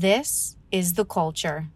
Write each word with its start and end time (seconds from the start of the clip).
This 0.00 0.56
is 0.72 0.94
the 0.94 1.04
culture. 1.04 1.68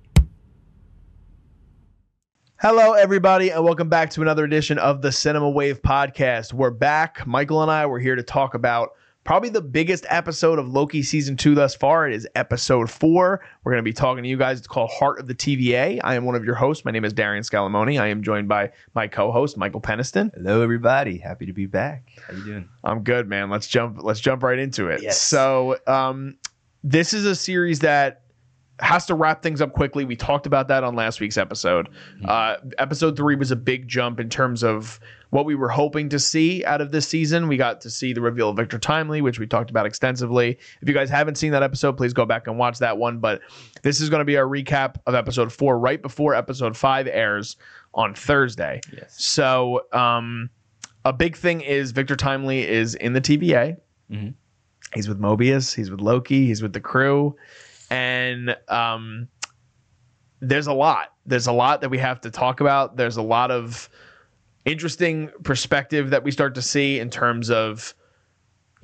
Hello, 2.57 2.95
everybody, 2.95 3.51
and 3.51 3.63
welcome 3.63 3.91
back 3.91 4.09
to 4.13 4.23
another 4.23 4.45
edition 4.45 4.79
of 4.79 5.03
the 5.03 5.13
Cinema 5.13 5.51
Wave 5.51 5.83
podcast. 5.83 6.55
We're 6.55 6.71
back. 6.71 7.27
Michael 7.27 7.61
and 7.61 7.71
I 7.71 7.85
were 7.85 7.99
here 7.99 8.17
to 8.17 8.23
talk 8.23 8.55
about 8.55 8.93
probably 9.25 9.51
the 9.51 9.61
biggest 9.61 10.07
episode 10.09 10.59
of 10.59 10.67
Loki 10.67 11.03
season 11.03 11.37
two 11.37 11.55
thus 11.55 11.75
far. 11.75 12.09
It 12.09 12.15
is 12.15 12.27
episode 12.35 12.91
four. 12.91 13.45
We're 13.63 13.73
going 13.73 13.85
to 13.85 13.91
be 13.91 13.93
talking 13.93 14.23
to 14.23 14.29
you 14.31 14.39
guys. 14.39 14.57
It's 14.57 14.69
called 14.69 14.89
Heart 14.91 15.21
of 15.21 15.27
the 15.27 15.35
TVA. 15.35 16.01
I 16.03 16.15
am 16.15 16.25
one 16.25 16.35
of 16.35 16.47
your 16.47 16.55
hosts. 16.55 16.83
My 16.87 16.93
name 16.93 17.05
is 17.05 17.13
Darian 17.13 17.45
Scalamoni. 17.45 18.01
I 18.01 18.07
am 18.07 18.23
joined 18.23 18.49
by 18.49 18.73
my 18.95 19.07
co-host 19.07 19.59
Michael 19.59 19.83
Peniston. 19.83 20.31
Hello, 20.35 20.63
everybody. 20.63 21.19
Happy 21.19 21.45
to 21.45 21.53
be 21.53 21.67
back. 21.67 22.09
How 22.27 22.33
you 22.33 22.45
doing? 22.47 22.69
I'm 22.85 23.03
good, 23.03 23.29
man. 23.29 23.51
Let's 23.51 23.67
jump. 23.67 23.99
Let's 24.03 24.21
jump 24.21 24.43
right 24.43 24.59
into 24.59 24.89
it. 24.89 25.03
Yes. 25.03 25.21
So, 25.21 25.77
um, 25.87 26.39
this 26.85 27.13
is 27.13 27.25
a 27.25 27.35
series 27.35 27.81
that 27.81 28.21
has 28.81 29.07
to 29.07 29.15
wrap 29.15 29.41
things 29.43 29.61
up 29.61 29.73
quickly. 29.73 30.05
We 30.05 30.17
talked 30.17 30.47
about 30.47 30.69
that 30.69 30.83
on 30.85 30.95
last 30.97 31.21
week's 31.21 31.39
episode. 31.39 31.89
Uh, 32.25 32.57
episode 32.79 33.17
three 33.17 33.37
was 33.37 33.51
a 33.53 33.57
big 33.57 33.87
jump 33.89 34.19
in 34.19 34.29
terms 34.29 34.65
of 34.65 34.99
what 35.31 35.45
we 35.47 35.55
were 35.55 35.69
hoping 35.69 36.09
to 36.09 36.19
see 36.19 36.65
out 36.65 36.81
of 36.81 36.91
this 36.91 37.07
season. 37.07 37.47
We 37.49 37.57
got 37.57 37.81
to 37.83 37.91
see 37.91 38.13
the 38.13 38.21
reveal 38.21 38.51
of 38.51 38.57
Victor 38.57 38.79
Timely, 38.79 39.21
which 39.23 39.39
we 39.39 39.47
talked 39.47 39.71
about 39.71 39.87
extensively. 39.87 40.59
If 40.83 40.89
you 40.89 40.93
guys 40.95 41.09
haven't 41.09 41.37
seen 41.37 41.53
that 41.53 41.63
episode, 41.63 41.97
please 41.97 42.13
go 42.13 42.27
back 42.27 42.47
and 42.49 42.59
watch 42.59 42.79
that 42.81 42.99
one. 42.99 43.19
But 43.19 43.43
this 43.83 44.01
is 44.01 44.11
going 44.11 44.21
to 44.21 44.25
be 44.25 44.37
our 44.37 44.47
recap 44.47 44.97
of 45.07 45.15
episode 45.15 45.53
four 45.53 45.79
right 45.79 46.03
before 46.03 46.35
episode 46.35 46.77
five 46.77 47.07
airs 47.07 47.57
on 47.95 48.13
Thursday. 48.15 48.81
Yes. 48.93 49.15
So, 49.17 49.83
um, 49.93 50.51
a 51.05 51.13
big 51.13 51.37
thing 51.37 51.61
is 51.61 51.93
Victor 51.93 52.17
Timely 52.17 52.67
is 52.67 52.95
in 52.97 53.13
the 53.13 53.21
TVA. 53.21 53.77
Mhm. 54.11 54.35
He's 54.95 55.09
with 55.09 55.21
Mobius. 55.21 55.75
He's 55.75 55.91
with 55.91 56.01
Loki. 56.01 56.47
He's 56.47 56.63
with 56.63 56.73
the 56.73 56.81
crew, 56.81 57.37
and 57.91 58.57
um, 58.69 59.29
there's 60.41 60.67
a 60.67 60.73
lot. 60.73 61.13
There's 61.27 61.47
a 61.47 61.53
lot 61.53 61.81
that 61.81 61.91
we 61.91 61.99
have 61.99 62.21
to 62.23 62.31
talk 62.31 62.61
about. 62.61 62.97
There's 62.97 63.17
a 63.17 63.23
lot 63.23 63.51
of 63.51 63.89
interesting 64.65 65.31
perspective 65.43 66.11
that 66.11 66.25
we 66.25 66.31
start 66.31 66.55
to 66.55 66.63
see 66.63 66.99
in 66.99 67.11
terms 67.11 67.51
of 67.51 67.95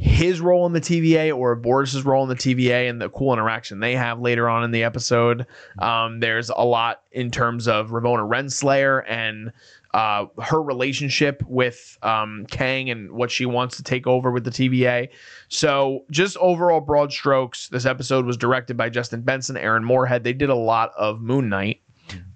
his 0.00 0.41
role 0.41 0.64
in 0.64 0.72
the 0.72 0.80
TVA 0.80 1.36
or 1.36 1.55
Boris's 1.55 2.06
role 2.06 2.22
in 2.22 2.30
the 2.30 2.34
TVA 2.34 2.89
and 2.89 3.00
the 3.00 3.11
cool 3.11 3.34
interaction 3.34 3.80
they 3.80 3.95
have 3.95 4.19
later 4.19 4.48
on 4.48 4.64
in 4.64 4.70
the 4.70 4.83
episode. 4.83 5.47
Um, 5.78 6.20
there's 6.20 6.48
a 6.48 6.64
lot 6.64 7.02
in 7.12 7.30
terms 7.30 7.69
of 7.69 7.91
Ravonna 7.91 8.27
Renslayer 8.27 9.05
and 9.06 9.52
uh, 9.94 10.27
her 10.42 10.62
relationship 10.62 11.42
with 11.46 11.98
um, 12.02 12.46
Kang 12.50 12.91
and 12.91 13.10
what 13.12 13.30
she 13.30 13.46
wants 13.46 13.77
to 13.77 13.83
take 13.83 14.06
over 14.06 14.30
with 14.30 14.44
the 14.44 14.50
TVA. 14.50 15.08
So, 15.48 16.05
just 16.10 16.36
overall 16.36 16.80
broad 16.80 17.12
strokes, 17.12 17.69
this 17.69 17.86
episode 17.86 18.24
was 18.24 18.36
directed 18.36 18.77
by 18.77 18.88
Justin 18.88 19.22
Benson, 19.22 19.56
Aaron 19.56 19.84
Moorhead. 19.84 20.24
They 20.24 20.33
did 20.33 20.50
a 20.50 20.55
lot 20.55 20.92
of 20.96 21.20
Moon 21.20 21.48
Knight. 21.48 21.80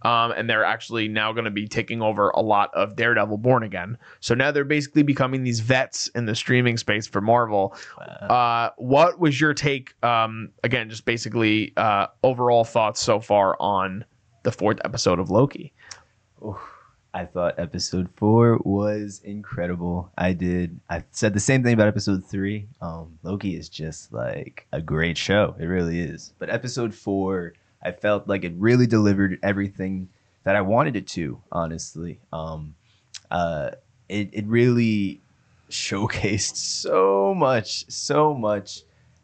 Um, 0.03 0.33
and 0.33 0.49
they're 0.49 0.65
actually 0.65 1.09
now 1.09 1.33
going 1.33 1.47
to 1.47 1.51
be 1.51 1.67
taking 1.67 2.01
over 2.01 2.31
a 2.31 2.41
lot 2.41 2.73
of 2.75 2.95
Daredevil 2.95 3.39
Born 3.39 3.65
Again. 3.65 3.99
So 4.21 4.35
now 4.35 4.53
they're 4.53 4.65
basically 4.65 5.03
becoming 5.03 5.43
these 5.43 5.59
vets 5.59 6.09
in 6.09 6.27
the 6.27 6.35
streaming 6.37 6.77
space 6.77 7.09
for 7.09 7.21
Marvel. 7.21 7.75
Uh, 7.99 8.71
what 8.77 9.19
was 9.19 9.41
your 9.41 9.53
take? 9.53 9.95
Um, 10.05 10.51
again, 10.63 10.89
just 10.91 11.05
basically 11.07 11.73
uh, 11.77 12.07
overall 12.23 12.63
thoughts 12.63 13.01
so 13.01 13.19
far 13.19 13.57
on 13.59 14.05
the 14.45 14.53
fourth 14.53 14.79
episode 14.85 15.19
of 15.19 15.31
Loki. 15.31 15.73
Oof. 16.47 16.74
I 17.15 17.25
thought 17.27 17.61
episode 17.61 18.09
four 18.17 18.59
was 18.65 19.21
incredible. 19.23 20.11
I 20.19 20.33
did. 20.33 20.81
I 20.91 21.05
said 21.13 21.33
the 21.33 21.39
same 21.39 21.63
thing 21.63 21.73
about 21.73 21.87
episode 21.87 22.25
three. 22.25 22.67
Um, 22.81 23.21
Loki 23.23 23.55
is 23.55 23.69
just 23.69 24.13
like 24.13 24.67
a 24.73 24.83
great 24.83 25.17
show. 25.17 25.55
It 25.61 25.67
really 25.67 26.01
is. 26.01 26.33
But 26.41 26.51
episode 26.51 26.93
four, 26.93 27.53
I 27.81 27.93
felt 27.93 28.27
like 28.27 28.43
it 28.43 28.53
really 28.57 28.89
delivered 28.89 29.39
everything 29.45 30.09
that 30.43 30.57
I 30.57 30.63
wanted 30.63 30.97
it 30.97 31.07
to. 31.09 31.41
Honestly, 31.53 32.19
um, 32.33 32.75
uh, 33.31 33.71
it 34.09 34.31
it 34.33 34.47
really 34.49 35.21
showcased 35.71 36.57
so 36.83 37.33
much, 37.33 37.89
so 37.89 38.35
much, 38.35 38.83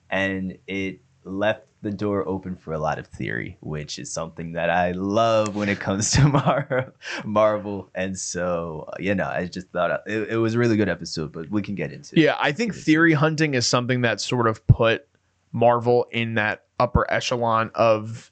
and 0.08 0.56
it 0.68 1.00
left 1.24 1.66
the 1.82 1.90
door 1.90 2.26
open 2.28 2.56
for 2.56 2.72
a 2.72 2.78
lot 2.78 2.98
of 2.98 3.06
theory, 3.06 3.56
which 3.60 3.98
is 3.98 4.12
something 4.12 4.52
that 4.52 4.68
I 4.68 4.92
love 4.92 5.56
when 5.56 5.68
it 5.70 5.80
comes 5.80 6.10
to 6.12 6.28
Mar- 6.28 6.92
Marvel. 7.24 7.88
And 7.94 8.18
so, 8.18 8.84
uh, 8.88 8.96
you 9.00 9.14
know, 9.14 9.26
I 9.26 9.46
just 9.46 9.68
thought 9.70 10.02
it, 10.06 10.30
it 10.32 10.36
was 10.36 10.54
a 10.54 10.58
really 10.58 10.76
good 10.76 10.88
episode, 10.90 11.32
but 11.32 11.48
we 11.50 11.62
can 11.62 11.74
get 11.74 11.90
into 11.92 12.16
it. 12.18 12.22
Yeah, 12.22 12.36
I 12.38 12.52
think 12.52 12.74
theory 12.74 13.14
hunting 13.14 13.54
is 13.54 13.66
something 13.66 14.02
that 14.02 14.20
sort 14.20 14.46
of 14.46 14.66
put 14.66 15.06
Marvel 15.52 16.06
in 16.10 16.34
that 16.34 16.64
upper 16.78 17.10
echelon 17.10 17.70
of 17.74 18.30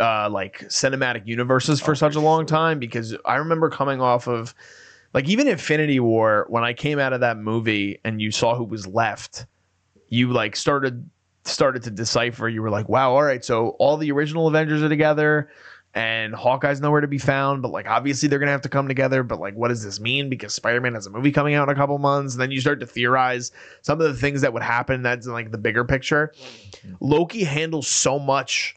uh, 0.00 0.28
like 0.30 0.60
cinematic 0.68 1.26
universes 1.26 1.80
for 1.80 1.92
Oh, 1.92 1.94
such 1.94 2.14
for 2.14 2.18
a 2.18 2.22
long 2.22 2.40
sure. 2.42 2.46
time 2.56 2.78
because 2.78 3.14
I 3.24 3.36
remember 3.36 3.68
coming 3.70 4.00
off 4.00 4.26
of 4.26 4.54
like 5.12 5.28
even 5.28 5.46
Infinity 5.48 6.00
War 6.00 6.46
when 6.48 6.64
I 6.64 6.72
came 6.72 6.98
out 6.98 7.12
of 7.12 7.20
that 7.20 7.36
movie 7.36 8.00
and 8.04 8.20
you 8.22 8.30
saw 8.30 8.54
who 8.56 8.64
was 8.64 8.86
left, 8.86 9.46
you 10.08 10.32
like 10.32 10.56
started 10.56 11.08
started 11.50 11.82
to 11.84 11.90
decipher. 11.90 12.48
You 12.48 12.62
were 12.62 12.70
like, 12.70 12.88
wow, 12.88 13.12
all 13.12 13.22
right, 13.22 13.44
so 13.44 13.70
all 13.78 13.96
the 13.96 14.10
original 14.12 14.48
Avengers 14.48 14.82
are 14.82 14.88
together. 14.88 15.50
And 15.92 16.32
Hawkeye's 16.32 16.80
nowhere 16.80 17.00
to 17.00 17.08
be 17.08 17.18
found, 17.18 17.62
but 17.62 17.72
like 17.72 17.88
obviously 17.88 18.28
they're 18.28 18.38
gonna 18.38 18.52
have 18.52 18.60
to 18.62 18.68
come 18.68 18.86
together. 18.86 19.24
But 19.24 19.40
like, 19.40 19.54
what 19.56 19.68
does 19.68 19.82
this 19.82 19.98
mean? 19.98 20.30
Because 20.30 20.54
Spider-Man 20.54 20.94
has 20.94 21.06
a 21.06 21.10
movie 21.10 21.32
coming 21.32 21.54
out 21.54 21.68
in 21.68 21.74
a 21.74 21.76
couple 21.76 21.98
months, 21.98 22.34
and 22.34 22.40
then 22.40 22.52
you 22.52 22.60
start 22.60 22.78
to 22.78 22.86
theorize 22.86 23.50
some 23.82 24.00
of 24.00 24.06
the 24.06 24.14
things 24.14 24.40
that 24.42 24.52
would 24.52 24.62
happen. 24.62 25.02
That's 25.02 25.26
in 25.26 25.32
like 25.32 25.50
the 25.50 25.58
bigger 25.58 25.84
picture. 25.84 26.32
Loki 27.00 27.42
handles 27.42 27.88
so 27.88 28.20
much 28.20 28.76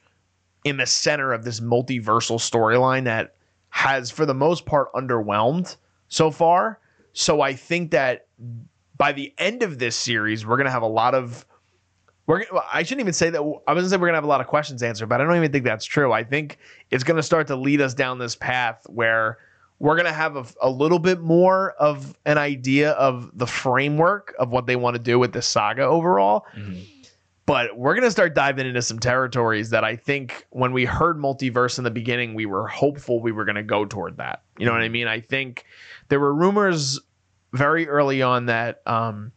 in 0.64 0.78
the 0.78 0.88
center 0.88 1.34
of 1.34 1.44
this 1.44 1.60
multiversal 1.60 2.40
storyline 2.40 3.04
that 3.04 3.36
has, 3.70 4.10
for 4.10 4.26
the 4.26 4.34
most 4.34 4.66
part, 4.66 4.92
underwhelmed 4.94 5.76
so 6.08 6.32
far. 6.32 6.80
So 7.12 7.42
I 7.42 7.54
think 7.54 7.92
that 7.92 8.26
by 8.98 9.12
the 9.12 9.32
end 9.38 9.62
of 9.62 9.78
this 9.78 9.96
series, 9.96 10.48
we're 10.48 10.58
gonna 10.58 10.72
have 10.72 10.82
a 10.82 10.88
lot 10.88 11.14
of. 11.14 11.46
We're, 12.26 12.46
I 12.72 12.84
shouldn't 12.84 13.02
even 13.02 13.14
say 13.14 13.30
that. 13.32 13.40
I 13.40 13.74
was 13.74 13.84
gonna 13.84 13.90
say 13.90 13.98
we're 13.98 14.08
gonna 14.08 14.18
have 14.18 14.24
a 14.24 14.28
lot 14.28 14.40
of 14.42 14.48
questions 14.48 14.82
answered, 14.82 15.08
but 15.10 15.20
I 15.20 15.26
don't 15.26 15.36
even 15.36 15.52
think 15.52 15.66
that's 15.66 15.86
true. 15.86 16.14
I 16.14 16.24
think 16.24 16.58
it's 16.90 17.04
gonna 17.04 17.24
start 17.24 17.48
to 17.48 17.56
lead 17.56 17.82
us 17.82 17.94
down 17.94 18.18
this 18.18 18.36
path 18.36 18.86
where 18.88 19.40
we're 19.80 19.98
gonna 19.98 20.14
have 20.14 20.38
a, 20.38 20.46
a 20.62 20.70
little 20.70 21.00
bit 21.00 21.20
more 21.20 21.72
of 21.74 22.16
an 22.26 22.38
idea 22.38 22.92
of 22.92 23.30
the 23.38 23.48
framework 23.48 24.34
of 24.40 24.52
what 24.52 24.66
they 24.68 24.78
want 24.78 24.96
to 24.96 25.02
do 25.02 25.20
with 25.20 25.34
this 25.34 25.46
saga 25.48 25.84
overall 25.84 26.46
Mhm. 26.58 26.86
but 27.46 27.78
we're 27.78 27.94
going 27.94 28.06
to 28.06 28.12
start 28.12 28.34
diving 28.36 28.66
into 28.68 28.82
some 28.82 29.00
territories 29.00 29.70
that 29.72 29.84
I 29.84 29.98
think 29.98 30.46
when 30.52 30.72
we 30.72 30.86
heard 30.86 31.18
multiverse 31.18 31.78
in 31.78 31.84
the 31.84 31.92
beginning, 31.92 32.36
we 32.36 32.46
were 32.46 32.68
hopeful 32.70 33.20
we 33.20 33.34
were 33.34 33.44
going 33.44 33.58
to 33.58 33.64
go 33.64 33.84
toward 33.84 34.16
that. 34.16 34.44
You 34.58 34.66
know 34.66 34.72
what 34.72 34.82
I 34.82 34.88
mean? 34.88 35.08
I 35.10 35.20
think 35.20 35.66
there 36.08 36.22
were 36.22 36.34
rumors 36.34 37.02
very 37.52 37.86
early 37.90 38.22
on 38.22 38.46
that 38.46 38.82
um, 38.86 39.34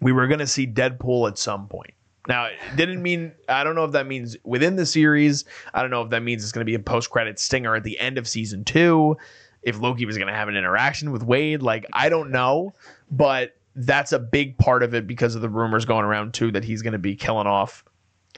we 0.00 0.10
were 0.12 0.26
going 0.26 0.38
to 0.38 0.46
see 0.46 0.66
Deadpool 0.66 1.28
at 1.28 1.36
some 1.36 1.68
point. 1.68 1.92
Now, 2.28 2.44
it 2.46 2.58
didn't 2.76 3.02
mean, 3.02 3.32
I 3.48 3.64
don't 3.64 3.74
know 3.74 3.84
if 3.84 3.92
that 3.92 4.06
means 4.06 4.36
within 4.44 4.76
the 4.76 4.84
series. 4.84 5.46
I 5.72 5.80
don't 5.80 5.90
know 5.90 6.02
if 6.02 6.10
that 6.10 6.22
means 6.22 6.42
it's 6.42 6.52
going 6.52 6.64
to 6.64 6.70
be 6.70 6.74
a 6.74 6.78
post 6.78 7.10
credit 7.10 7.38
stinger 7.38 7.74
at 7.74 7.84
the 7.84 7.98
end 7.98 8.18
of 8.18 8.28
season 8.28 8.64
two. 8.64 9.16
If 9.62 9.80
Loki 9.80 10.04
was 10.04 10.16
going 10.18 10.28
to 10.28 10.34
have 10.34 10.48
an 10.48 10.56
interaction 10.56 11.10
with 11.10 11.22
Wade, 11.22 11.62
like, 11.62 11.86
I 11.92 12.10
don't 12.10 12.30
know. 12.30 12.74
But 13.10 13.56
that's 13.74 14.12
a 14.12 14.18
big 14.18 14.58
part 14.58 14.82
of 14.82 14.94
it 14.94 15.06
because 15.06 15.34
of 15.34 15.40
the 15.40 15.48
rumors 15.48 15.84
going 15.84 16.04
around 16.04 16.34
too 16.34 16.52
that 16.52 16.64
he's 16.64 16.82
going 16.82 16.92
to 16.92 16.98
be 16.98 17.16
killing 17.16 17.46
off 17.46 17.84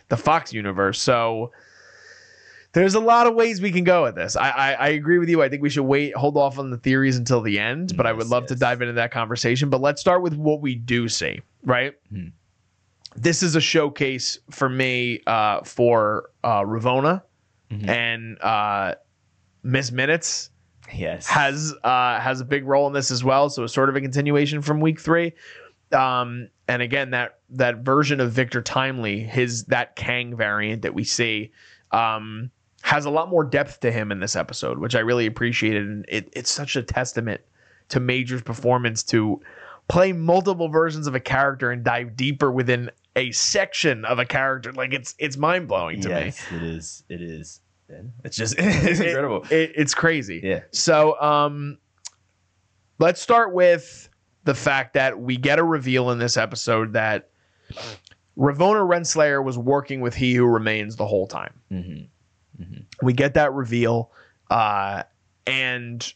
the 0.08 0.16
Fox 0.16 0.52
universe. 0.52 1.00
So 1.00 1.50
there's 2.72 2.94
a 2.94 3.00
lot 3.00 3.26
of 3.26 3.34
ways 3.34 3.60
we 3.60 3.72
can 3.72 3.84
go 3.84 4.04
with 4.04 4.14
this. 4.14 4.36
I, 4.36 4.50
I 4.50 4.72
I 4.72 4.88
agree 4.90 5.18
with 5.18 5.28
you. 5.28 5.42
I 5.42 5.48
think 5.48 5.62
we 5.62 5.70
should 5.70 5.84
wait, 5.84 6.14
hold 6.14 6.36
off 6.36 6.58
on 6.58 6.70
the 6.70 6.76
theories 6.76 7.16
until 7.16 7.40
the 7.40 7.58
end. 7.58 7.96
But 7.96 8.06
I 8.06 8.12
would 8.12 8.24
Yes, 8.24 8.30
love 8.30 8.46
to 8.46 8.54
dive 8.54 8.82
into 8.82 8.94
that 8.94 9.10
conversation. 9.10 9.70
But 9.70 9.80
let's 9.80 10.00
start 10.00 10.22
with 10.22 10.34
what 10.34 10.60
we 10.60 10.74
do 10.76 11.08
see. 11.08 11.40
Right. 11.64 11.94
Hmm. 12.10 12.28
This 13.16 13.42
is 13.42 13.56
a 13.56 13.60
showcase 13.60 14.38
for 14.50 14.68
me 14.68 15.20
uh, 15.26 15.62
for 15.62 16.30
uh, 16.44 16.62
Ravonna 16.62 17.22
Mhm. 17.70 17.88
and 17.88 18.40
uh, 18.42 18.94
Miss 19.62 19.92
Minutes 19.92 20.50
Yes. 20.92 21.26
has 21.28 21.72
uh, 21.84 22.18
has 22.20 22.40
a 22.40 22.44
big 22.44 22.64
role 22.66 22.86
in 22.88 22.92
this 22.92 23.10
as 23.10 23.22
well. 23.22 23.48
So 23.50 23.64
it's 23.64 23.72
sort 23.72 23.88
of 23.88 23.96
a 23.96 24.00
continuation 24.00 24.60
from 24.62 24.80
week 24.80 25.00
three. 25.00 25.32
Um, 25.92 26.48
and 26.68 26.82
again, 26.82 27.10
that 27.10 27.38
that 27.50 27.78
version 27.78 28.20
of 28.20 28.32
Victor 28.32 28.62
Timely, 28.62 29.20
his 29.20 29.64
that 29.66 29.96
Kang 29.96 30.36
variant 30.36 30.82
that 30.82 30.94
we 30.94 31.04
see, 31.04 31.52
um, 31.92 32.50
has 32.82 33.04
a 33.04 33.10
lot 33.10 33.28
more 33.28 33.44
depth 33.44 33.80
to 33.80 33.90
him 33.92 34.10
in 34.12 34.20
this 34.20 34.34
episode, 34.36 34.78
which 34.78 34.94
I 34.94 35.00
really 35.00 35.26
appreciated. 35.26 35.86
And 35.86 36.04
it, 36.08 36.28
it's 36.32 36.50
such 36.50 36.76
a 36.76 36.82
testament 36.82 37.40
to 37.90 38.00
Majors' 38.00 38.42
performance 38.42 39.02
to 39.04 39.40
play 39.90 40.12
multiple 40.12 40.68
versions 40.68 41.06
of 41.06 41.14
a 41.14 41.20
character 41.20 41.70
and 41.72 41.82
dive 41.82 42.14
deeper 42.16 42.50
within 42.50 42.90
a 43.16 43.30
section 43.32 44.04
of 44.04 44.18
a 44.20 44.24
character. 44.24 44.72
Like 44.72 44.92
it's 44.94 45.14
it's 45.18 45.36
mind 45.36 45.66
blowing 45.68 46.00
to 46.02 46.08
me. 46.08 46.14
yes, 46.26 46.46
it 46.52 46.62
is. 46.62 47.02
It 47.08 47.20
is. 47.20 47.60
It's 48.24 48.36
just 48.36 48.54
it's 48.56 49.00
incredible. 49.00 49.44
It- 49.50 49.72
it's 49.74 49.94
crazy. 49.94 50.40
yeah. 50.44 50.60
So, 50.70 51.20
um, 51.20 51.78
let's 53.00 53.20
start 53.20 53.52
with 53.52 54.08
the 54.44 54.54
fact 54.54 54.94
that 54.94 55.18
we 55.18 55.36
get 55.36 55.58
a 55.58 55.64
reveal 55.64 56.10
in 56.12 56.18
this 56.20 56.36
episode 56.36 56.92
that 56.92 57.30
Ravonna 58.38 58.88
Renslayer 58.88 59.42
was 59.44 59.58
working 59.58 60.00
with 60.00 60.14
He 60.14 60.34
Who 60.34 60.46
Remains 60.46 60.96
the 60.96 61.06
whole 61.06 61.26
time. 61.26 61.60
hmm 61.68 62.02
We 63.02 63.12
get 63.12 63.34
that 63.34 63.52
reveal. 63.52 64.12
Uh, 64.50 65.02
and 65.46 66.12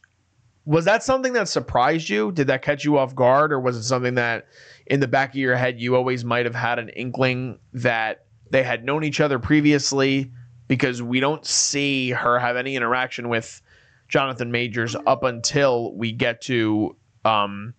was 0.67 0.85
that 0.87 1.03
something 1.03 1.35
that 1.35 1.49
surprised 1.49 2.09
you? 2.09 2.33
Did 2.33 2.47
that 2.47 2.63
catch 2.63 2.85
you 2.85 2.99
off 2.99 3.15
guard, 3.15 3.53
or 3.53 3.61
was 3.61 3.77
it 3.77 3.83
something 3.83 4.15
that 4.15 4.47
in 4.87 5.01
the 5.01 5.09
back 5.09 5.31
of 5.31 5.37
your 5.37 5.57
head 5.57 5.81
you 5.81 5.95
always 5.95 6.25
might 6.25 6.47
have 6.47 6.55
had 6.55 6.79
an 6.79 6.89
inkling 6.91 7.59
that 7.73 8.27
they 8.51 8.63
had 8.63 8.85
known 8.85 9.05
each 9.05 9.21
other 9.21 9.39
previously? 9.39 10.31
Because 10.67 11.03
we 11.03 11.21
don't 11.21 11.45
see 11.45 12.11
her 12.11 12.39
have 12.39 12.57
any 12.57 12.75
interaction 12.75 13.29
with 13.29 13.61
Jonathan 14.09 14.51
Majors 14.51 14.97
up 15.07 15.23
until 15.23 15.95
we 15.95 16.13
get 16.13 16.41
to 16.43 16.97
um, 17.27 17.75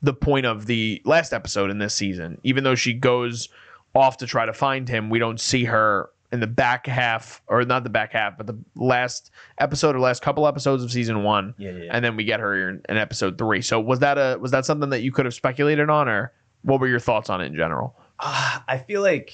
the 0.00 0.14
point 0.14 0.46
of 0.46 0.64
the 0.64 1.02
last 1.04 1.34
episode 1.34 1.70
in 1.70 1.78
this 1.78 1.94
season. 1.94 2.38
Even 2.42 2.64
though 2.64 2.74
she 2.74 2.94
goes 2.94 3.50
off 3.94 4.16
to 4.18 4.26
try 4.26 4.46
to 4.46 4.54
find 4.54 4.88
him, 4.88 5.10
we 5.10 5.18
don't 5.18 5.40
see 5.40 5.64
her 5.64 6.08
in 6.30 6.40
the 6.40 6.46
back 6.46 6.86
half, 6.86 7.42
or 7.46 7.64
not 7.64 7.84
the 7.84 7.90
back 7.90 8.12
half, 8.12 8.36
but 8.36 8.46
the 8.46 8.58
last 8.76 9.30
episode 9.58 9.96
or 9.96 10.00
last 10.00 10.22
couple 10.22 10.46
episodes 10.46 10.82
of 10.84 10.92
season 10.92 11.22
one, 11.22 11.54
Yeah, 11.56 11.70
yeah. 11.70 11.90
and 11.90 12.04
then 12.04 12.16
we 12.16 12.24
get 12.24 12.38
her 12.40 12.68
in, 12.68 12.82
in 12.88 12.96
episode 12.98 13.38
three. 13.38 13.62
So 13.62 13.80
was 13.80 14.00
that 14.00 14.18
a 14.18 14.38
was 14.38 14.50
that 14.50 14.64
something 14.66 14.90
that 14.90 15.00
you 15.02 15.10
could 15.12 15.24
have 15.24 15.34
speculated 15.34 15.88
on, 15.88 16.08
or 16.08 16.32
what 16.62 16.80
were 16.80 16.88
your 16.88 17.00
thoughts 17.00 17.30
on 17.30 17.40
it 17.40 17.46
in 17.46 17.54
general? 17.56 17.96
Uh, 18.20 18.58
I 18.68 18.78
feel 18.78 19.00
like 19.00 19.32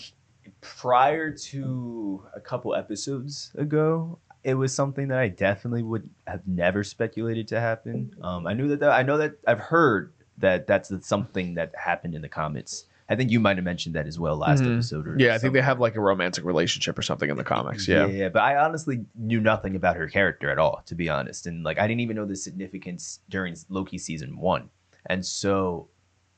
prior 0.60 1.30
to 1.30 2.22
a 2.34 2.40
couple 2.40 2.74
episodes 2.74 3.50
ago, 3.56 4.18
it 4.44 4.54
was 4.54 4.72
something 4.74 5.08
that 5.08 5.18
I 5.18 5.28
definitely 5.28 5.82
would 5.82 6.08
have 6.26 6.46
never 6.46 6.84
speculated 6.84 7.48
to 7.48 7.60
happen. 7.60 8.14
Um, 8.22 8.46
I 8.46 8.52
knew 8.54 8.68
that, 8.68 8.80
that 8.80 8.90
I 8.90 9.02
know 9.02 9.18
that 9.18 9.36
I've 9.46 9.58
heard 9.60 10.12
that 10.38 10.66
that's 10.66 10.92
something 11.06 11.54
that 11.54 11.72
happened 11.76 12.14
in 12.14 12.22
the 12.22 12.28
comics. 12.28 12.84
I 13.08 13.16
think 13.16 13.30
you 13.30 13.38
might 13.38 13.56
have 13.56 13.64
mentioned 13.64 13.94
that 13.96 14.06
as 14.06 14.18
well 14.18 14.36
last 14.36 14.62
Mhm. 14.62 14.74
episode. 14.74 15.06
Or 15.06 15.16
Yeah, 15.18 15.34
I 15.34 15.38
think 15.38 15.52
they 15.52 15.60
have 15.60 15.78
like 15.78 15.94
a 15.94 16.00
romantic 16.00 16.44
relationship 16.44 16.98
or 16.98 17.02
something 17.02 17.28
in 17.28 17.36
the 17.36 17.44
comics. 17.44 17.86
Yeah. 17.86 18.06
yeah, 18.06 18.28
But 18.30 18.42
I 18.42 18.56
honestly 18.56 19.04
knew 19.14 19.40
nothing 19.40 19.76
about 19.76 19.96
her 19.96 20.08
character 20.08 20.50
at 20.50 20.58
all, 20.58 20.82
to 20.86 20.94
be 20.94 21.08
honest. 21.10 21.46
And 21.46 21.62
like, 21.64 21.78
I 21.78 21.86
didn't 21.86 22.00
even 22.00 22.16
know 22.16 22.24
the 22.24 22.36
significance 22.36 23.20
during 23.28 23.56
Loki 23.68 23.98
season 23.98 24.38
one. 24.38 24.70
And 25.06 25.24
so, 25.24 25.88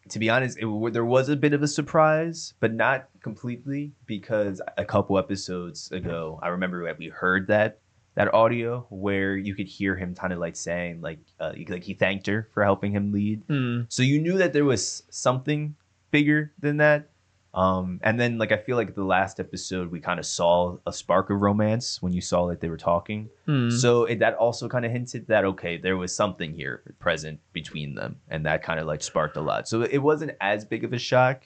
to 0.08 0.18
be 0.18 0.28
honest, 0.30 0.58
it, 0.58 0.92
there 0.92 1.04
was 1.04 1.28
a 1.28 1.36
bit 1.36 1.52
of 1.52 1.62
a 1.62 1.68
surprise, 1.68 2.54
but 2.60 2.72
not 2.74 3.08
completely, 3.22 3.92
because 4.06 4.60
a 4.76 4.84
couple 4.84 5.18
episodes 5.18 5.90
ago, 5.92 6.38
I 6.42 6.48
remember 6.48 6.84
that 6.86 6.98
we 6.98 7.08
heard 7.08 7.46
that 7.48 7.78
that 8.14 8.32
audio 8.32 8.86
where 8.88 9.36
you 9.36 9.54
could 9.54 9.66
hear 9.68 9.94
him 9.94 10.14
kind 10.14 10.32
of 10.32 10.38
like 10.38 10.56
saying 10.56 11.02
like 11.02 11.18
uh, 11.38 11.52
like 11.68 11.84
he 11.84 11.92
thanked 11.92 12.26
her 12.26 12.48
for 12.54 12.64
helping 12.64 12.90
him 12.90 13.12
lead. 13.12 13.42
Hmm. 13.46 13.82
So 13.88 14.02
you 14.02 14.18
knew 14.20 14.38
that 14.38 14.52
there 14.54 14.64
was 14.64 15.02
something 15.10 15.74
bigger 16.16 16.50
than 16.58 16.78
that. 16.78 17.10
Um, 17.52 18.00
and 18.02 18.18
then 18.18 18.38
like 18.38 18.52
I 18.52 18.56
feel 18.56 18.76
like 18.76 18.94
the 18.94 19.04
last 19.04 19.38
episode 19.38 19.90
we 19.90 20.00
kind 20.00 20.18
of 20.18 20.24
saw 20.24 20.78
a 20.86 20.92
spark 20.92 21.28
of 21.28 21.40
romance 21.42 22.00
when 22.00 22.14
you 22.14 22.22
saw 22.22 22.46
that 22.48 22.60
they 22.60 22.70
were 22.70 22.78
talking. 22.78 23.28
Hmm. 23.44 23.68
So 23.68 24.04
it, 24.04 24.18
that 24.20 24.34
also 24.36 24.66
kind 24.66 24.86
of 24.86 24.92
hinted 24.92 25.26
that 25.28 25.44
okay, 25.44 25.76
there 25.76 25.98
was 25.98 26.14
something 26.14 26.54
here 26.54 26.94
present 26.98 27.38
between 27.52 27.94
them, 27.94 28.16
and 28.28 28.46
that 28.46 28.62
kind 28.62 28.80
of 28.80 28.86
like 28.86 29.02
sparked 29.02 29.36
a 29.36 29.42
lot. 29.42 29.68
So 29.68 29.82
it 29.82 29.98
wasn't 29.98 30.32
as 30.40 30.64
big 30.64 30.84
of 30.84 30.94
a 30.94 30.98
shock. 30.98 31.44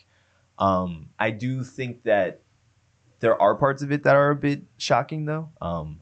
Um, 0.58 1.10
I 1.18 1.30
do 1.30 1.64
think 1.64 2.04
that 2.04 2.42
there 3.18 3.40
are 3.40 3.56
parts 3.56 3.82
of 3.82 3.90
it 3.90 4.04
that 4.04 4.14
are 4.14 4.30
a 4.30 4.36
bit 4.36 4.62
shocking 4.78 5.24
though. 5.24 5.48
Um, 5.60 6.00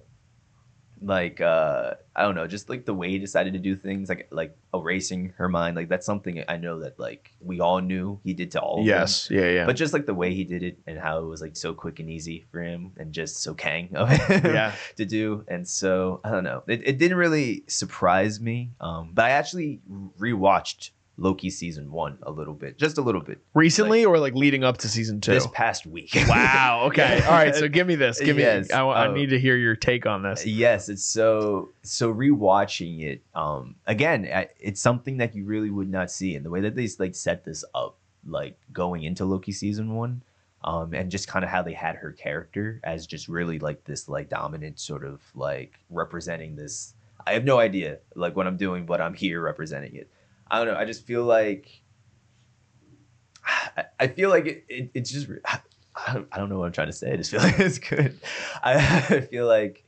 like 1.03 1.41
uh, 1.41 1.95
I 2.15 2.23
don't 2.23 2.35
know, 2.35 2.47
just 2.47 2.69
like 2.69 2.85
the 2.85 2.95
way 2.95 3.11
he 3.11 3.19
decided 3.19 3.53
to 3.53 3.59
do 3.59 3.77
things, 3.77 4.09
like 4.09 4.29
like 4.31 4.57
erasing 4.75 5.35
her 5.37 5.49
mind, 5.49 5.77
like 5.77 5.89
that's 5.89 6.07
something 6.07 6.43
I 6.49 6.57
know 6.57 6.81
that 6.81 6.99
like 6.99 7.33
we 7.41 7.61
all 7.61 7.81
knew 7.81 8.21
he 8.25 8.35
did 8.35 8.51
to 8.53 8.61
all 8.61 8.81
of 8.81 8.87
them. 8.87 8.87
Yes. 8.87 9.31
Yeah. 9.31 9.49
Yeah. 9.49 9.67
But 9.67 9.77
just 9.77 9.93
like 9.93 10.07
the 10.07 10.15
way 10.15 10.35
he 10.35 10.45
did 10.45 10.63
it 10.63 10.79
and 10.87 10.99
how 10.99 11.21
it 11.21 11.27
was 11.27 11.41
like 11.41 11.57
so 11.57 11.75
quick 11.75 12.01
and 12.01 12.11
easy 12.11 12.47
for 12.51 12.63
him 12.63 12.93
and 12.97 13.13
just 13.13 13.43
so 13.43 13.55
Kang 13.55 13.95
of 13.95 14.09
him 14.09 14.45
yeah. 14.45 14.75
to 14.97 15.05
do. 15.05 15.45
And 15.49 15.67
so 15.67 16.21
I 16.25 16.31
don't 16.31 16.45
know. 16.45 16.63
It, 16.67 16.87
it 16.87 16.99
didn't 16.99 17.19
really 17.19 17.65
surprise 17.69 18.41
me. 18.41 18.73
Um, 18.81 19.11
but 19.15 19.27
I 19.27 19.31
actually 19.31 19.81
rewatched 20.19 20.91
Loki 21.21 21.51
season 21.51 21.91
one 21.91 22.17
a 22.23 22.31
little 22.31 22.55
bit, 22.55 22.79
just 22.79 22.97
a 22.97 23.03
little 23.03 23.21
bit 23.21 23.39
Recently, 23.53 24.05
or 24.05 24.19
like 24.19 24.35
leading 24.35 24.63
up 24.63 24.79
to 24.79 24.89
season 24.89 25.21
two. 25.21 25.33
this 25.33 25.49
past 25.49 25.85
week. 25.85 26.17
Wow. 26.29 26.85
Okay. 26.87 27.21
All 27.27 27.33
right. 27.33 27.55
So 27.55 27.69
give 27.69 27.87
me 27.89 27.97
this. 27.97 28.21
Give 28.21 28.37
me. 28.37 28.43
Yes. 28.43 28.71
I, 28.71 28.83
I 28.85 29.09
Oh. 29.09 29.13
need 29.13 29.31
to 29.31 29.39
hear 29.41 29.57
your 29.57 29.75
take 29.75 30.07
on 30.07 30.23
this. 30.23 30.47
yes, 30.47 30.89
it's 30.89 31.05
so 31.05 31.71
so 31.83 32.15
rewatching 32.15 33.03
it. 33.03 33.23
Um, 33.35 33.75
again, 33.87 34.29
it's 34.61 34.81
something 34.81 35.17
that 35.19 35.35
you 35.35 35.45
really 35.45 35.71
would 35.71 35.91
not 35.91 36.11
see, 36.11 36.37
and 36.37 36.45
the 36.47 36.51
way 36.51 36.61
that 36.61 36.77
they 36.77 36.89
like 36.99 37.15
set 37.17 37.45
this 37.45 37.65
up, 37.75 37.97
like 38.27 38.57
going 38.73 39.03
into 39.03 39.25
Loki 39.25 39.51
season 39.53 39.95
one, 39.95 40.23
um, 40.63 40.95
and 40.95 41.11
just 41.11 41.27
kind 41.27 41.45
of 41.45 41.51
how 41.51 41.63
they 41.63 41.73
had 41.73 41.97
her 41.97 42.13
character 42.13 42.81
as 42.85 43.07
just 43.09 43.27
really 43.29 43.59
like 43.59 43.83
this 43.85 44.09
like 44.09 44.29
dominant 44.29 44.79
sort 44.79 45.05
of 45.05 45.21
like 45.35 45.73
representing 45.91 46.55
this. 46.55 46.95
I 47.27 47.33
have 47.33 47.45
no 47.45 47.59
idea 47.59 47.99
like 48.15 48.37
what 48.37 48.47
I'm 48.47 48.57
doing, 48.57 48.87
but 48.87 49.01
I'm 49.01 49.15
here 49.15 49.41
representing 49.41 49.97
it. 49.97 50.09
I 50.51 50.59
don't 50.59 50.73
know. 50.73 50.79
I 50.79 50.85
just 50.85 51.07
feel 51.07 51.25
like 51.25 51.83
I, 53.45 53.85
I 54.01 54.07
feel 54.09 54.31
like 54.31 54.47
it, 54.47 54.65
it, 54.69 54.91
it's 54.95 55.11
just. 55.11 55.29
I 55.45 56.13
don't, 56.13 56.29
I 56.31 56.39
don't 56.39 56.49
know 56.49 56.59
what 56.59 56.67
I'm 56.67 56.73
trying 56.73 56.89
to 56.89 56.93
say. 56.93 57.13
I 57.13 57.17
just 57.17 57.31
feel 57.31 57.41
like 57.43 57.59
it's 57.59 57.79
good. 57.79 58.19
I, 58.63 58.75
I 59.11 59.21
feel 59.23 59.47
like 59.47 59.85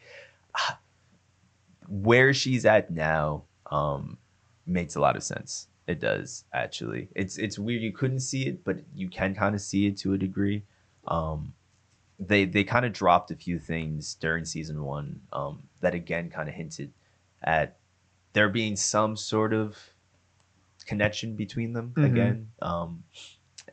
where 1.89 2.33
she's 2.33 2.65
at 2.65 2.91
now 2.91 3.45
um, 3.71 4.19
makes 4.67 4.97
a 4.97 5.01
lot 5.01 5.17
of 5.17 5.23
sense. 5.23 5.69
It 5.87 5.99
does 6.01 6.45
actually. 6.53 7.09
It's 7.15 7.37
it's 7.37 7.59
weird. 7.59 7.83
You 7.83 7.93
couldn't 7.93 8.21
see 8.21 8.47
it, 8.47 8.65
but 8.65 8.79
you 8.95 9.09
can 9.09 9.35
kind 9.35 9.55
of 9.55 9.61
see 9.61 9.87
it 9.87 9.97
to 9.99 10.13
a 10.15 10.19
degree. 10.19 10.63
Um, 11.09 11.55
they 12.19 12.45
they 12.45 12.63
kind 12.63 12.85
of 12.85 12.93
dropped 12.93 13.31
a 13.31 13.37
few 13.37 13.59
things 13.59 14.15
during 14.15 14.45
season 14.45 14.85
one 14.85 15.21
um, 15.33 15.65
that 15.81 15.95
again 15.95 16.31
kind 16.31 16.49
of 16.49 16.55
hinted 16.55 16.93
at 17.43 17.79
there 18.35 18.49
being 18.49 18.77
some 18.77 19.17
sort 19.17 19.53
of 19.53 19.77
connection 20.91 21.37
between 21.37 21.73
them 21.73 21.93
Mhm. 21.97 22.05
again. 22.11 22.37
Um, 22.71 23.05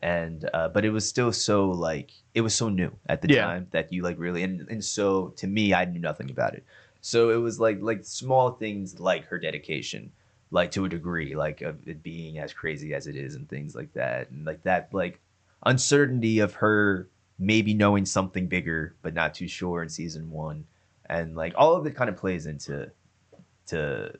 and 0.02 0.48
uh, 0.54 0.68
but 0.74 0.84
it 0.84 0.90
was 0.90 1.08
still 1.08 1.32
so 1.32 1.70
like 1.70 2.10
it 2.34 2.42
was 2.42 2.54
so 2.54 2.68
new 2.68 2.92
at 3.08 3.20
the 3.22 3.28
Yeah. 3.28 3.42
time 3.44 3.66
that 3.70 3.92
you 3.92 4.02
like 4.08 4.18
really 4.18 4.42
and, 4.44 4.54
and 4.70 4.84
so 4.84 5.28
to 5.40 5.46
me 5.46 5.74
I 5.74 5.84
knew 5.84 5.98
nothing 6.00 6.30
about 6.30 6.54
it. 6.54 6.64
So 7.00 7.30
it 7.30 7.40
was 7.46 7.58
like 7.58 7.78
like 7.80 8.04
small 8.04 8.46
things 8.52 9.00
like 9.00 9.24
her 9.30 9.38
dedication, 9.38 10.12
like 10.50 10.70
to 10.72 10.84
a 10.84 10.88
degree, 10.88 11.34
like 11.34 11.62
of 11.62 11.76
it 11.88 12.02
being 12.02 12.38
as 12.38 12.52
crazy 12.52 12.94
as 12.94 13.06
it 13.06 13.16
is 13.16 13.34
and 13.34 13.48
things 13.48 13.74
like 13.74 13.92
that, 13.94 14.30
and 14.30 14.44
like 14.44 14.62
that 14.62 14.82
like 14.92 15.20
uncertainty 15.66 16.38
of 16.38 16.54
her 16.54 17.08
maybe 17.38 17.74
knowing 17.74 18.04
something 18.06 18.46
bigger 18.48 18.94
but 19.02 19.14
not 19.14 19.34
too 19.34 19.48
sure 19.48 19.82
in 19.82 19.88
season 19.88 20.30
one, 20.30 20.64
and 21.06 21.34
like 21.34 21.54
all 21.56 21.74
of 21.74 21.86
it 21.86 21.96
kind 21.96 22.10
of 22.10 22.16
plays 22.16 22.46
into 22.46 22.90
to 23.66 24.12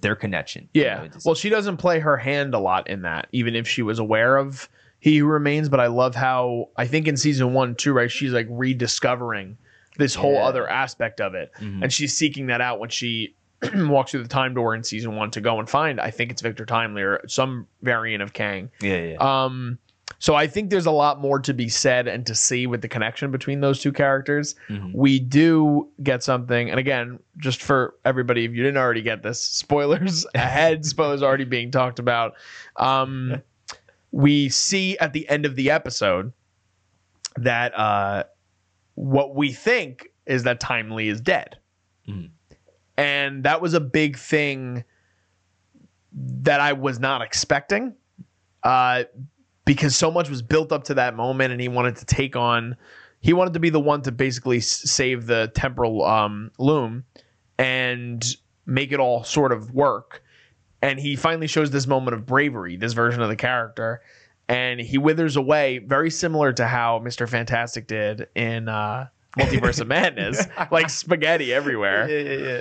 their 0.00 0.14
connection. 0.16 0.68
you 0.74 0.82
Yeah. 0.82 1.02
know, 1.04 1.08
Well, 1.24 1.34
she 1.34 1.48
doesn't 1.48 1.78
play 1.78 1.98
her 2.00 2.16
hand 2.16 2.54
a 2.54 2.58
lot 2.58 2.88
in 2.88 3.02
that, 3.02 3.28
even 3.32 3.54
if 3.54 3.66
she 3.68 3.82
was 3.82 3.98
aware 3.98 4.36
of 4.36 4.68
He 5.00 5.16
Who 5.18 5.26
Remains. 5.26 5.68
But 5.68 5.80
I 5.80 5.86
love 5.88 6.14
how 6.14 6.68
I 6.76 6.86
think 6.86 7.06
in 7.08 7.16
season 7.16 7.52
one 7.54 7.74
too, 7.74 7.92
right? 7.92 8.10
She's 8.10 8.32
like 8.32 8.46
rediscovering 8.50 9.56
this 9.98 10.14
whole 10.14 10.38
other 10.38 10.68
aspect 10.68 11.20
of 11.22 11.34
it, 11.34 11.50
Mhm. 11.58 11.82
and 11.84 11.92
she's 11.92 12.14
seeking 12.14 12.46
that 12.48 12.60
out 12.60 12.78
when 12.80 12.90
she 12.90 13.34
walks 13.74 14.10
through 14.10 14.22
the 14.22 14.28
time 14.28 14.52
door 14.52 14.74
in 14.74 14.84
season 14.84 15.16
one 15.16 15.30
to 15.30 15.40
go 15.40 15.58
and 15.58 15.68
find. 15.70 15.98
I 15.98 16.10
think 16.10 16.30
it's 16.30 16.42
Victor 16.42 16.66
Timely 16.66 17.00
or 17.02 17.22
some 17.26 17.66
variant 17.82 18.22
of 18.22 18.34
Kang. 18.34 18.70
yeah, 18.82 18.96
yeah. 19.12 19.16
Um, 19.44 19.78
so 20.18 20.34
I 20.34 20.46
think 20.46 20.70
there's 20.70 20.86
a 20.86 20.90
lot 20.90 21.20
more 21.20 21.38
to 21.40 21.52
be 21.52 21.68
said 21.68 22.08
and 22.08 22.24
to 22.26 22.34
see 22.34 22.66
with 22.66 22.80
the 22.82 22.88
connection 22.88 23.30
between 23.30 23.60
those 23.60 23.80
two 23.80 23.92
characters. 23.92 24.54
Mhm. 24.68 24.94
We 24.94 25.18
do 25.18 25.88
get 26.02 26.22
something, 26.22 26.70
and 26.70 26.78
again, 26.80 27.18
just 27.38 27.62
for 27.62 27.94
everybody, 28.04 28.44
if 28.44 28.52
you 28.52 28.62
didn't 28.62 28.78
already 28.78 29.02
get 29.02 29.22
this, 29.22 29.40
spoilers 29.62 30.26
ahead, 30.34 30.84
spoilers 30.86 31.22
already 31.22 31.44
being 31.44 31.70
talked 31.70 31.98
about. 31.98 32.34
Um, 32.76 33.42
we 34.12 34.48
see 34.48 34.96
at 34.98 35.12
the 35.12 35.28
end 35.28 35.44
of 35.44 35.56
the 35.56 35.70
episode 35.70 36.32
that 37.36 37.78
uh, 37.78 38.24
what 38.94 39.34
we 39.34 39.52
think 39.52 40.08
is 40.24 40.44
that 40.44 40.58
Timely 40.60 41.08
is 41.08 41.20
dead. 41.20 41.58
Mhm. 42.08 42.30
And 42.96 43.44
that 43.44 43.60
was 43.60 43.74
a 43.74 43.80
big 43.80 44.16
thing 44.16 44.84
that 46.12 46.60
I 46.60 46.72
was 46.72 46.98
not 46.98 47.20
expecting 47.20 47.94
uh, 48.62 49.04
because 49.66 49.94
so 49.94 50.10
much 50.10 50.30
was 50.30 50.40
built 50.40 50.72
up 50.72 50.84
to 50.84 50.94
that 50.94 51.14
moment 51.14 51.52
and 51.52 51.60
he 51.60 51.68
wanted 51.68 51.96
to 51.96 52.06
take 52.06 52.34
on, 52.36 52.76
he 53.20 53.34
wanted 53.34 53.52
to 53.52 53.60
be 53.60 53.68
the 53.68 53.80
one 53.80 54.00
to 54.02 54.12
basically 54.12 54.60
save 54.60 55.26
the 55.26 55.50
temporal 55.54 56.02
um, 56.04 56.50
loom 56.58 57.04
and 57.58 58.36
make 58.64 58.92
it 58.92 59.00
all 59.00 59.24
sort 59.24 59.52
of 59.52 59.74
work. 59.74 60.22
And 60.80 61.00
he 61.00 61.16
finally 61.16 61.48
shows 61.48 61.70
this 61.70 61.86
moment 61.86 62.14
of 62.14 62.24
bravery, 62.24 62.76
this 62.76 62.92
version 62.92 63.20
of 63.20 63.28
the 63.28 63.36
character. 63.36 64.00
And 64.48 64.78
he 64.78 64.98
withers 64.98 65.34
away, 65.34 65.78
very 65.78 66.10
similar 66.10 66.52
to 66.52 66.66
how 66.66 67.00
Mr. 67.00 67.28
Fantastic 67.28 67.88
did 67.88 68.28
in 68.36 68.68
uh, 68.68 69.08
Multiverse 69.36 69.80
of 69.80 69.88
Madness, 69.88 70.46
like 70.70 70.88
spaghetti 70.88 71.52
everywhere. 71.52 72.08
Yeah, 72.08 72.18
yeah, 72.18 72.48
yeah. 72.48 72.60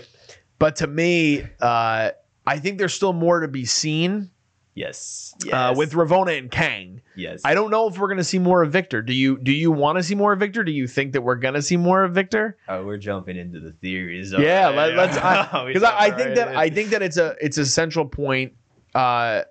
But 0.57 0.77
to 0.77 0.87
me, 0.87 1.43
uh, 1.61 2.11
I 2.47 2.59
think 2.59 2.79
there's 2.79 2.93
still 2.95 3.13
more 3.13 3.41
to 3.41 3.47
be 3.47 3.65
seen 3.65 4.31
Yes. 4.75 5.33
uh, 5.53 5.73
with 5.75 5.93
Ravonna 5.93 6.37
and 6.37 6.51
Kang. 6.51 7.01
yes. 7.15 7.41
I 7.45 7.53
don't 7.53 7.71
know 7.71 7.87
if 7.87 7.97
we're 7.97 8.09
gonna 8.09 8.25
see 8.25 8.39
more 8.39 8.61
of 8.61 8.71
Victor. 8.73 9.01
Do 9.01 9.13
you 9.13 9.37
do 9.39 9.53
you 9.53 9.71
want 9.71 9.97
to 9.97 10.03
see 10.03 10.15
more 10.15 10.33
of 10.33 10.39
Victor? 10.39 10.63
Do 10.65 10.71
you 10.73 10.85
think 10.85 11.13
that 11.13 11.21
we're 11.21 11.35
gonna 11.35 11.61
see 11.61 11.77
more 11.77 12.03
of 12.03 12.13
Victor? 12.13 12.57
Oh, 12.67 12.85
we're 12.85 12.97
jumping 12.97 13.37
into 13.37 13.59
the 13.61 13.71
theories. 13.71 14.33
Yeah, 14.37 14.67
already. 14.67 14.95
let, 14.97 15.09
us 15.11 15.65
because 15.67 15.83
I, 15.83 15.97
I 15.97 16.07
jump 16.09 16.17
think 16.19 16.27
right 16.27 16.35
that 16.35 16.47
in. 16.49 16.55
I 16.57 16.69
think 16.69 16.89
that 16.89 17.01
it's 17.01 17.15
a 17.17 17.35
it's 17.41 17.57
a 17.57 17.65
central 17.65 18.05
point. 18.05 18.51
Uh, 18.93 19.43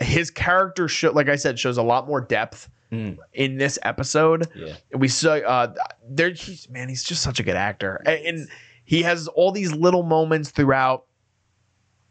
his 0.00 0.30
character 0.30 0.88
show, 0.88 1.10
like 1.12 1.28
I 1.28 1.36
said, 1.36 1.58
shows 1.58 1.76
a 1.78 1.82
lot 1.82 2.06
more 2.06 2.20
depth 2.20 2.68
Mm. 2.92 3.16
in 3.32 3.56
this 3.56 3.78
episode. 3.84 4.46
Yeah. 4.54 4.74
we 4.94 5.08
saw 5.08 5.32
uh 5.36 5.72
there 6.10 6.28
he's 6.30 6.68
man 6.68 6.90
he's 6.90 7.02
just 7.02 7.22
such 7.22 7.40
a 7.40 7.42
good 7.42 7.56
actor 7.56 8.02
and, 8.04 8.26
and 8.26 8.48
he 8.84 9.00
has 9.00 9.28
all 9.28 9.50
these 9.50 9.72
little 9.72 10.02
moments 10.02 10.50
throughout 10.50 11.06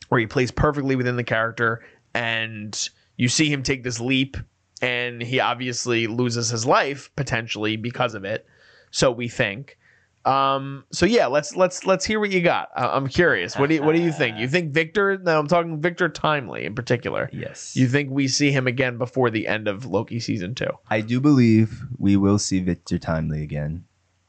where 0.09 0.19
he 0.19 0.25
plays 0.25 0.49
perfectly 0.49 0.95
within 0.95 1.17
the 1.17 1.23
character 1.23 1.83
and 2.13 2.89
you 3.17 3.27
see 3.27 3.51
him 3.51 3.63
take 3.63 3.83
this 3.83 3.99
leap 3.99 4.37
and 4.81 5.21
he 5.21 5.39
obviously 5.39 6.07
loses 6.07 6.49
his 6.49 6.65
life 6.65 7.09
potentially 7.15 7.75
because 7.77 8.13
of 8.15 8.23
it 8.25 8.45
so 8.91 9.11
we 9.11 9.27
think 9.27 9.77
um 10.25 10.83
so 10.91 11.05
yeah 11.07 11.25
let's 11.25 11.55
let's 11.55 11.85
let's 11.87 12.05
hear 12.05 12.19
what 12.19 12.29
you 12.29 12.41
got 12.41 12.69
I- 12.75 12.95
i'm 12.95 13.07
curious 13.07 13.57
what 13.57 13.69
do 13.69 13.75
you 13.75 13.81
what 13.83 13.95
do 13.95 14.01
you 14.01 14.11
think 14.11 14.37
you 14.37 14.47
think 14.47 14.71
victor 14.71 15.17
no 15.17 15.39
i'm 15.39 15.47
talking 15.47 15.81
victor 15.81 16.09
timely 16.09 16.65
in 16.65 16.75
particular 16.75 17.27
Yes. 17.33 17.75
you 17.75 17.87
think 17.87 18.11
we 18.11 18.27
see 18.27 18.51
him 18.51 18.67
again 18.67 18.97
before 18.99 19.31
the 19.31 19.47
end 19.47 19.67
of 19.67 19.85
loki 19.85 20.19
season 20.19 20.53
two 20.53 20.67
I 20.89 21.01
do 21.01 21.19
believe 21.19 21.81
we 21.97 22.17
will 22.17 22.37
see 22.37 22.59
Victor 22.59 22.99
Timely 22.99 23.41
again. 23.43 23.85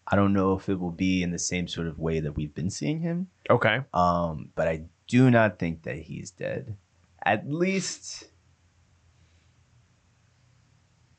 I 0.07 0.17
don't 0.17 0.33
know 0.33 0.55
if 0.55 0.69
it 0.69 0.79
will 0.79 0.93
be 0.93 1.23
in 1.23 1.31
the 1.31 1.39
same 1.39 1.67
sort 1.69 1.87
of 1.89 1.99
way 1.99 2.21
that 2.21 2.37
we've 2.37 2.55
been 2.55 2.71
seeing 2.71 3.01
him. 3.01 3.29
okay 3.51 3.81
Um, 3.93 4.51
but 4.55 4.69
I 4.69 4.85
do 5.09 5.31
not 5.31 5.59
think 5.59 5.83
that 5.83 5.97
he's 5.97 6.31
dead. 6.31 6.77
At 7.25 7.49
least 7.49 8.25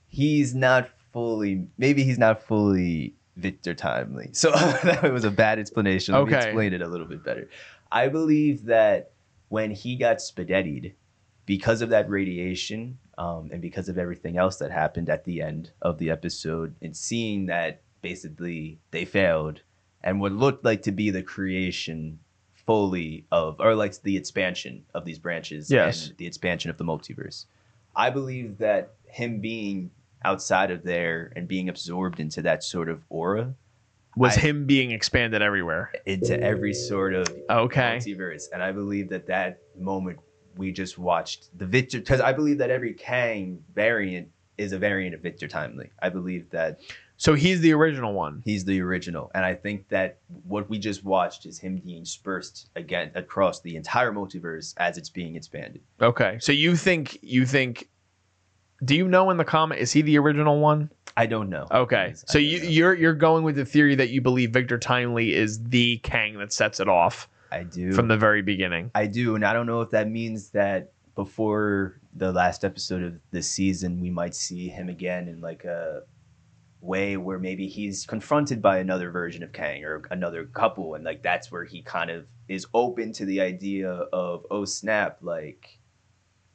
he's 0.07 0.53
not 0.53 0.89
fully 1.11 1.67
maybe 1.77 2.03
he's 2.03 2.19
not 2.19 2.43
fully 2.43 3.15
Victor 3.35 3.73
Timely. 3.73 4.29
So 4.33 4.51
that 4.83 5.11
was 5.11 5.23
a 5.23 5.31
bad 5.31 5.59
explanation. 5.59 6.13
Let 6.13 6.27
me 6.27 6.35
explain 6.35 6.73
it 6.73 6.81
a 6.81 6.87
little 6.87 7.07
bit 7.07 7.23
better. 7.23 7.49
I 7.91 8.07
believe 8.07 8.65
that 8.65 9.11
when 9.49 9.71
he 9.71 9.95
got 9.95 10.17
spaghettied, 10.17 10.93
because 11.45 11.81
of 11.81 11.89
that 11.89 12.09
radiation, 12.09 12.97
um, 13.17 13.49
and 13.51 13.61
because 13.61 13.89
of 13.89 13.97
everything 13.97 14.37
else 14.37 14.57
that 14.57 14.71
happened 14.71 15.09
at 15.09 15.25
the 15.25 15.41
end 15.41 15.71
of 15.81 15.97
the 15.97 16.09
episode, 16.09 16.75
and 16.81 16.95
seeing 16.95 17.47
that 17.47 17.81
basically 18.01 18.79
they 18.91 19.05
failed, 19.05 19.61
and 20.01 20.19
what 20.19 20.31
looked 20.31 20.65
like 20.65 20.81
to 20.83 20.91
be 20.91 21.09
the 21.09 21.21
creation 21.21 22.19
fully 22.65 23.25
of, 23.31 23.59
or 23.59 23.75
like 23.75 24.01
the 24.03 24.15
expansion 24.17 24.83
of 24.93 25.05
these 25.05 25.19
branches, 25.19 25.69
Yes. 25.69 26.07
and 26.09 26.17
the 26.17 26.25
expansion 26.27 26.69
of 26.69 26.77
the 26.77 26.83
multiverse. 26.83 27.45
I 27.95 28.09
believe 28.09 28.57
that 28.59 28.93
him 29.05 29.39
being 29.39 29.91
outside 30.25 30.71
of 30.71 30.83
there 30.83 31.31
and 31.35 31.47
being 31.47 31.67
absorbed 31.69 32.19
into 32.19 32.41
that 32.43 32.63
sort 32.63 32.89
of 32.89 33.03
aura 33.09 33.53
was 34.15 34.37
I- 34.37 34.41
him 34.41 34.65
being 34.65 34.91
expanded 34.91 35.41
everywhere. 35.41 35.91
into 36.05 36.39
every 36.41 36.73
sort 36.73 37.13
of 37.13 37.27
Okay. 37.49 37.97
multiverse. 37.97 38.45
And 38.53 38.63
I 38.63 38.71
believe 38.71 39.09
that 39.09 39.25
that 39.27 39.59
moment 39.77 40.19
we 40.55 40.71
just 40.71 40.97
watched 40.99 41.49
the 41.57 41.65
Victor, 41.65 41.99
because 41.99 42.21
I 42.21 42.31
believe 42.31 42.59
that 42.59 42.69
every 42.69 42.93
Kang 42.93 43.63
variant 43.73 44.29
is 44.57 44.71
a 44.71 44.77
variant 44.77 45.15
of 45.15 45.21
Victor 45.21 45.47
Timely. 45.47 45.89
I 45.99 46.09
believe 46.09 46.47
that 46.51 46.79
So 47.17 47.35
he's 47.35 47.61
the 47.61 47.73
original 47.73 48.13
one. 48.13 48.41
he's 48.43 48.65
the 48.65 48.81
original, 48.81 49.31
and 49.33 49.45
I 49.45 49.53
think 49.53 49.87
that 49.89 50.19
what 50.45 50.69
we 50.69 50.79
just 50.79 51.03
watched 51.03 51.45
is 51.45 51.59
him 51.59 51.77
being 51.77 52.03
dispersed 52.03 52.69
again 52.75 53.11
across 53.15 53.61
the 53.61 53.75
entire 53.75 54.11
multiverse 54.11 54.73
as 54.77 54.97
it's 54.97 55.09
being 55.09 55.35
expanded. 55.35 55.81
Okay. 56.01 56.37
So 56.41 56.51
you 56.51 56.75
think 56.75 57.19
you 57.21 57.45
think 57.45 57.89
do 58.83 58.95
you 58.95 59.07
know 59.07 59.29
in 59.29 59.37
the 59.37 59.45
comic 59.45 59.79
is 59.79 59.91
he 59.91 60.01
the 60.01 60.17
original 60.17 60.59
one? 60.59 60.89
I 61.15 61.25
don't 61.25 61.49
know. 61.49 61.67
Okay. 61.71 62.13
So 62.15 62.37
you 62.39 62.59
know. 62.59 62.67
you're 62.67 62.93
you're 62.95 63.13
going 63.13 63.43
with 63.43 63.55
the 63.55 63.65
theory 63.65 63.95
that 63.95 64.09
you 64.09 64.21
believe 64.21 64.51
Victor 64.51 64.77
Timely 64.77 65.33
is 65.33 65.63
the 65.63 65.97
Kang 65.97 66.39
that 66.39 66.51
sets 66.51 66.79
it 66.79 66.89
off 66.89 67.29
I 67.51 67.63
do 67.63 67.93
from 67.93 68.07
the 68.07 68.17
very 68.17 68.41
beginning. 68.41 68.91
I 68.95 69.05
do, 69.05 69.35
and 69.35 69.45
I 69.45 69.53
don't 69.53 69.67
know 69.67 69.81
if 69.81 69.91
that 69.91 70.09
means 70.09 70.49
that 70.49 70.91
before 71.15 71.99
the 72.15 72.31
last 72.31 72.65
episode 72.65 73.03
of 73.03 73.19
this 73.31 73.49
season, 73.49 73.99
we 73.99 74.09
might 74.09 74.33
see 74.33 74.69
him 74.69 74.89
again 74.89 75.27
in 75.27 75.39
like 75.39 75.63
a 75.63 76.01
way 76.83 77.17
where 77.17 77.39
maybe 77.39 77.67
he's 77.67 78.05
confronted 78.05 78.61
by 78.61 78.77
another 78.77 79.09
version 79.09 79.41
of 79.41 79.53
Kang 79.53 79.83
or 79.85 80.03
another 80.11 80.45
couple, 80.45 80.95
and 80.95 81.03
like 81.03 81.23
that's 81.23 81.51
where 81.51 81.63
he 81.63 81.81
kind 81.81 82.11
of 82.11 82.25
is 82.47 82.67
open 82.73 83.13
to 83.13 83.25
the 83.25 83.39
idea 83.41 83.89
of 83.89 84.45
oh 84.51 84.65
snap, 84.65 85.17
like 85.21 85.79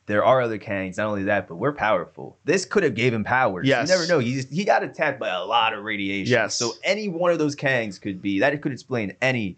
there 0.06 0.24
are 0.24 0.40
other 0.40 0.58
Kangs. 0.58 0.96
Not 0.98 1.06
only 1.08 1.24
that, 1.24 1.48
but 1.48 1.56
we're 1.56 1.72
powerful. 1.72 2.38
This 2.44 2.64
could 2.64 2.82
have 2.82 2.94
gave 2.94 3.12
him 3.12 3.24
powers. 3.24 3.66
Yes. 3.66 3.88
You 3.88 3.94
never 3.94 4.06
know. 4.06 4.18
He's 4.18 4.48
he 4.48 4.64
got 4.64 4.82
attacked 4.82 5.18
by 5.18 5.28
a 5.30 5.44
lot 5.44 5.72
of 5.74 5.82
radiation. 5.84 6.30
Yes. 6.30 6.54
So 6.54 6.72
any 6.84 7.08
one 7.08 7.32
of 7.32 7.38
those 7.38 7.56
Kangs 7.56 8.00
could 8.00 8.20
be 8.22 8.40
that 8.40 8.60
could 8.62 8.72
explain 8.72 9.16
any 9.22 9.56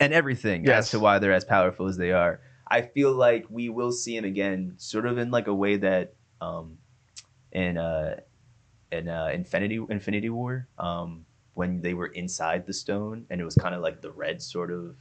and 0.00 0.12
everything 0.12 0.64
Yes. 0.64 0.86
as 0.86 0.90
to 0.92 1.00
why 1.00 1.18
they're 1.18 1.32
as 1.32 1.44
powerful 1.44 1.86
as 1.86 1.96
they 1.96 2.12
are. 2.12 2.40
I 2.70 2.82
feel 2.82 3.12
like 3.12 3.46
we 3.48 3.68
will 3.70 3.92
see 3.92 4.16
him 4.16 4.24
again, 4.24 4.74
sort 4.76 5.06
of 5.06 5.16
in 5.18 5.30
like 5.30 5.46
a 5.46 5.54
way 5.54 5.76
that 5.76 6.14
um 6.40 6.78
in 7.52 7.78
uh 7.78 8.16
in 8.92 9.08
uh 9.08 9.30
Infinity 9.32 9.84
Infinity 9.88 10.30
War, 10.30 10.68
um, 10.78 11.24
when 11.54 11.80
they 11.80 11.94
were 11.94 12.06
inside 12.06 12.66
the 12.66 12.72
stone 12.72 13.26
and 13.30 13.40
it 13.40 13.44
was 13.44 13.54
kind 13.56 13.74
of 13.74 13.82
like 13.82 14.00
the 14.00 14.10
red 14.10 14.40
sort 14.40 14.70
of 14.70 14.96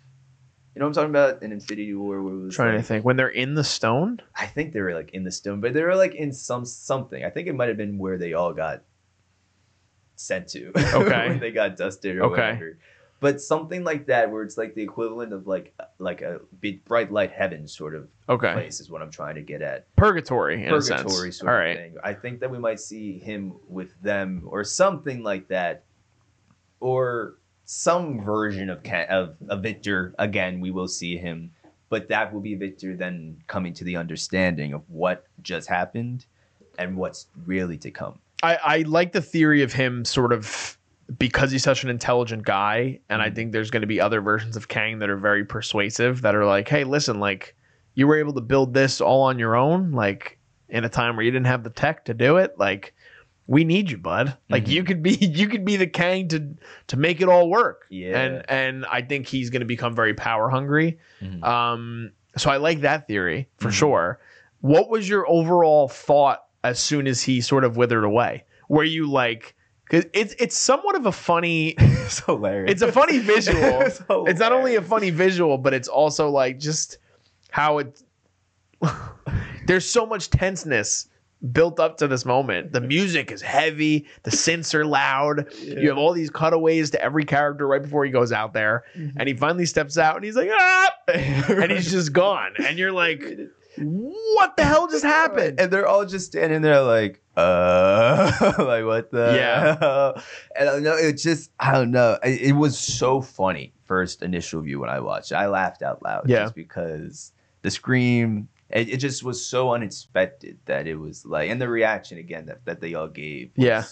you 0.73 0.79
know 0.79 0.85
what 0.85 0.89
I'm 0.89 0.93
talking 0.93 1.09
about 1.09 1.43
in 1.43 1.51
Infinity 1.51 1.93
War 1.95 2.21
where 2.21 2.33
it 2.33 2.43
was 2.45 2.55
trying 2.55 2.75
like, 2.75 2.83
to 2.83 2.87
think 2.87 3.05
when 3.05 3.15
they're 3.15 3.27
in 3.29 3.55
the 3.55 3.63
stone. 3.63 4.21
I 4.35 4.45
think 4.45 4.73
they 4.73 4.81
were 4.81 4.93
like 4.93 5.11
in 5.11 5.23
the 5.23 5.31
stone, 5.31 5.59
but 5.61 5.73
they 5.73 5.81
were 5.83 5.95
like 5.95 6.13
in 6.15 6.31
some 6.33 6.65
something. 6.65 7.23
I 7.23 7.29
think 7.29 7.47
it 7.47 7.53
might 7.53 7.69
have 7.69 7.77
been 7.77 7.97
where 7.97 8.17
they 8.17 8.33
all 8.33 8.53
got 8.53 8.83
sent 10.15 10.47
to. 10.49 10.71
Okay. 10.93 11.29
when 11.29 11.39
they 11.39 11.51
got 11.51 11.77
dusted 11.77 12.17
or 12.17 12.25
Okay. 12.25 12.41
whatever. 12.41 12.77
But 13.19 13.41
something 13.41 13.83
like 13.83 14.05
that, 14.07 14.29
where 14.31 14.43
it's 14.43 14.57
like 14.57 14.75
the 14.75 14.83
equivalent 14.83 15.33
of 15.33 15.47
like 15.47 15.73
uh, 15.79 15.85
like 15.97 16.21
a 16.21 16.39
big 16.61 16.85
bright 16.85 17.11
light 17.11 17.31
heaven 17.31 17.67
sort 17.67 17.95
of 17.95 18.07
Okay. 18.29 18.51
place, 18.51 18.79
is 18.79 18.91
what 18.91 19.01
I'm 19.01 19.09
trying 19.09 19.35
to 19.35 19.41
get 19.41 19.61
at. 19.61 19.87
Purgatory 19.95 20.63
in 20.65 20.71
a 20.73 20.81
sense. 20.81 21.01
Purgatory 21.01 21.31
sort 21.31 21.49
All 21.51 21.57
of 21.57 21.63
right. 21.63 21.77
thing. 21.77 21.95
I 22.03 22.13
think 22.13 22.39
that 22.41 22.51
we 22.51 22.59
might 22.59 22.79
see 22.79 23.17
him 23.17 23.53
with 23.67 23.99
them 24.01 24.43
or 24.45 24.63
something 24.63 25.23
like 25.23 25.47
that, 25.47 25.85
or 26.79 27.37
some 27.65 28.23
version 28.23 28.69
of 28.69 28.83
Ca- 28.83 29.07
of, 29.09 29.35
of 29.49 29.63
Victor. 29.63 30.13
Again, 30.19 30.59
we 30.59 30.71
will 30.71 30.87
see 30.87 31.17
him, 31.17 31.51
but 31.89 32.07
that 32.09 32.31
will 32.31 32.41
be 32.41 32.53
Victor 32.55 32.95
then 32.95 33.37
coming 33.47 33.73
to 33.73 33.83
the 33.83 33.95
understanding 33.95 34.73
of 34.73 34.83
what 34.89 35.25
just 35.41 35.67
happened 35.67 36.25
and 36.77 36.95
what's 36.95 37.27
really 37.45 37.77
to 37.79 37.89
come. 37.91 38.19
I, 38.43 38.55
I 38.63 38.77
like 38.83 39.11
the 39.13 39.21
theory 39.21 39.63
of 39.63 39.73
him 39.73 40.05
sort 40.05 40.31
of 40.31 40.76
because 41.17 41.51
he's 41.51 41.63
such 41.63 41.83
an 41.83 41.89
intelligent 41.89 42.43
guy, 42.43 42.99
and 43.09 43.21
I 43.21 43.29
Mhm. 43.29 43.35
think 43.35 43.51
there's 43.53 43.71
going 43.71 43.81
to 43.81 43.87
be 43.87 44.01
other 44.01 44.19
versions 44.21 44.55
of 44.57 44.67
Kang 44.67 44.99
that 44.99 45.09
are 45.09 45.17
very 45.17 45.45
persuasive 45.45 46.21
that 46.23 46.35
are 46.35 46.45
like, 46.45 46.67
hey, 46.67 46.83
listen, 46.83 47.19
like 47.19 47.55
you 47.95 48.07
were 48.07 48.17
able 48.17 48.33
to 48.33 48.41
build 48.41 48.73
this 48.73 48.99
all 49.01 49.21
on 49.23 49.39
your 49.39 49.55
own, 49.55 49.91
like 49.93 50.37
in 50.69 50.83
a 50.83 50.89
time 50.89 51.15
where 51.15 51.23
you 51.25 51.31
didn't 51.31 51.47
have 51.47 51.63
the 51.63 51.69
tech 51.69 52.05
to 52.05 52.13
do 52.13 52.37
it, 52.37 52.55
like 52.59 52.93
we 53.47 53.63
need 53.63 53.89
you, 53.89 53.97
bud. 53.97 54.35
Like 54.49 54.65
Mhm. 54.65 54.69
you 54.71 54.83
could 54.83 55.01
be 55.01 55.11
you 55.21 55.47
could 55.47 55.63
be 55.63 55.77
the 55.77 55.87
Kang 55.87 56.27
to 56.29 56.55
to 56.87 56.97
make 56.97 57.21
it 57.21 57.29
all 57.29 57.49
work. 57.49 57.85
Yeah. 57.89 58.19
And 58.19 58.49
and 58.49 58.85
I 58.91 59.01
think 59.01 59.27
he's 59.27 59.49
going 59.49 59.61
to 59.61 59.65
become 59.65 59.95
very 59.95 60.13
power 60.13 60.49
hungry. 60.49 60.99
Mhm. 61.23 61.41
Um, 61.43 62.11
so 62.35 62.49
I 62.51 62.57
like 62.57 62.81
that 62.81 63.07
theory 63.07 63.47
for 63.57 63.69
Mhm. 63.69 63.73
sure. 63.73 64.19
What 64.59 64.89
was 64.89 65.07
your 65.07 65.25
overall 65.29 65.87
thought 65.87 66.43
as 66.65 66.79
soon 66.79 67.07
as 67.07 67.21
he 67.23 67.39
sort 67.39 67.63
of 67.63 67.77
withered 67.77 68.03
away? 68.03 68.43
Were 68.67 68.83
you 68.83 69.09
like, 69.09 69.55
because 69.89 70.05
it's 70.13 70.35
it's 70.39 70.57
somewhat 70.57 70.95
of 70.95 71.05
a 71.05 71.11
funny, 71.11 71.69
it's 71.77 72.19
hilarious. 72.21 72.71
it's 72.71 72.81
a 72.81 72.91
funny 72.91 73.17
visual. 73.33 73.81
It's 73.81 74.01
it's 74.09 74.39
not 74.39 74.51
only 74.51 74.75
a 74.75 74.81
funny 74.81 75.09
visual, 75.09 75.57
but 75.57 75.73
it's 75.73 75.87
also 75.87 76.29
like 76.29 76.59
just 76.59 76.97
how 77.51 77.79
it. 77.79 78.01
there's 79.65 79.85
so 79.85 80.05
much 80.05 80.29
tenseness 80.29 81.07
built 81.51 81.79
up 81.79 81.97
to 81.97 82.07
this 82.07 82.25
moment. 82.25 82.73
The 82.73 82.81
music 82.81 83.31
is 83.31 83.41
heavy. 83.41 84.07
The 84.23 84.31
synths 84.31 84.73
are 84.73 84.85
loud. 84.85 85.51
You 85.61 85.89
have 85.89 85.97
all 85.97 86.13
these 86.13 86.29
cutaways 86.29 86.91
to 86.91 87.01
every 87.01 87.25
character 87.25 87.67
right 87.67 87.81
before 87.81 88.05
he 88.05 88.11
goes 88.11 88.31
out 88.31 88.53
there, 88.53 88.83
and 88.95 89.27
he 89.27 89.33
finally 89.35 89.65
steps 89.65 89.97
out, 89.97 90.15
and 90.15 90.25
he's 90.25 90.35
like, 90.35 90.49
ah, 90.51 90.91
and 91.07 91.71
he's 91.71 91.91
just 91.91 92.11
gone, 92.13 92.53
and 92.59 92.77
you're 92.77 92.91
like, 92.91 93.23
what 93.77 94.57
the 94.57 94.63
hell 94.65 94.87
just 94.87 95.03
happened? 95.05 95.59
And 95.59 95.71
they're 95.71 95.87
all 95.87 96.05
just 96.05 96.25
standing 96.27 96.61
there 96.61 96.81
like, 96.81 97.21
uh, 97.35 98.31
like 98.59 98.85
what 98.85 99.11
the? 99.11 99.33
Yeah. 99.35 99.77
hell? 99.79 100.23
And 100.59 100.69
I 100.69 100.79
know 100.79 100.95
it 100.95 101.13
just, 101.13 101.51
I 101.59 101.71
don't 101.71 101.91
know. 101.91 102.17
It, 102.23 102.41
it 102.41 102.53
was 102.53 102.77
so 102.77 103.21
funny. 103.21 103.73
First 103.85 104.21
initial 104.21 104.61
view 104.61 104.79
when 104.79 104.89
I 104.89 104.99
watched, 104.99 105.31
it. 105.31 105.35
I 105.35 105.47
laughed 105.47 105.81
out 105.81 106.03
loud 106.03 106.27
Yeah. 106.29 106.43
just 106.43 106.55
because 106.55 107.31
the 107.61 107.71
scream. 107.71 108.49
It, 108.69 108.89
it 108.89 108.97
just 108.97 109.23
was 109.23 109.45
so 109.45 109.73
unexpected 109.73 110.57
that 110.65 110.87
it 110.87 110.95
was 110.95 111.25
like, 111.25 111.49
and 111.49 111.61
the 111.61 111.69
reaction 111.69 112.17
again 112.17 112.47
that, 112.47 112.65
that 112.65 112.81
they 112.81 112.95
all 112.95 113.07
gave. 113.07 113.51
Was, 113.55 113.65
Yeah. 113.65 113.83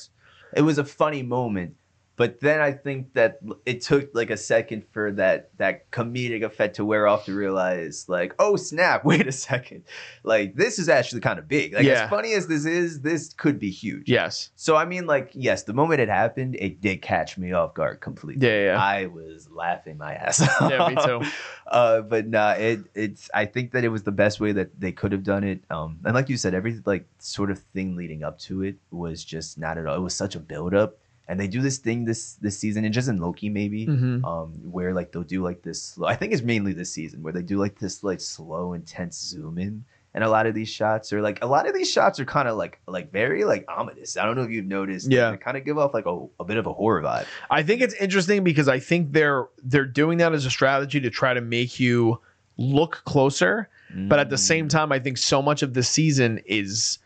It 0.54 0.62
was 0.63 0.77
a 0.77 0.84
funny 0.84 1.24
moment, 1.24 1.75
But 2.18 2.40
then 2.40 2.62
I 2.62 2.72
think 2.72 3.14
that 3.14 3.40
it 3.66 3.82
took 3.82 4.10
like 4.16 4.30
a 4.30 4.38
second 4.38 4.86
for 4.92 5.12
that 5.14 5.50
that 5.58 5.92
comedic 5.92 6.44
effect 6.44 6.78
to 6.78 6.86
wear 6.86 7.08
off 7.08 7.26
to 7.26 7.34
realize 7.36 8.08
like, 8.08 8.34
oh 8.40 8.56
snap, 8.56 9.04
wait 9.06 9.28
a 9.28 9.32
second. 9.34 9.84
Like 10.24 10.56
this 10.56 10.80
is 10.80 10.88
actually 10.88 11.22
kind 11.22 11.40
of 11.40 11.48
big. 11.48 11.74
Like 11.74 11.84
Yeah. 11.84 12.04
as 12.06 12.10
funny 12.10 12.34
as 12.34 12.48
this 12.48 12.66
is, 12.66 13.02
this 13.02 13.34
could 13.34 13.60
be 13.60 13.70
huge. 13.70 14.08
Yes. 14.10 14.50
So 14.56 14.78
I 14.78 14.86
mean, 14.86 15.08
like, 15.08 15.32
yes, 15.34 15.64
the 15.64 15.74
moment 15.74 16.00
it 16.00 16.08
happened, 16.10 16.56
it 16.56 16.80
did 16.80 17.02
catch 17.02 17.38
me 17.38 17.52
off 17.52 17.74
guard 17.74 18.00
completely. 18.00 18.48
Yeah, 18.48 18.66
yeah. 18.74 18.82
I 18.82 19.08
was 19.08 19.50
laughing 19.52 19.98
my 19.98 20.14
ass 20.14 20.42
off. 20.42 20.72
Yeah, 20.72 20.88
me 20.88 20.96
too. 21.04 21.22
Uh, 21.68 22.02
but 22.02 22.28
nah, 22.28 22.52
it 22.52 22.80
it's. 22.94 23.30
I 23.34 23.46
think 23.46 23.72
that 23.72 23.84
it 23.84 23.90
was 23.90 24.04
the 24.04 24.12
best 24.12 24.40
way 24.40 24.52
that 24.54 24.80
they 24.80 24.92
could 24.92 25.12
have 25.12 25.24
done 25.24 25.44
it. 25.44 25.64
Um, 25.70 26.00
and 26.06 26.14
like 26.14 26.30
you 26.30 26.38
said, 26.38 26.54
every 26.54 26.80
like 26.86 27.06
sort 27.20 27.52
of 27.52 27.60
thing 27.74 27.96
leading 27.96 28.24
up 28.24 28.40
to 28.40 28.64
it 28.64 28.76
was 28.92 29.24
just 29.26 29.58
not 29.58 29.78
at 29.78 29.86
all. 29.86 29.96
It 29.98 30.02
was 30.02 30.16
such 30.16 30.36
a 30.36 30.40
build 30.40 30.74
up, 30.74 30.98
and 31.27 31.39
they 31.39 31.48
do 31.48 31.62
this 31.62 31.77
thing 31.79 32.05
this 32.05 32.34
this 32.36 32.58
season, 32.60 32.86
and 32.86 32.94
just 32.94 33.08
in 33.10 33.17
Loki 33.20 33.50
maybe, 33.50 33.88
Mhm. 33.88 34.24
um, 34.25 34.50
where 34.72 34.94
like 34.94 35.12
they'll 35.12 35.24
do 35.24 35.41
like 35.44 35.62
this. 35.63 35.82
Slow, 35.82 36.08
I 36.08 36.15
think 36.15 36.34
it's 36.34 36.41
mainly 36.44 36.74
this 36.74 36.91
season 36.91 37.24
where 37.24 37.34
they 37.34 37.41
do 37.41 37.58
like 37.58 37.79
this 37.79 38.03
like 38.03 38.22
slow, 38.22 38.74
intense 38.74 39.20
zoom 39.20 39.58
in. 39.58 39.86
And 40.13 40.24
a 40.24 40.29
lot 40.29 40.46
of 40.46 40.55
these 40.55 40.70
shots 40.70 41.12
are 41.12 41.22
like 41.22 41.39
a 41.44 41.46
lot 41.46 41.67
of 41.67 41.74
these 41.74 41.91
shots 41.91 42.22
are 42.22 42.25
kind 42.25 42.48
of 42.48 42.55
like 42.55 42.79
like 42.88 43.12
very 43.12 43.44
like 43.44 43.65
ominous. 43.67 44.15
I 44.15 44.24
don't 44.25 44.38
know 44.38 44.44
if 44.44 44.50
you've 44.50 44.65
noticed. 44.65 45.12
Yeah. 45.12 45.32
they 45.32 45.38
kind 45.38 45.58
of 45.58 45.65
give 45.65 45.77
off 45.77 45.94
like 45.94 46.05
a, 46.05 46.25
a 46.39 46.46
bit 46.46 46.55
of 46.55 46.65
a 46.67 46.72
horror 46.74 47.01
vibe. 47.01 47.25
I 47.51 47.63
think 47.63 47.82
it's 47.82 47.94
interesting 47.96 48.41
because 48.44 48.70
I 48.70 48.79
think 48.79 49.12
they're 49.12 49.48
they're 49.62 49.84
doing 49.86 50.20
that 50.20 50.32
as 50.32 50.46
a 50.46 50.50
strategy 50.50 51.01
to 51.01 51.10
try 51.10 51.34
to 51.34 51.41
make 51.41 51.82
you 51.82 52.22
look 52.58 53.01
closer, 53.03 53.67
but 54.08 54.17
at 54.20 54.29
the 54.29 54.38
same 54.38 54.70
time, 54.70 54.94
I 54.94 55.00
think 55.00 55.17
so 55.17 55.41
much 55.41 55.62
of 55.62 55.74
the 55.74 55.84
season 55.84 56.39
is 56.46 57.00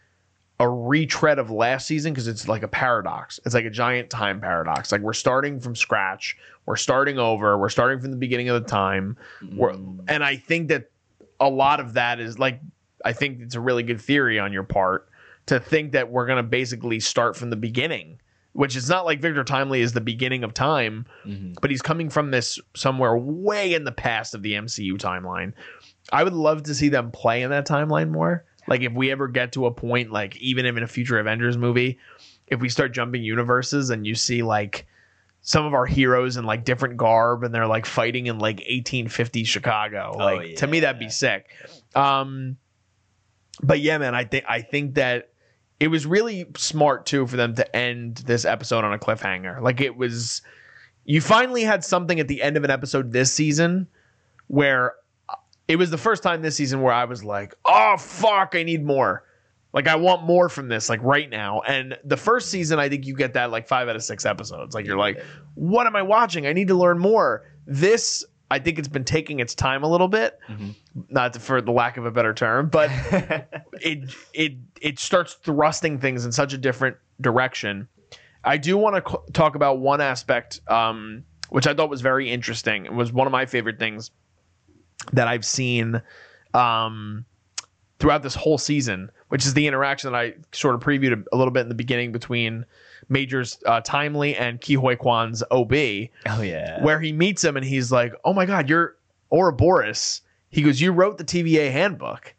a 0.62 0.68
retread 0.68 1.40
of 1.40 1.50
last 1.50 1.88
season 1.88 2.12
because 2.14 2.28
it's 2.28 2.48
like 2.48 2.64
a 2.64 2.68
paradox. 2.68 3.40
It's 3.46 3.56
like 3.56 3.66
a 3.66 3.70
giant 3.70 4.10
time 4.10 4.42
paradox. 4.42 4.92
Like 4.92 5.02
we're 5.02 5.14
starting 5.14 5.60
from 5.60 5.76
scratch, 5.76 6.38
we're 6.66 6.76
starting 6.76 7.18
over, 7.18 7.58
we're 7.58 7.70
starting 7.70 8.00
from 8.02 8.12
the 8.12 8.18
beginning 8.18 8.50
of 8.50 8.62
the 8.62 8.70
time. 8.70 9.16
We're, 9.54 9.72
Mm. 9.74 10.04
and 10.10 10.24
I 10.24 10.36
think 10.36 10.68
that 10.70 10.90
a 11.40 11.50
lot 11.50 11.80
of 11.80 11.94
that 11.94 12.20
is 12.20 12.38
like 12.40 12.60
I 13.06 13.14
think 13.14 13.40
it's 13.40 13.56
a 13.56 13.62
really 13.62 13.84
good 13.84 14.02
theory 14.02 14.38
on 14.40 14.52
your 14.52 14.64
part 14.64 15.08
to 15.46 15.58
think 15.60 15.94
that 15.94 16.12
we're 16.12 16.26
gonna 16.28 16.44
basically 16.44 17.00
start 17.00 17.38
from 17.38 17.50
the 17.50 17.56
beginning, 17.56 18.20
which 18.52 18.76
is 18.76 18.90
not 18.90 19.06
like 19.06 19.22
Victor 19.22 19.46
Timely 19.46 19.80
is 19.80 19.94
the 19.94 20.02
beginning 20.02 20.44
of 20.44 20.54
time, 20.54 21.06
Mhm. 21.26 21.56
but 21.62 21.70
he's 21.72 21.82
coming 21.82 22.10
from 22.10 22.32
this 22.32 22.60
somewhere 22.76 23.16
way 23.18 23.74
in 23.74 23.86
the 23.86 23.94
past 23.94 24.36
of 24.36 24.42
the 24.42 24.54
MCU 24.56 24.98
timeline. 24.98 25.54
I 26.12 26.26
would 26.26 26.34
love 26.34 26.64
to 26.64 26.76
see 26.76 26.90
them 26.90 27.10
play 27.12 27.42
in 27.44 27.50
that 27.52 27.66
timeline 27.66 28.10
more. 28.10 28.44
Like 28.70 28.82
if 28.82 28.94
we 28.94 29.12
ever 29.12 29.28
get 29.28 29.52
to 29.54 29.66
a 29.66 29.72
point, 29.72 30.12
like 30.12 30.38
even 30.38 30.66
in 30.66 30.78
a 30.78 30.88
future 30.88 31.20
Avengers 31.20 31.58
movie, 31.58 31.98
if 32.48 32.62
we 32.62 32.70
start 32.70 32.94
jumping 32.94 33.24
universes 33.24 33.90
and 33.90 34.06
you 34.06 34.14
see 34.14 34.44
like 34.44 34.86
some 35.42 35.66
of 35.66 35.74
our 35.74 35.88
heroes 35.88 36.38
in 36.38 36.46
like 36.46 36.66
different 36.66 36.96
garb 36.96 37.44
and 37.44 37.54
they're 37.54 37.68
like 37.68 37.88
fighting 37.88 38.28
in 38.28 38.38
like 38.38 38.58
1850 38.58 39.44
Chicago. 39.44 40.12
Oh, 40.14 40.18
Like 40.18 40.56
to 40.58 40.68
me 40.68 40.82
that'd 40.82 41.00
be 41.00 41.10
sick. 41.10 41.50
Um 41.96 42.58
but 43.62 43.80
yeah, 43.80 43.98
man, 43.98 44.14
I 44.14 44.24
think 44.24 44.46
I 44.48 44.62
think 44.62 44.96
that 44.96 45.30
it 45.80 45.88
was 45.88 46.06
really 46.06 46.46
smart 46.56 47.08
too 47.08 47.26
for 47.26 47.38
them 47.38 47.56
to 47.56 47.76
end 47.76 48.18
this 48.18 48.46
episode 48.46 48.84
on 48.84 48.94
a 48.94 49.00
cliffhanger. 49.00 49.62
Like 49.62 49.82
it 49.82 49.98
was 49.98 50.44
you 51.06 51.22
finally 51.22 51.64
had 51.64 51.84
something 51.84 52.20
at 52.20 52.28
the 52.28 52.44
end 52.44 52.56
of 52.56 52.64
an 52.64 52.70
episode 52.70 53.14
this 53.14 53.34
season 53.34 53.88
where 54.48 54.94
it 55.70 55.78
was 55.78 55.90
the 55.92 55.98
first 55.98 56.22
time 56.24 56.42
this 56.42 56.58
season 56.58 56.82
where 56.82 56.92
I 56.94 57.06
was 57.06 57.24
like, 57.24 57.54
"Oh 57.64 57.96
fuck, 57.98 58.56
I 58.56 58.64
need 58.64 58.84
more." 58.84 59.24
Like 59.72 59.88
I 59.88 59.96
want 59.96 60.24
more 60.24 60.50
from 60.50 60.68
this 60.68 60.90
like 60.90 61.00
right 61.04 61.30
now. 61.30 61.62
And 61.62 61.96
the 62.04 62.18
first 62.18 62.50
season 62.50 62.80
I 62.80 62.90
think 62.90 63.06
you 63.06 63.16
get 63.16 63.34
that 63.36 63.52
like 63.52 63.68
5 63.68 63.88
out 63.88 63.96
of 63.96 64.04
6 64.04 64.26
episodes. 64.26 64.74
Like 64.76 64.86
you're 64.86 64.98
like, 64.98 65.24
"What 65.54 65.86
am 65.88 65.96
I 65.96 66.02
watching? 66.02 66.48
I 66.48 66.54
need 66.54 66.68
to 66.70 66.76
learn 66.76 66.98
more." 67.00 67.46
This 67.68 68.26
I 68.52 68.58
think 68.58 68.80
it's 68.80 68.88
been 68.88 69.04
taking 69.04 69.40
its 69.40 69.54
time 69.54 69.84
a 69.84 69.88
little 69.88 70.08
bit, 70.08 70.40
Mhm. 70.50 70.74
not 71.10 71.36
for 71.38 71.62
the 71.62 71.72
lack 71.72 71.98
of 71.98 72.06
a 72.08 72.10
better 72.12 72.34
term, 72.34 72.68
but 72.70 72.90
it 73.74 74.10
it 74.34 74.54
it 74.82 74.98
starts 74.98 75.36
thrusting 75.36 76.00
things 76.00 76.26
in 76.26 76.32
such 76.32 76.52
a 76.54 76.58
different 76.58 76.98
direction. 77.22 77.88
I 78.44 78.58
do 78.58 78.76
want 78.76 78.96
to 79.06 79.12
c- 79.12 79.18
talk 79.34 79.54
about 79.54 79.80
one 79.80 80.02
aspect, 80.02 80.62
um, 80.68 81.26
which 81.50 81.68
I 81.68 81.76
thought 81.76 81.90
was 81.92 82.02
very 82.02 82.32
interesting. 82.32 82.86
It 82.86 82.94
was 82.94 83.12
one 83.14 83.28
of 83.28 83.32
my 83.32 83.46
favorite 83.46 83.78
things 83.78 84.10
that 85.14 85.28
I've 85.28 85.46
seen 85.46 86.02
um, 86.54 87.26
throughout 88.00 88.24
this 88.24 88.36
whole 88.36 88.58
season, 88.58 89.12
which 89.30 89.46
is 89.46 89.54
the 89.54 89.68
interaction 89.68 90.12
that 90.12 90.18
I 90.18 90.34
sort 90.52 90.76
of 90.76 90.82
previewed 90.82 91.14
a, 91.14 91.36
a 91.36 91.38
little 91.38 91.52
bit 91.52 91.62
in 91.62 91.70
the 91.70 91.76
beginning 91.76 92.12
between 92.12 92.66
Majors 93.10 93.60
uh, 93.66 93.82
Timely 93.82 94.36
and 94.36 94.60
Ke 94.62 94.76
Huy 94.78 94.96
Quan's 94.96 95.44
OB 95.52 95.74
oh 95.74 96.42
yeah. 96.42 96.84
where 96.84 97.00
he 97.00 97.12
meets 97.12 97.44
him 97.44 97.58
and 97.58 97.66
he's 97.66 97.92
like, 97.92 98.14
"Oh 98.24 98.34
my 98.34 98.46
God, 98.46 98.70
you're 98.70 98.96
Ouroboros." 99.32 100.22
He 100.50 100.62
goes, 100.62 100.82
"You 100.82 100.92
wrote 100.92 101.18
the 101.18 101.24
TVA 101.24 101.72
handbook," 101.72 102.34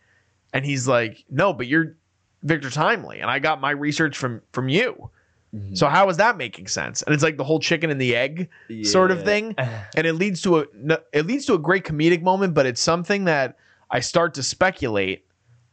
and 0.53 0.65
he's 0.65 0.87
like, 0.87 1.25
"No, 1.31 1.53
but 1.53 1.67
you're 1.67 1.97
Victor 2.43 2.71
Timely, 2.71 3.21
and 3.21 3.31
I 3.31 3.39
got 3.39 3.61
my 3.61 3.71
research 3.71 4.17
from 4.17 4.43
from 4.53 4.69
you. 4.69 5.11
Mhm. 5.55 5.77
So 5.77 5.89
how 5.89 6.09
is 6.09 6.17
that 6.19 6.37
making 6.37 6.69
sense?" 6.69 7.03
And 7.03 7.15
it's 7.15 7.23
like 7.25 7.37
the 7.37 7.45
whole 7.45 7.59
chicken 7.61 7.91
and 7.91 8.01
the 8.01 8.15
egg 8.15 8.49
sort 8.85 9.11
of 9.11 9.25
thing, 9.25 9.55
and 9.97 10.07
it 10.07 10.15
leads 10.15 10.43
to 10.43 10.59
a 10.61 10.65
it 11.13 11.27
leads 11.27 11.47
to 11.47 11.55
a 11.55 11.59
great 11.59 11.85
comedic 11.85 12.23
moment, 12.23 12.55
but 12.55 12.67
it's 12.67 12.81
something 12.81 13.25
that 13.25 13.57
I 13.91 14.01
start 14.01 14.35
to 14.35 14.43
speculate 14.43 15.25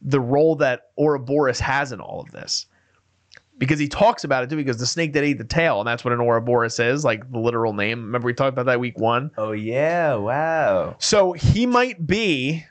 the 0.02 0.20
role 0.20 0.56
that 0.56 0.90
Ouroboros 0.98 1.60
has 1.60 1.92
in 1.92 2.00
all 2.00 2.20
of 2.20 2.30
this. 2.32 2.66
Because 3.58 3.80
he 3.80 3.88
talks 3.88 4.22
about 4.22 4.44
it 4.44 4.50
too, 4.50 4.56
because 4.56 4.78
the 4.78 4.86
snake 4.86 5.12
that 5.14 5.24
ate 5.24 5.38
the 5.38 5.44
tail, 5.44 5.80
and 5.80 5.88
that's 5.88 6.04
what 6.04 6.12
an 6.12 6.20
Ouroboros 6.20 6.78
is, 6.78 7.04
like 7.04 7.28
the 7.32 7.40
literal 7.40 7.72
name. 7.72 8.04
Remember 8.04 8.26
we 8.26 8.32
talked 8.34 8.52
about 8.52 8.66
that 8.66 8.78
week 8.78 8.96
one? 8.98 9.32
Oh 9.36 9.50
yeah! 9.50 10.14
Wow. 10.14 10.94
So 11.00 11.32
he 11.32 11.66
might 11.66 12.06
be, 12.06 12.64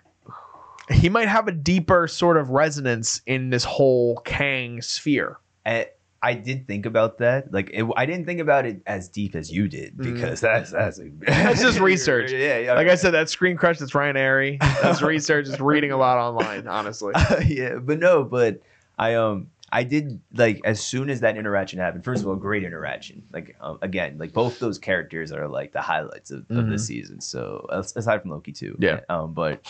he 0.89 1.09
might 1.09 1.27
have 1.27 1.49
a 1.49 1.51
deeper 1.51 2.07
sort 2.07 2.37
of 2.37 2.51
resonance 2.51 3.21
in 3.25 3.49
this 3.49 3.65
whole 3.65 4.17
Kang 4.23 4.81
sphere. 4.81 5.37
I, 5.65 5.87
I 6.27 6.33
did 6.33 6.67
think 6.67 6.85
about 6.85 7.17
that. 7.19 7.53
Like, 7.53 7.69
it, 7.73 7.85
I 7.95 8.05
didn't 8.05 8.25
think 8.25 8.41
about 8.41 8.65
it 8.65 8.81
as 8.85 9.07
deep 9.07 9.33
as 9.35 9.51
you 9.51 9.67
did 9.67 9.97
because 9.97 10.41
that's 10.41 10.71
that's. 10.71 10.99
That's 11.21 11.61
just 11.61 11.79
research. 11.91 12.31
yeah, 12.31 12.57
yeah. 12.57 12.73
Like 12.73 12.87
I 12.89 12.95
said, 12.95 13.11
that 13.11 13.27
ScreenCrush 13.27 13.79
that's 13.79 13.95
Ryan 13.95 14.15
Arey. 14.17 14.59
That's 14.81 15.01
research. 15.01 15.45
Just 15.45 15.59
reading 15.61 15.91
a 15.91 15.97
lot 15.97 16.17
online, 16.17 16.67
honestly. 16.77 17.13
yeah, 17.45 17.75
but 17.75 17.99
no, 17.99 18.23
but 18.23 18.61
I 18.97 19.15
um 19.15 19.47
I 19.71 19.83
did 19.83 20.19
like 20.33 20.61
as 20.65 20.79
soon 20.81 21.09
as 21.09 21.19
that 21.21 21.37
interaction 21.37 21.79
happened. 21.79 22.03
First 22.03 22.21
of 22.23 22.27
all, 22.29 22.35
great 22.35 22.63
interaction. 22.63 23.23
Like 23.31 23.55
um, 23.61 23.77
again, 23.81 24.17
like 24.17 24.33
both 24.33 24.59
those 24.59 24.77
characters 24.79 25.31
are 25.31 25.47
like 25.47 25.71
the 25.71 25.81
highlights 25.81 26.31
of, 26.31 26.39
of 26.49 26.57
Mhm. 26.65 26.71
the 26.71 26.79
season. 26.79 27.21
So 27.21 27.65
aside 27.71 28.21
from 28.21 28.31
Loki 28.31 28.51
too, 28.51 28.75
Yeah. 28.79 28.99
Um, 29.09 29.33
but 29.33 29.65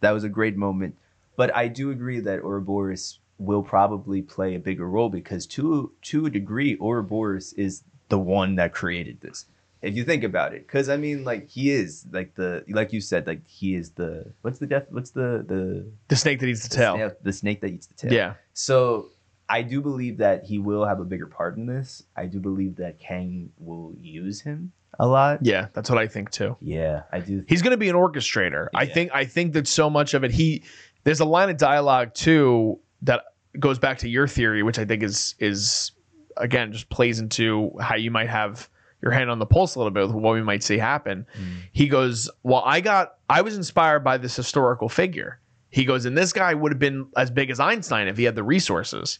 that 0.00 0.10
was 0.12 0.24
a 0.24 0.28
great 0.28 0.56
moment. 0.56 0.94
But 1.36 1.54
I 1.56 1.68
do 1.68 1.90
agree 1.90 2.20
that 2.20 2.40
Ouroboros 2.44 3.18
will 3.38 3.62
probably 3.62 4.22
play 4.22 4.54
a 4.54 4.58
bigger 4.58 4.88
role 4.88 5.08
because 5.08 5.46
to 5.46 5.92
to 6.02 6.26
a 6.26 6.30
degree, 6.30 6.76
Ouroboros 6.80 7.52
is 7.54 7.82
the 8.08 8.18
one 8.18 8.56
that 8.56 8.72
created 8.72 9.20
this. 9.20 9.46
If 9.80 9.96
you 9.96 10.04
think 10.04 10.22
about 10.22 10.54
it, 10.54 10.64
because 10.66 10.88
I 10.88 10.96
mean, 10.96 11.24
like 11.24 11.48
he 11.48 11.70
is 11.72 12.06
like 12.12 12.34
the 12.36 12.64
like 12.68 12.92
you 12.92 13.00
said, 13.00 13.26
like 13.26 13.46
he 13.48 13.74
is 13.74 13.90
the 13.92 14.32
what's 14.42 14.58
the 14.60 14.66
def 14.66 14.84
what's 14.90 15.10
the 15.10 15.44
the 15.46 15.90
The 16.08 16.16
snake 16.16 16.38
that 16.40 16.46
eats 16.46 16.62
the 16.62 16.68
the 16.68 16.74
tail. 16.76 16.94
snake- 16.96 17.22
the 17.22 17.32
snake 17.32 17.60
that 17.62 17.70
eats 17.72 17.86
the 17.86 17.94
tail. 17.94 18.12
Yeah. 18.12 18.34
So 18.52 19.08
I 19.48 19.62
do 19.62 19.80
believe 19.80 20.18
that 20.18 20.44
he 20.44 20.58
will 20.58 20.84
have 20.86 21.00
a 21.00 21.04
bigger 21.04 21.26
part 21.26 21.56
in 21.56 21.66
this. 21.66 22.04
I 22.16 22.26
do 22.26 22.38
believe 22.38 22.76
that 22.76 22.98
Kang 23.00 23.50
will 23.58 23.92
use 24.00 24.40
him 24.40 24.72
a 25.00 25.06
lot. 25.06 25.40
Yeah, 25.44 25.66
that's 25.72 25.90
what 25.90 25.98
I 25.98 26.06
think 26.06 26.30
too. 26.30 26.56
Yeah, 26.60 27.02
I 27.12 27.18
do. 27.18 27.44
He's 27.48 27.60
going 27.60 27.72
to 27.72 27.76
be 27.76 27.88
an 27.88 27.96
orchestrator. 27.96 28.68
I 28.74 28.86
think. 28.86 29.10
I 29.12 29.24
think 29.24 29.54
that 29.54 29.66
so 29.66 29.90
much 29.90 30.14
of 30.14 30.22
it. 30.22 30.30
He 30.30 30.62
there's 31.04 31.18
a 31.20 31.24
line 31.24 31.50
of 31.50 31.56
dialogue 31.56 32.14
too 32.14 32.78
that 33.02 33.24
goes 33.58 33.78
back 33.78 33.98
to 33.98 34.08
your 34.08 34.26
theory, 34.26 34.62
which 34.62 34.78
I 34.78 34.84
think 34.84 35.02
is 35.02 35.34
is 35.38 35.92
again 36.36 36.72
just 36.72 36.88
plays 36.88 37.20
into 37.20 37.70
how 37.80 37.96
you 37.96 38.10
might 38.10 38.28
have 38.30 38.68
your 39.02 39.10
hand 39.12 39.30
on 39.30 39.38
the 39.38 39.46
pulse 39.46 39.74
a 39.74 39.78
little 39.78 39.90
bit 39.90 40.06
with 40.06 40.16
what 40.16 40.32
we 40.34 40.42
might 40.42 40.62
see 40.62 40.78
happen. 40.78 41.26
He 41.72 41.88
goes, 41.88 42.30
"Well, 42.42 42.62
I 42.64 42.80
got 42.80 43.14
I 43.28 43.42
was 43.42 43.56
inspired 43.56 44.00
by 44.04 44.16
this 44.18 44.34
historical 44.36 44.88
figure." 44.88 45.40
He 45.70 45.84
goes, 45.84 46.04
"And 46.06 46.16
this 46.16 46.32
guy 46.32 46.54
would 46.54 46.72
have 46.72 46.78
been 46.78 47.06
as 47.16 47.30
big 47.30 47.50
as 47.50 47.58
Einstein 47.60 48.06
if 48.08 48.16
he 48.16 48.24
had 48.24 48.36
the 48.36 48.42
resources." 48.44 49.18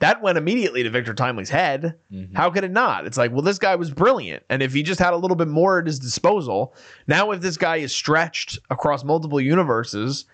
That 0.00 0.20
went 0.20 0.36
immediately 0.36 0.82
to 0.82 0.90
Victor 0.90 1.14
Timely's 1.14 1.50
head. 1.50 1.94
Mhm. 2.12 2.34
How 2.34 2.50
could 2.50 2.64
it 2.64 2.72
not? 2.72 3.06
It's 3.06 3.16
like, 3.16 3.30
well, 3.30 3.42
this 3.42 3.58
guy 3.58 3.76
was 3.76 3.90
brilliant. 3.92 4.42
And 4.50 4.60
if 4.60 4.74
he 4.74 4.82
just 4.82 4.98
had 5.00 5.12
a 5.14 5.16
little 5.16 5.36
bit 5.36 5.46
more 5.48 5.78
at 5.78 5.86
his 5.86 5.98
disposal, 6.00 6.74
now 7.06 7.30
if 7.30 7.40
this 7.40 7.56
guy 7.56 7.76
is 7.76 7.94
stretched 7.94 8.58
across 8.70 9.04
multiple 9.04 9.40
universes 9.40 10.26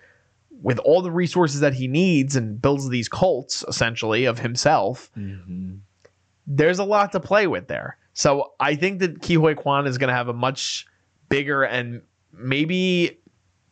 with 0.61 0.79
all 0.79 1.01
the 1.01 1.11
resources 1.11 1.59
that 1.61 1.73
he 1.73 1.87
needs 1.87 2.35
and 2.35 2.61
builds 2.61 2.87
these 2.89 3.09
cults 3.09 3.65
essentially 3.67 4.25
of 4.25 4.39
himself, 4.39 5.11
Mhm. 5.17 5.79
there's 6.47 6.79
a 6.79 6.83
lot 6.83 7.11
to 7.13 7.19
play 7.19 7.47
with 7.47 7.67
there. 7.67 7.97
So 8.13 8.51
I 8.59 8.75
think 8.75 8.99
that 8.99 9.21
Ke 9.21 9.37
Huy 9.39 9.55
Quan 9.55 9.87
is 9.87 9.97
going 9.97 10.09
to 10.09 10.13
have 10.13 10.27
a 10.27 10.33
much 10.33 10.85
bigger 11.29 11.63
and 11.63 12.01
maybe 12.33 13.17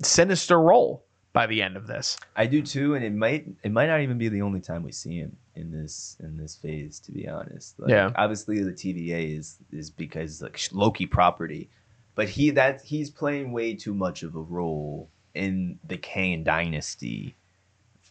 sinister 0.03 0.59
role 0.59 1.05
by 1.33 1.45
the 1.45 1.61
end 1.61 1.77
of 1.77 1.87
this. 1.87 2.17
I 2.35 2.47
do 2.47 2.61
too, 2.61 2.95
and 2.95 3.03
it 3.03 3.13
might 3.13 3.45
it 3.63 3.71
might 3.71 3.87
not 3.87 4.01
even 4.01 4.17
be 4.17 4.29
the 4.29 4.41
only 4.41 4.61
time 4.61 4.83
we 4.83 4.91
see 4.91 5.17
him 5.17 5.37
in 5.55 5.71
this 5.71 6.17
in 6.21 6.37
this 6.37 6.55
phase. 6.55 6.99
To 7.01 7.11
be 7.11 7.27
honest, 7.27 7.79
like, 7.79 7.89
Yeah. 7.91 8.11
Obviously, 8.15 8.63
the 8.63 8.71
TVA 8.73 9.35
is 9.37 9.57
is 9.71 9.89
because 9.91 10.41
like 10.41 10.59
Loki 10.71 11.05
property, 11.05 11.69
but 12.15 12.29
he 12.29 12.49
that 12.51 12.81
he's 12.81 13.09
playing 13.09 13.51
way 13.51 13.75
too 13.75 13.93
much 13.93 14.23
of 14.23 14.35
a 14.35 14.41
role 14.41 15.09
in 15.39 15.79
the 15.87 15.97
Kang 15.97 16.43
dynasty 16.43 17.35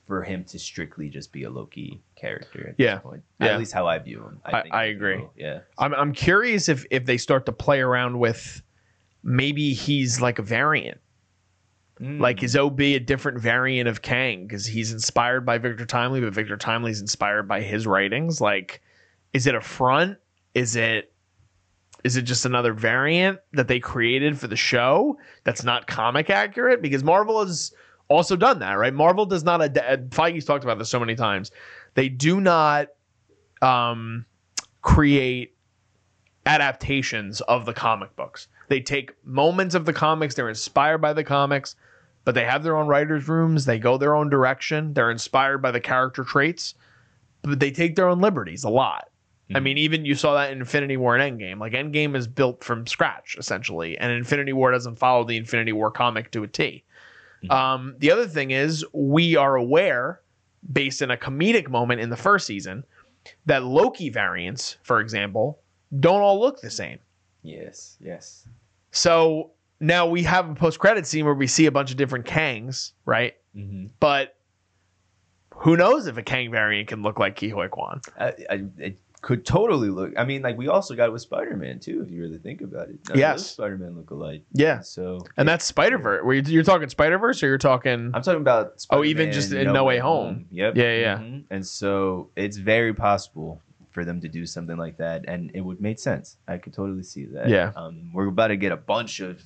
for 0.06 0.22
him 0.22 0.42
to 0.44 0.58
strictly 0.58 1.10
just 1.10 1.32
be 1.32 1.42
a 1.44 1.50
Loki 1.50 2.00
character. 2.16 2.68
At 2.70 2.74
Yeah. 2.78 2.94
this 2.94 3.02
point. 3.02 3.22
Yeah. 3.40 3.46
at 3.48 3.58
least 3.58 3.72
how 3.72 3.86
I 3.86 3.98
view 3.98 4.22
him. 4.22 4.40
I- 4.44 4.62
think 4.62 4.74
I 4.74 4.84
agree. 4.86 5.18
will. 5.18 5.32
Yeah, 5.36 5.60
I'm 5.78 5.94
I'm 5.94 6.12
curious 6.12 6.68
if 6.68 6.84
if 6.90 7.04
they 7.04 7.18
start 7.18 7.44
to 7.46 7.52
play 7.52 7.80
around 7.80 8.18
with 8.18 8.62
maybe 9.22 9.74
he's 9.74 10.20
like 10.20 10.38
a 10.38 10.42
variant. 10.42 10.98
Mm. 12.00 12.20
Like 12.20 12.42
is 12.42 12.56
OB 12.56 12.80
a 12.80 12.98
different 13.00 13.38
variant 13.40 13.88
of 13.88 14.00
Kang 14.02 14.46
because 14.46 14.64
he's 14.66 14.92
inspired 14.92 15.44
by 15.44 15.58
Victor 15.58 15.84
Timely, 15.84 16.20
but 16.20 16.32
Victor 16.32 16.56
Timely's 16.56 17.00
inspired 17.00 17.46
by 17.48 17.60
his 17.60 17.86
writings? 17.86 18.40
Like, 18.40 18.80
is 19.32 19.46
it 19.46 19.54
a 19.54 19.60
front? 19.60 20.16
Is 20.54 20.76
it 20.76 21.12
is 22.04 22.16
it 22.16 22.22
just 22.22 22.44
another 22.44 22.72
variant 22.72 23.40
that 23.52 23.68
they 23.68 23.80
created 23.80 24.38
for 24.38 24.46
the 24.46 24.56
show 24.56 25.18
that's 25.44 25.64
not 25.64 25.87
comic 25.87 26.30
accurate? 26.30 26.80
Because 26.80 27.02
Marvel 27.02 27.44
has 27.44 27.72
also 28.08 28.37
done 28.37 28.61
that, 28.61 28.74
right? 28.74 28.94
Marvel 28.94 29.26
does 29.26 29.44
not. 29.44 29.61
Ad- 29.61 30.11
Feige's 30.11 30.44
talked 30.44 30.64
about 30.64 30.78
this 30.78 30.88
so 30.88 31.00
many 31.00 31.14
times. 31.14 31.50
They 31.94 32.08
do 32.08 32.40
not 32.40 32.88
um, 33.61 34.24
create 34.82 35.56
adaptations 36.46 37.40
of 37.42 37.66
the 37.66 37.74
comic 37.74 38.14
books. 38.16 38.48
They 38.68 38.80
take 38.80 39.12
moments 39.24 39.74
of 39.74 39.84
the 39.84 39.92
comics. 39.92 40.34
They're 40.34 40.48
inspired 40.48 40.98
by 40.98 41.12
the 41.12 41.24
comics, 41.24 41.76
but 42.24 42.34
they 42.34 42.44
have 42.44 42.62
their 42.62 42.76
own 42.76 42.87
writers' 42.87 43.28
rooms. 43.28 43.64
They 43.64 43.78
go 43.78 43.98
their 43.98 44.14
own 44.14 44.30
direction. 44.30 44.94
They're 44.94 45.11
inspired 45.11 45.58
by 45.58 45.72
the 45.72 45.80
character 45.80 46.24
traits, 46.24 46.74
but 47.42 47.61
they 47.61 47.70
take 47.70 47.96
their 47.96 48.08
own 48.08 48.20
liberties 48.20 48.64
a 48.64 48.70
lot. 48.70 49.08
I 49.54 49.58
Mhm. 49.61 49.62
mean, 49.62 49.78
even 49.78 50.04
you 50.04 50.14
saw 50.14 50.34
that 50.34 50.52
in 50.52 50.58
Infinity 50.58 50.96
War 50.98 51.16
and 51.16 51.40
Endgame. 51.40 51.58
Like 51.58 51.72
Endgame 51.72 52.14
is 52.14 52.26
built 52.26 52.62
from 52.62 52.87
scratch 52.87 53.37
essentially, 53.38 53.96
and 53.98 54.12
Infinity 54.12 54.52
War 54.52 54.70
doesn't 54.70 54.96
follow 54.96 55.24
the 55.24 55.37
Infinity 55.38 55.72
War 55.72 55.90
comic 55.90 56.30
to 56.32 56.42
a 56.42 56.48
T. 56.48 56.84
Mhm. 57.44 57.50
Um, 57.50 57.94
the 57.98 58.11
other 58.11 58.26
thing 58.26 58.50
is 58.50 58.84
we 58.92 59.37
are 59.37 59.56
aware, 59.56 60.20
based 60.72 61.00
in 61.02 61.11
a 61.11 61.16
comedic 61.16 61.68
moment 61.68 62.00
in 62.00 62.11
the 62.11 62.16
first 62.16 62.46
season, 62.46 62.84
that 63.46 63.62
Loki 63.64 64.11
variants, 64.11 64.76
for 64.82 65.00
example, 65.00 65.61
don't 66.00 66.20
all 66.20 66.38
look 66.40 66.61
the 66.61 66.70
same. 66.70 66.98
yes, 67.42 67.96
yes. 68.00 68.46
So 68.90 69.52
now 69.80 70.06
we 70.06 70.22
have 70.24 70.50
a 70.50 70.54
post 70.54 70.78
credit 70.78 71.06
scene 71.06 71.24
where 71.24 71.34
we 71.34 71.46
see 71.46 71.66
a 71.66 71.70
bunch 71.72 71.90
of 71.90 71.96
different 71.96 72.26
Kangs, 72.26 72.92
right? 73.06 73.34
hmm 73.54 73.87
But 74.00 74.34
who 75.54 75.76
knows 75.76 76.06
if 76.06 76.16
a 76.16 76.22
Kang 76.22 76.50
variant 76.50 76.88
can 76.88 77.02
look 77.02 77.18
like 77.18 77.37
Ke 77.37 77.50
Huy 77.52 77.68
Quan? 77.68 78.00
I, 78.18 78.34
I, 78.50 78.64
it 78.78 78.98
could 79.20 79.44
totally 79.44 79.90
look. 79.90 80.12
I 80.16 80.24
mean, 80.24 80.42
like 80.42 80.57
we 80.57 80.68
also 80.68 80.94
got 80.94 81.09
it 81.09 81.12
with 81.12 81.22
Spider 81.22 81.57
Man 81.57 81.81
too, 81.81 82.02
if 82.02 82.11
you 82.11 82.20
really 82.22 82.38
think 82.38 82.61
about 82.61 82.88
it. 82.88 82.98
Yes. 83.14 83.46
Spider 83.50 83.76
Man 83.76 83.96
look 83.96 84.11
alike. 84.11 84.42
Yeah. 84.52 84.81
So, 84.81 85.20
And 85.37 85.48
that's 85.48 85.64
Spider 85.64 85.98
Verse. 85.98 86.24
Where 86.24 86.35
you're 86.37 86.62
talking 86.62 86.88
Spider 86.88 87.18
Verse, 87.18 87.42
or 87.42 87.46
you're 87.48 87.59
talking? 87.59 88.12
I'm 88.14 88.22
talking 88.22 88.40
about. 88.40 88.85
Oh, 88.90 89.04
even 89.04 89.33
just 89.33 89.52
in 89.52 89.72
No 89.72 89.85
Way 89.85 89.98
Home. 89.98 90.46
Yep. 90.50 90.76
Yeah, 90.76 90.94
yeah. 90.96 91.16
Mhm. 91.18 91.44
And 91.50 91.66
so 91.66 92.31
it's 92.37 92.57
very 92.57 92.94
possible 92.94 93.61
for 93.90 94.04
them 94.04 94.20
to 94.20 94.28
do 94.28 94.46
something 94.46 94.76
like 94.76 94.98
that, 94.98 95.24
and 95.26 95.50
it 95.54 95.62
would 95.62 95.81
make 95.81 95.98
sense. 95.98 96.37
I 96.46 96.59
could 96.59 96.72
totally 96.72 97.02
see 97.02 97.24
that. 97.26 97.48
Yeah. 97.48 97.72
Um, 97.74 98.12
we're 98.12 98.28
about 98.28 98.48
to 98.48 98.57
get 98.57 98.70
a 98.70 98.76
bunch 98.76 99.18
of, 99.20 99.42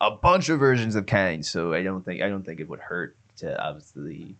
a 0.00 0.10
bunch 0.10 0.48
of 0.50 0.58
versions 0.58 0.94
of 0.96 1.06
Kang, 1.06 1.42
so 1.42 1.72
I 1.72 1.82
don't 1.82 2.04
think 2.04 2.20
I 2.20 2.28
don't 2.28 2.44
think 2.44 2.60
it 2.60 2.68
would 2.68 2.80
hurt 2.80 3.16
to 3.38 3.58
obviously 3.64 4.36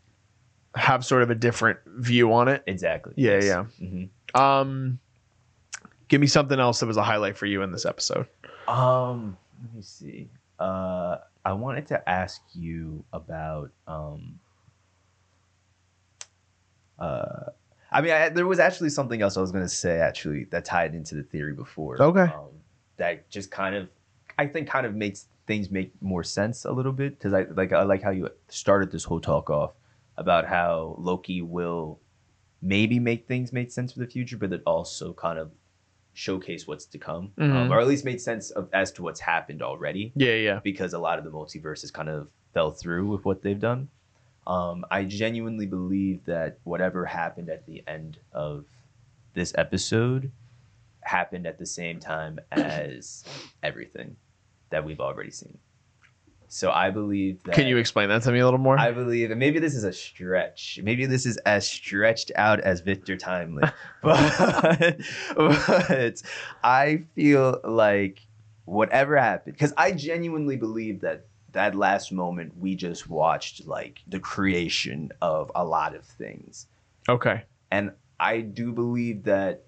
have 0.75 1.05
sort 1.05 1.23
of 1.23 1.31
a 1.31 1.35
different 1.35 1.79
view 1.87 2.33
on 2.35 2.49
it. 2.49 2.63
exactly. 2.67 3.15
Yeah, 3.17 3.41
yeah. 3.43 3.65
hmm 3.79 4.05
Um, 4.35 4.99
give 6.09 6.21
me 6.21 6.27
something 6.27 6.59
else 6.59 6.81
that 6.81 6.87
was 6.87 6.97
a 6.97 7.03
highlight 7.03 7.37
for 7.37 7.47
you 7.47 7.63
in 7.63 7.73
this 7.73 7.87
episode. 7.87 8.27
Um, 8.67 9.37
let 9.63 9.75
me 9.75 9.83
see. 9.83 10.29
Uh, 10.59 11.19
I 11.45 11.53
wanted 11.53 11.87
to 11.89 12.09
ask 12.09 12.43
you 12.55 13.05
about 13.13 13.71
um. 13.87 14.39
Uh, 16.99 17.51
I 17.91 18.01
mean, 18.01 18.13
I, 18.13 18.29
there 18.29 18.47
was 18.47 18.59
actually 18.59 18.91
something 18.91 19.23
else 19.23 19.37
I 19.37 19.41
was 19.41 19.53
going 19.53 19.65
to 19.65 19.69
say 19.69 19.99
actually 19.99 20.45
that 20.51 20.65
tied 20.65 20.95
into 20.95 21.15
the 21.15 21.23
theory 21.23 21.55
before. 21.55 22.01
Okay. 22.03 22.33
Um, 22.33 22.51
that 22.97 23.31
just 23.31 23.51
kind 23.51 23.75
of, 23.75 23.89
I 24.37 24.47
think, 24.47 24.69
kind 24.69 24.85
of 24.85 24.95
makes 24.95 25.27
things 25.47 25.71
make 25.71 25.93
more 26.03 26.23
sense 26.23 26.65
a 26.65 26.73
little 26.73 26.93
bit 26.93 27.19
because 27.19 27.33
I 27.33 27.47
like 27.55 27.73
I 27.73 27.83
like 27.83 28.03
how 28.03 28.11
you 28.11 28.29
started 28.49 28.93
this 28.93 29.05
whole 29.05 29.21
talk 29.21 29.49
off 29.49 29.73
about 30.17 30.47
how 30.47 30.97
Loki 30.99 31.41
will 31.41 32.01
maybe 32.61 32.99
make 32.99 33.27
things 33.27 33.53
make 33.53 33.71
sense 33.71 33.93
for 33.93 34.01
the 34.01 34.07
future, 34.07 34.37
but 34.37 34.53
it 34.53 34.63
also 34.67 35.13
kind 35.13 35.39
of 35.39 35.53
showcase 36.13 36.67
what's 36.67 36.85
to 36.87 36.99
come, 36.99 37.33
um, 37.39 37.51
Mhm. 37.51 37.71
or 37.71 37.81
at 37.81 37.87
least 37.87 38.05
made 38.05 38.21
sense 38.21 38.51
of 38.51 38.69
as 38.73 38.91
to 38.93 39.03
what's 39.03 39.21
happened 39.21 39.63
already, 39.63 40.13
Yeah, 40.17 40.35
yeah. 40.35 40.61
because 40.65 40.93
a 40.93 40.99
lot 40.99 41.19
of 41.19 41.25
the 41.25 41.31
multiverses 41.31 41.93
kind 41.93 42.09
of 42.09 42.29
fell 42.55 42.73
through 42.73 43.07
with 43.07 43.25
what 43.25 43.43
they've 43.43 43.61
done. 43.61 43.89
Um, 44.47 44.85
I 44.91 45.05
genuinely 45.05 45.67
believe 45.67 46.25
that 46.25 46.59
whatever 46.65 47.05
happened 47.07 47.51
at 47.51 47.67
the 47.67 47.85
end 47.87 48.19
of 48.33 48.65
this 49.35 49.53
episode 49.57 50.33
happened 51.03 51.47
at 51.47 51.59
the 51.59 51.67
same 51.67 52.01
time 52.01 52.41
as 52.51 53.25
everything 53.63 54.17
that 54.71 54.85
we've 54.85 55.01
already 55.01 55.31
seen. 55.31 55.59
So 56.49 56.71
I 56.71 56.91
believe 56.91 57.43
that 57.45 57.55
Can 57.55 57.67
you 57.67 57.77
explain 57.77 58.09
that 58.09 58.23
to 58.23 58.33
me 58.33 58.39
a 58.39 58.45
little 58.45 58.59
more? 58.59 58.79
I 58.79 58.91
believe, 58.91 59.31
and 59.31 59.39
maybe 59.39 59.59
this 59.59 59.75
is 59.75 59.85
a 59.85 59.93
stretch. 59.93 60.81
Maybe 60.83 61.05
this 61.05 61.27
is 61.27 61.37
as 61.39 61.69
stretched 61.69 62.33
out 62.37 62.61
as 62.61 62.81
Victor 62.81 63.17
Timely, 63.17 63.65
but, 64.03 64.99
but 65.37 66.23
I 66.65 67.05
feel 67.15 67.61
like 67.65 68.21
whatever 68.65 69.17
happened, 69.17 69.57
because 69.57 69.75
I 69.77 69.93
genuinely 69.93 70.57
believe 70.57 71.01
that 71.03 71.27
that 71.53 71.75
last 71.75 72.13
moment 72.13 72.57
we 72.59 72.75
just 72.75 73.09
watched 73.09 73.67
like 73.67 74.01
the 74.07 74.21
creation 74.21 75.13
of 75.21 75.53
a 75.55 75.65
lot 75.65 75.95
of 75.95 76.05
things, 76.05 76.67
okay. 77.09 77.43
and 77.71 77.93
I 78.19 78.41
do 78.41 78.73
believe 78.73 79.25
that 79.25 79.65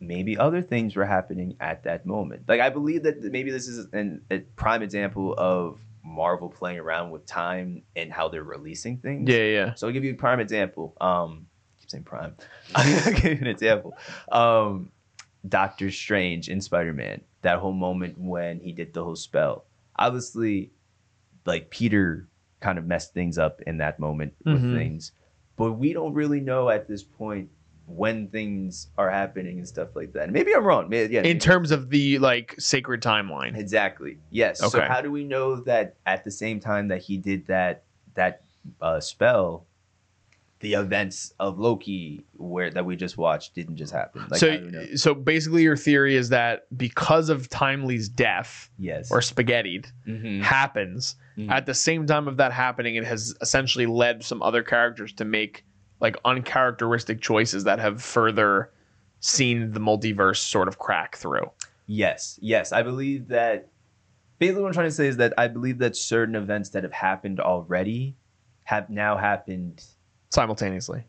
maybe 0.00 0.36
other 0.36 0.62
things 0.62 0.94
were 0.96 1.06
happening 1.06 1.56
at 1.60 1.84
that 1.84 2.04
moment. 2.06 2.42
Like 2.48 2.60
I 2.60 2.68
believe 2.70 3.02
that 3.04 3.22
maybe 3.22 3.50
this 3.50 3.66
is 3.68 3.86
an, 3.92 4.22
a 4.30 4.38
prime 4.40 4.82
example 4.82 5.34
of 5.36 5.78
Marvel 6.04 6.48
playing 6.48 6.78
around 6.78 7.10
with 7.10 7.26
time 7.26 7.82
and 7.96 8.12
how 8.12 8.28
they're 8.28 8.42
releasing 8.44 8.98
things. 8.98 9.28
Yeah, 9.28 9.44
yeah. 9.44 9.74
So 9.74 9.86
I'll 9.86 9.92
give 9.92 10.04
you 10.04 10.12
a 10.12 10.16
prime 10.16 10.40
example. 10.40 10.96
Um, 11.00 11.46
I 11.48 11.80
keep 11.80 11.90
saying 11.90 12.04
prime. 12.04 12.36
I'll 12.74 13.12
give 13.12 13.24
you 13.24 13.30
an 13.40 13.46
example. 13.46 13.96
Um, 14.30 14.90
Doctor 15.48 15.90
Strange 15.90 16.48
in 16.48 16.60
Spider 16.60 16.92
Man. 16.92 17.22
That 17.42 17.58
whole 17.58 17.72
moment 17.72 18.18
when 18.18 18.60
he 18.60 18.72
did 18.72 18.92
the 18.92 19.02
whole 19.04 19.16
spell. 19.16 19.64
Obviously, 19.96 20.72
like 21.44 21.70
Peter 21.70 22.28
kind 22.60 22.78
of 22.78 22.86
messed 22.86 23.14
things 23.14 23.38
up 23.38 23.60
in 23.66 23.78
that 23.78 23.98
moment 24.00 24.34
with 24.44 24.62
Mhm. 24.62 24.74
things, 24.74 25.12
but 25.56 25.72
we 25.74 25.92
don't 25.92 26.14
really 26.14 26.40
know 26.40 26.68
at 26.68 26.88
this 26.88 27.02
point 27.04 27.50
when 27.86 28.28
things 28.28 28.88
are 28.98 29.10
happening 29.10 29.58
and 29.58 29.66
stuff 29.68 29.94
like 29.94 30.12
that. 30.12 30.24
And 30.24 30.32
maybe 30.32 30.52
I'm 30.54 30.64
wrong. 30.64 30.88
Maybe, 30.88 31.14
yeah, 31.14 31.22
In 31.22 31.38
terms 31.38 31.70
of 31.70 31.88
the 31.90 32.18
like 32.18 32.54
sacred 32.58 33.00
timeline. 33.00 33.56
Exactly. 33.56 34.18
Yes. 34.30 34.60
Okay. 34.60 34.70
So 34.70 34.80
how 34.82 35.00
do 35.00 35.10
we 35.10 35.24
know 35.24 35.56
that 35.62 35.94
at 36.04 36.24
the 36.24 36.30
same 36.30 36.58
time 36.60 36.88
that 36.88 37.02
he 37.02 37.16
did 37.16 37.46
that 37.46 37.84
that 38.14 38.42
uh, 38.80 38.98
spell, 38.98 39.66
the 40.60 40.72
events 40.72 41.32
of 41.38 41.58
Loki 41.60 42.24
where 42.32 42.70
that 42.70 42.84
we 42.84 42.96
just 42.96 43.16
watched 43.18 43.54
didn't 43.54 43.76
just 43.76 43.92
happen? 43.92 44.26
Like, 44.30 44.40
how 44.40 44.46
do 44.56 44.64
we 44.64 44.70
know? 44.72 44.86
so, 44.86 44.96
so 44.96 45.14
basically, 45.14 45.62
your 45.62 45.76
theory 45.76 46.16
is 46.16 46.30
that 46.30 46.66
because 46.76 47.28
of 47.28 47.48
Timely's 47.50 48.08
death 48.08 48.68
yes. 48.78 49.12
or 49.12 49.20
spaghettied 49.20 49.86
Mhm. 50.08 50.42
happens 50.42 51.14
Mhm. 51.38 51.50
at 51.50 51.66
the 51.66 51.74
same 51.74 52.06
time 52.06 52.26
of 52.26 52.38
that 52.38 52.50
happening, 52.52 52.96
it 52.96 53.04
has 53.04 53.34
essentially 53.40 53.86
led 53.86 54.24
some 54.24 54.42
other 54.42 54.62
characters 54.64 55.12
to 55.12 55.24
make 55.24 55.64
like 56.00 56.16
uncharacteristic 56.24 57.20
choices 57.20 57.64
that 57.64 57.78
have 57.78 58.02
further 58.02 58.70
seen 59.20 59.72
the 59.72 59.80
multiverse 59.80 60.36
sort 60.38 60.68
of 60.68 60.78
crack 60.78 61.16
through. 61.16 61.50
Yes. 61.86 62.38
Yes. 62.42 62.72
I 62.72 62.82
believe 62.82 63.28
that. 63.28 63.68
Basically, 64.38 64.60
what 64.62 64.68
I'm 64.68 64.74
trying 64.74 64.88
to 64.88 64.94
say 64.94 65.06
is 65.08 65.16
that 65.16 65.32
I 65.38 65.48
believe 65.48 65.78
that 65.78 65.96
certain 65.96 66.34
events 66.34 66.68
that 66.70 66.82
have 66.82 66.92
happened 66.92 67.40
already 67.40 68.16
have 68.64 68.90
now 68.90 69.16
happened 69.16 69.82
simultaneously. 70.30 71.04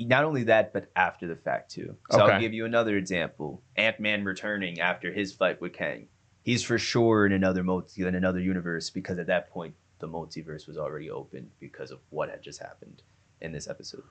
not 0.00 0.24
only 0.24 0.42
that, 0.44 0.72
but 0.72 0.90
after 0.96 1.28
the 1.28 1.36
fact 1.36 1.70
too. 1.70 1.94
So 2.10 2.22
Okay. 2.22 2.32
I'll 2.32 2.40
give 2.40 2.52
you 2.52 2.64
another 2.64 2.96
example: 2.96 3.62
Ant 3.76 4.00
Man 4.00 4.24
returning 4.24 4.80
after 4.80 5.12
his 5.12 5.32
fight 5.32 5.60
with 5.60 5.74
Kang. 5.74 6.08
He's 6.42 6.64
for 6.64 6.76
sure 6.76 7.24
in 7.24 7.30
another 7.32 7.62
multi 7.62 8.02
in 8.04 8.16
another 8.16 8.40
universe 8.40 8.90
because 8.90 9.16
at 9.18 9.28
that 9.28 9.48
point 9.50 9.74
the 10.00 10.08
multiverse 10.08 10.66
was 10.66 10.76
already 10.76 11.08
open 11.08 11.52
because 11.60 11.92
of 11.92 12.00
what 12.10 12.30
had 12.30 12.42
just 12.42 12.58
happened 12.60 13.02
in 13.40 13.52
this 13.52 13.68
episode. 13.68 14.02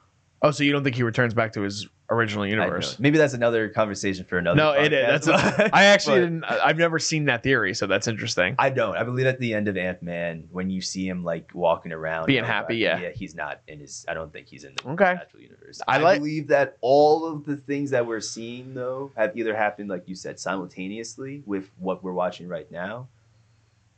Oh, 0.44 0.50
so 0.52 0.64
you 0.64 0.72
don't 0.72 0.84
think 0.84 0.96
he 0.96 1.04
returns 1.04 1.36
back 1.36 1.54
to 1.54 1.62
his 1.62 1.88
original 2.10 2.48
universe? 2.48 2.98
Maybe 2.98 3.20
that's 3.20 3.36
another 3.36 3.70
conversation 3.70 4.26
for 4.26 4.40
another. 4.40 4.58
No, 4.58 4.72
it 4.72 4.92
is. 4.92 5.26
That's 5.26 5.58
but- 5.58 5.72
I 5.74 5.84
actually 5.86 6.16
but- 6.22 6.26
didn't. 6.26 6.44
I've 6.46 6.78
never 6.80 6.98
seen 6.98 7.26
that 7.26 7.44
theory, 7.44 7.76
so 7.76 7.86
that's 7.86 8.08
interesting. 8.08 8.56
I 8.58 8.72
don't. 8.72 8.98
I 8.98 9.04
believe 9.04 9.28
at 9.28 9.38
the 9.40 9.54
end 9.54 9.68
of 9.68 9.78
Ant 9.78 10.02
Man, 10.02 10.48
when 10.52 10.72
you 10.72 10.82
see 10.82 11.08
him 11.08 11.24
like 11.24 11.52
walking 11.54 11.92
around, 11.92 12.26
Being 12.26 12.44
happy, 12.44 12.88
uh, 12.88 12.94
like, 12.96 13.04
yeah. 13.04 13.10
he's 13.12 13.36
not 13.36 13.62
in 13.68 13.80
his. 13.82 14.04
I 14.10 14.16
don't 14.16 14.34
think 14.34 14.48
he's 14.48 14.64
in 14.64 14.74
the 14.84 14.90
Okay. 14.92 15.06
actual 15.06 15.42
universe. 15.42 15.80
I 15.88 15.98
I, 15.98 16.00
like- 16.00 16.20
believe 16.20 16.48
that 16.48 16.78
all 16.82 17.26
of 17.26 17.46
the 17.46 17.58
things 17.58 17.92
that 17.92 18.06
we're 18.08 18.20
seeing 18.20 18.74
though 18.74 19.12
have 19.16 19.38
either 19.38 19.56
happened, 19.56 19.90
like 19.90 20.08
you 20.10 20.16
said, 20.16 20.40
simultaneously 20.40 21.44
with 21.46 21.70
what 21.78 22.04
we're 22.04 22.14
watching 22.14 22.48
right 22.48 22.70
now, 22.72 23.08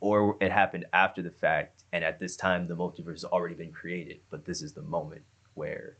or 0.00 0.36
it 0.42 0.52
happened 0.52 0.84
after 0.92 1.22
the 1.22 1.30
fact, 1.30 1.84
and 1.94 2.04
at 2.04 2.18
this 2.20 2.36
time 2.36 2.66
the 2.66 2.76
multiverse 2.76 3.12
has 3.12 3.24
already 3.24 3.54
been 3.54 3.72
created. 3.72 4.18
But 4.30 4.44
this 4.44 4.60
is 4.60 4.74
the 4.74 4.82
moment 4.82 5.22
where 5.54 5.96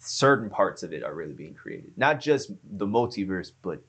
certain 0.00 0.50
parts 0.50 0.82
of 0.82 0.92
it 0.92 1.02
are 1.04 1.14
really 1.14 1.34
being 1.34 1.54
created, 1.54 1.92
not 1.96 2.20
just 2.20 2.50
the 2.78 2.86
multiverse, 2.86 3.52
but 3.62 3.80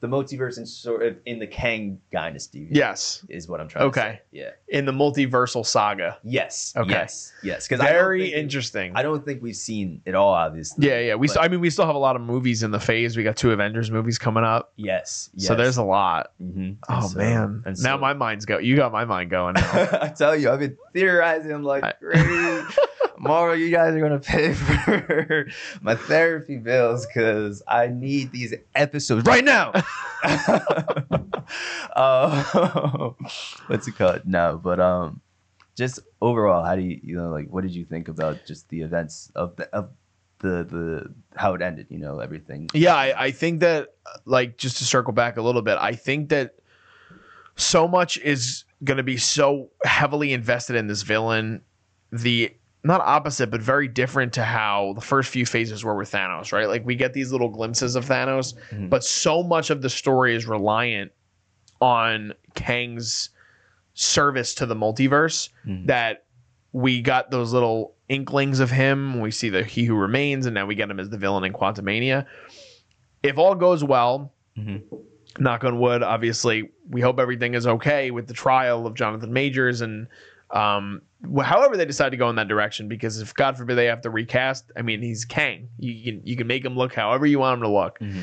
the 0.00 0.06
multiverse 0.06 0.56
in 0.56 0.64
sort 0.64 1.02
of 1.02 1.18
in 1.26 1.38
the 1.38 1.46
Kang 1.46 2.00
dynasty. 2.10 2.66
Yes, 2.70 3.22
is 3.28 3.48
what 3.48 3.60
I'm 3.60 3.68
trying 3.68 3.90
to 3.92 3.94
say. 3.94 4.00
Okay. 4.08 4.20
Yeah. 4.32 4.50
in 4.68 4.86
the 4.86 4.92
multiversal 4.92 5.66
saga. 5.66 6.16
Yes. 6.24 6.72
Okay. 6.74 6.88
Yes. 6.88 7.30
Yes. 7.42 7.68
Because 7.68 7.84
Very 7.84 8.30
think- 8.30 8.34
interesting. 8.36 8.92
I 8.96 9.02
don't 9.02 9.22
think 9.26 9.42
we've 9.42 9.54
seen 9.54 10.00
it 10.06 10.14
all, 10.14 10.32
obviously. 10.32 10.88
Yeah, 10.88 11.00
yeah. 11.00 11.14
We. 11.16 11.26
but- 11.26 11.34
St- 11.34 11.44
I 11.44 11.48
mean, 11.48 11.60
we 11.60 11.68
still 11.68 11.84
have 11.84 11.96
a 11.96 11.98
lot 11.98 12.16
of 12.16 12.22
movies 12.22 12.62
in 12.62 12.70
the 12.70 12.80
phase. 12.80 13.14
We 13.14 13.22
got 13.24 13.36
two 13.36 13.50
Avengers 13.50 13.90
movies 13.90 14.16
coming 14.18 14.42
up, 14.42 14.72
Yes. 14.76 15.28
yes. 15.34 15.48
so 15.48 15.54
there's 15.54 15.76
a 15.76 15.84
lot. 15.84 16.32
Mhm. 16.42 16.78
Oh 16.88 17.06
so- 17.08 17.18
man! 17.18 17.62
and 17.66 17.78
now 17.82 17.98
my 17.98 18.14
mind's 18.14 18.46
go. 18.46 18.56
You 18.56 18.76
got 18.76 18.92
my 18.92 19.04
mind 19.04 19.28
going. 19.28 19.52
Now. 19.56 19.70
I 20.00 20.08
tell 20.16 20.34
you, 20.34 20.48
I've 20.50 20.60
been 20.60 20.78
theorizing. 20.94 21.62
Like, 21.62 21.84
I- 21.84 21.92
great. 22.00 22.64
Tomorrow, 23.22 23.52
you 23.52 23.70
guys 23.70 23.94
are 23.94 24.00
gonna 24.00 24.18
pay 24.18 24.54
for 24.54 25.46
my 25.82 25.94
therapy 25.94 26.56
bills 26.56 27.06
because 27.06 27.62
I 27.68 27.88
need 27.88 28.32
these 28.32 28.54
episodes 28.74 29.26
right 29.26 29.44
now. 29.44 29.72
uh, 31.94 33.10
what's 33.66 33.86
it 33.86 33.96
called? 33.98 34.22
No, 34.24 34.58
but 34.62 34.80
um, 34.80 35.20
just 35.76 35.98
overall, 36.22 36.64
how 36.64 36.76
do 36.76 36.80
you 36.80 36.98
you 37.02 37.14
know 37.14 37.28
like 37.28 37.48
what 37.50 37.62
did 37.62 37.74
you 37.74 37.84
think 37.84 38.08
about 38.08 38.46
just 38.46 38.70
the 38.70 38.80
events 38.80 39.30
of 39.34 39.54
the 39.56 39.68
of 39.74 39.90
the 40.38 40.64
the 40.64 41.14
how 41.36 41.52
it 41.52 41.60
ended? 41.60 41.88
You 41.90 41.98
know, 41.98 42.20
everything. 42.20 42.70
Yeah, 42.72 42.94
I, 42.94 43.24
I 43.24 43.30
think 43.32 43.60
that 43.60 43.96
like 44.24 44.56
just 44.56 44.78
to 44.78 44.84
circle 44.84 45.12
back 45.12 45.36
a 45.36 45.42
little 45.42 45.60
bit, 45.60 45.76
I 45.78 45.92
think 45.92 46.30
that 46.30 46.54
so 47.56 47.86
much 47.86 48.16
is 48.16 48.64
going 48.82 48.96
to 48.96 49.02
be 49.02 49.18
so 49.18 49.68
heavily 49.84 50.32
invested 50.32 50.76
in 50.76 50.86
this 50.86 51.02
villain. 51.02 51.60
The 52.12 52.54
not 52.82 53.00
opposite, 53.02 53.50
but 53.50 53.60
very 53.60 53.88
different 53.88 54.32
to 54.34 54.42
how 54.44 54.92
the 54.94 55.00
first 55.02 55.30
few 55.30 55.44
phases 55.44 55.84
were 55.84 55.94
with 55.96 56.10
Thanos, 56.10 56.52
right? 56.52 56.66
Like 56.68 56.84
we 56.86 56.94
get 56.96 57.12
these 57.12 57.30
little 57.32 57.48
glimpses 57.50 57.94
of 57.94 58.06
Thanos, 58.06 58.54
Mhm. 58.72 58.88
but 58.88 59.04
so 59.04 59.42
much 59.42 59.70
of 59.70 59.82
the 59.82 59.90
story 59.90 60.34
is 60.34 60.46
reliant 60.46 61.12
on 61.80 62.32
Kang's 62.54 63.30
service 63.94 64.54
to 64.54 64.66
the 64.66 64.74
multiverse 64.76 65.50
Mhm. 65.66 65.86
that 65.86 66.24
we 66.72 67.02
got 67.02 67.30
those 67.30 67.52
little 67.52 67.94
inklings 68.08 68.60
of 68.60 68.70
him. 68.70 69.20
We 69.20 69.30
see 69.30 69.50
the 69.50 69.62
He 69.62 69.84
Who 69.84 69.94
Remains, 69.96 70.46
and 70.46 70.54
now 70.54 70.64
we 70.66 70.74
get 70.74 70.90
him 70.90 70.98
as 71.00 71.10
the 71.10 71.18
villain 71.18 71.44
in 71.44 71.52
Quantumania. 71.52 72.26
If 73.22 73.36
all 73.38 73.54
goes 73.54 73.84
well, 73.84 74.32
Mhm. 74.56 74.82
knock 75.38 75.64
on 75.64 75.78
wood, 75.78 76.02
obviously, 76.02 76.70
we 76.88 77.00
hope 77.02 77.18
everything 77.20 77.54
is 77.54 77.66
okay 77.66 78.10
with 78.10 78.26
the 78.26 78.34
trial 78.34 78.86
of 78.86 78.94
Jonathan 78.94 79.32
Majors 79.32 79.80
and 79.82 80.06
um, 80.50 81.02
however 81.42 81.76
they 81.76 81.84
decide 81.84 82.10
to 82.10 82.16
go 82.16 82.30
in 82.30 82.36
that 82.36 82.48
direction. 82.48 82.88
Because 82.88 83.20
if 83.20 83.34
God 83.34 83.56
forbid 83.56 83.74
they 83.76 83.86
have 83.86 84.00
to 84.02 84.10
recast, 84.10 84.70
I 84.76 84.82
mean, 84.82 85.02
he's 85.02 85.24
Kang. 85.24 85.68
You 85.78 86.02
can 86.02 86.26
you 86.26 86.36
can 86.36 86.46
make 86.46 86.64
him 86.64 86.76
look 86.76 86.94
however 86.94 87.26
you 87.26 87.38
want 87.38 87.58
him 87.58 87.62
to 87.62 87.68
look. 87.68 87.98
Mhm. 87.98 88.22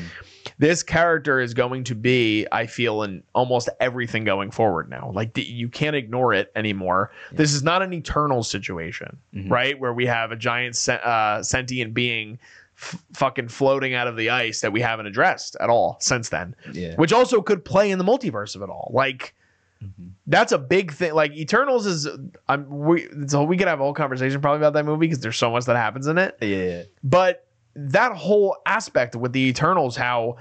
This 0.58 0.82
character 0.82 1.40
is 1.40 1.54
going 1.54 1.84
to 1.84 1.94
be, 1.94 2.46
I 2.50 2.66
feel, 2.66 3.02
in 3.04 3.22
almost 3.34 3.68
everything 3.80 4.24
going 4.24 4.50
forward 4.50 4.90
now. 4.90 5.10
Like 5.14 5.34
the, 5.34 5.42
you 5.42 5.68
can't 5.68 5.94
ignore 5.94 6.34
it 6.34 6.50
anymore. 6.56 7.12
Yeah. 7.30 7.36
This 7.38 7.52
is 7.54 7.62
not 7.62 7.82
an 7.82 7.92
eternal 7.92 8.42
situation 8.42 9.18
Mhm. 9.34 9.50
right? 9.50 9.78
Where 9.78 9.92
we 9.92 10.06
have 10.06 10.32
a 10.32 10.36
giant 10.36 10.76
uh, 10.88 11.42
sentient 11.42 11.94
being 11.94 12.38
f- 12.76 13.02
fucking 13.14 13.48
floating 13.48 13.94
out 13.94 14.06
of 14.08 14.16
the 14.16 14.30
ice 14.30 14.60
that 14.60 14.72
we 14.72 14.80
haven't 14.80 15.06
addressed 15.06 15.56
at 15.60 15.68
all 15.70 15.96
since 16.00 16.28
then, 16.30 16.54
Yeah. 16.72 16.94
which 16.96 17.12
also 17.12 17.42
could 17.42 17.64
play 17.64 17.90
in 17.90 17.98
the 17.98 18.04
multiverse 18.04 18.56
of 18.56 18.62
it 18.62 18.68
all. 18.70 18.90
Like 18.94 19.34
Mhm. 19.82 20.10
that's 20.26 20.50
a 20.52 20.58
big 20.58 20.92
thing. 20.92 21.14
Like 21.14 21.32
Eternals 21.36 21.86
is, 21.86 22.08
I'm 22.48 22.68
we 22.68 23.08
so 23.28 23.44
we 23.44 23.56
could 23.56 23.68
have 23.68 23.78
a 23.80 23.82
whole 23.84 23.94
conversation 23.94 24.40
probably 24.40 24.58
about 24.58 24.72
that 24.72 24.84
movie 24.84 25.06
because 25.06 25.20
there's 25.20 25.36
so 25.36 25.50
much 25.50 25.66
that 25.66 25.76
happens 25.76 26.06
in 26.08 26.18
it. 26.18 26.36
Yeah. 26.40 26.82
But 27.04 27.46
that 27.76 28.12
whole 28.12 28.56
aspect 28.66 29.14
with 29.14 29.32
the 29.32 29.40
Eternals, 29.48 29.96
how 29.96 30.36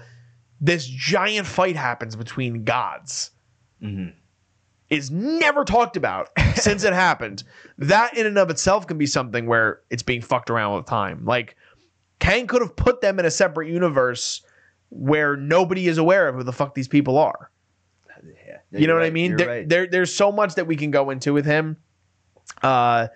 this 0.60 0.88
giant 0.88 1.46
fight 1.46 1.76
happens 1.76 2.16
between 2.16 2.64
gods 2.64 3.30
Mhm. 3.84 4.14
is 4.90 5.12
never 5.12 5.64
talked 5.64 5.98
about 5.98 6.30
since 6.56 6.84
it 6.84 6.94
happened. 6.94 7.44
That 7.78 8.18
in 8.18 8.26
and 8.26 8.40
of 8.40 8.50
itself 8.50 8.88
can 8.88 8.98
be 8.98 9.06
something 9.06 9.46
where 9.46 9.82
it's 9.92 10.02
being 10.02 10.22
fucked 10.24 10.50
around 10.50 10.76
with 10.78 10.88
time. 10.88 11.26
Like 11.26 11.56
Kang 12.20 12.48
could 12.48 12.64
have 12.64 12.76
put 12.76 13.02
them 13.02 13.20
in 13.20 13.26
a 13.26 13.32
separate 13.32 13.70
universe 13.70 14.42
where 14.90 15.36
nobody 15.36 15.88
is 15.88 16.00
aware 16.00 16.28
of 16.28 16.34
who 16.36 16.44
the 16.44 16.52
fuck 16.54 16.74
these 16.74 16.88
people 16.88 17.20
are. 17.20 17.52
Yeah. 18.48 18.58
you 18.80 18.88
know 18.88 18.94
You're 18.94 19.02
what 19.02 19.08
I 19.08 19.10
mean? 19.12 19.36
There, 19.38 19.48
right. 19.48 19.70
there, 19.70 19.88
there's 19.88 20.14
so 20.14 20.32
much 20.32 20.56
that 20.56 20.68
we 20.68 20.76
can 20.76 20.92
go 20.92 21.10
into 21.10 21.34
with 21.34 21.46
him. 21.46 21.78
Uh, 22.62 23.08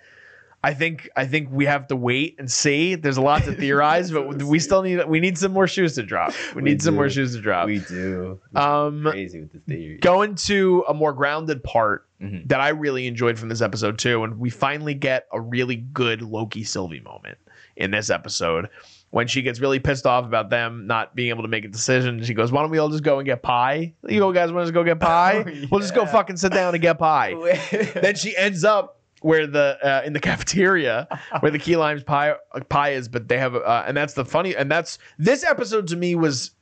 I 0.64 0.74
think 0.74 1.10
I 1.16 1.26
think 1.26 1.48
we 1.50 1.64
have 1.66 1.88
to 1.88 1.96
wait 1.96 2.36
and 2.38 2.48
see. 2.50 2.94
There's 2.94 3.16
a 3.16 3.20
lot 3.22 3.42
to 3.44 3.52
theorize, 3.56 4.12
but 4.12 4.40
we 4.44 4.60
still 4.60 4.82
need 4.82 5.04
we 5.08 5.18
need 5.18 5.36
some 5.36 5.52
more 5.52 5.66
shoes 5.66 5.96
to 5.96 6.04
drop. 6.04 6.32
We 6.54 6.62
We 6.62 6.70
need 6.70 6.80
some 6.82 6.94
more 6.94 7.10
shoes 7.10 7.34
to 7.34 7.40
drop. 7.40 7.66
we 7.66 7.80
do. 7.80 8.38
Um, 8.54 9.02
crazy 9.10 9.40
with 9.40 9.52
the 9.52 9.58
theory. 9.58 9.98
Going 9.98 10.36
to 10.36 10.84
a 10.88 10.94
more 10.94 11.12
grounded 11.12 11.64
part 11.64 12.06
Mhm. 12.22 12.46
that 12.48 12.60
I 12.60 12.68
really 12.68 13.08
enjoyed 13.08 13.36
from 13.40 13.48
this 13.48 13.60
episode 13.60 13.98
too, 13.98 14.22
and 14.22 14.38
we 14.38 14.50
finally 14.50 14.94
get 14.94 15.26
a 15.32 15.40
really 15.40 15.74
good 15.76 16.22
Loki 16.22 16.62
Sylvie 16.62 17.00
moment 17.00 17.38
in 17.76 17.90
this 17.90 18.08
episode 18.10 18.68
when 19.12 19.26
she 19.28 19.42
gets 19.42 19.60
really 19.60 19.78
pissed 19.78 20.06
off 20.06 20.24
about 20.24 20.48
them 20.48 20.86
not 20.86 21.14
being 21.14 21.28
able 21.28 21.42
to 21.42 21.48
make 21.48 21.66
a 21.66 21.68
decision. 21.68 22.22
She 22.24 22.32
goes, 22.32 22.50
"Why 22.50 22.62
don't 22.62 22.70
we 22.70 22.78
all 22.78 22.88
just 22.88 23.02
go 23.04 23.18
and 23.18 23.26
get 23.26 23.42
pie? 23.42 23.92
You 24.08 24.18
go 24.18 24.32
guys 24.32 24.50
want 24.50 24.66
to 24.66 24.72
go 24.72 24.82
get 24.82 24.98
pie? 25.00 25.44
Oh, 25.46 25.66
We'll 25.70 25.80
just 25.80 25.94
go 25.94 26.06
fucking 26.06 26.38
sit 26.38 26.52
down 26.52 26.74
and 26.74 26.82
get 26.82 26.98
pie." 26.98 27.34
then 27.94 28.14
she 28.16 28.34
ends 28.36 28.64
up 28.64 29.00
where 29.20 29.46
the 29.46 29.78
uh, 29.82 30.02
in 30.06 30.14
the 30.14 30.18
cafeteria 30.20 31.06
where 31.40 31.52
the 31.52 31.58
key 31.58 31.76
limes 31.76 32.02
pie 32.02 32.34
pie 32.70 32.90
is, 32.90 33.06
but 33.06 33.28
they 33.28 33.38
have 33.38 33.54
uh, 33.54 33.84
and 33.86 33.94
that's 33.96 34.14
the 34.14 34.24
funny 34.24 34.56
and 34.56 34.70
that's 34.70 34.98
this 35.18 35.44
episode 35.44 35.86
to 35.88 35.96
me 35.96 36.14
was 36.14 36.52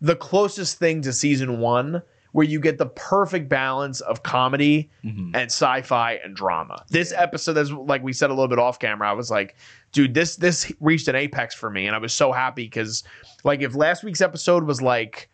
the 0.00 0.16
closest 0.16 0.78
thing 0.78 1.00
to 1.02 1.12
season 1.12 1.60
one 1.60 2.02
where 2.34 2.44
you 2.44 2.58
get 2.58 2.78
the 2.78 2.86
perfect 2.86 3.48
balance 3.48 4.00
of 4.00 4.24
comedy 4.24 4.90
Mhm. 5.04 5.26
and 5.36 5.44
sci-fi 5.52 6.14
and 6.24 6.34
drama. 6.34 6.84
This 6.90 7.12
episode, 7.16 7.56
as 7.56 7.70
like 7.70 8.02
we 8.02 8.12
said 8.12 8.28
a 8.28 8.34
little 8.34 8.48
bit 8.48 8.58
off 8.58 8.80
camera, 8.80 9.08
I 9.08 9.12
was 9.12 9.30
like, 9.30 9.54
dude, 9.92 10.14
this 10.14 10.34
this 10.34 10.72
reached 10.80 11.06
an 11.06 11.14
apex 11.14 11.54
for 11.54 11.70
me, 11.70 11.86
and 11.86 11.94
I 11.94 11.98
was 12.00 12.12
so 12.12 12.32
happy 12.32 12.64
because 12.64 13.04
like 13.44 13.62
if 13.62 13.76
last 13.76 14.02
week's 14.02 14.20
episode 14.20 14.64
was 14.64 14.82
like 14.82 15.30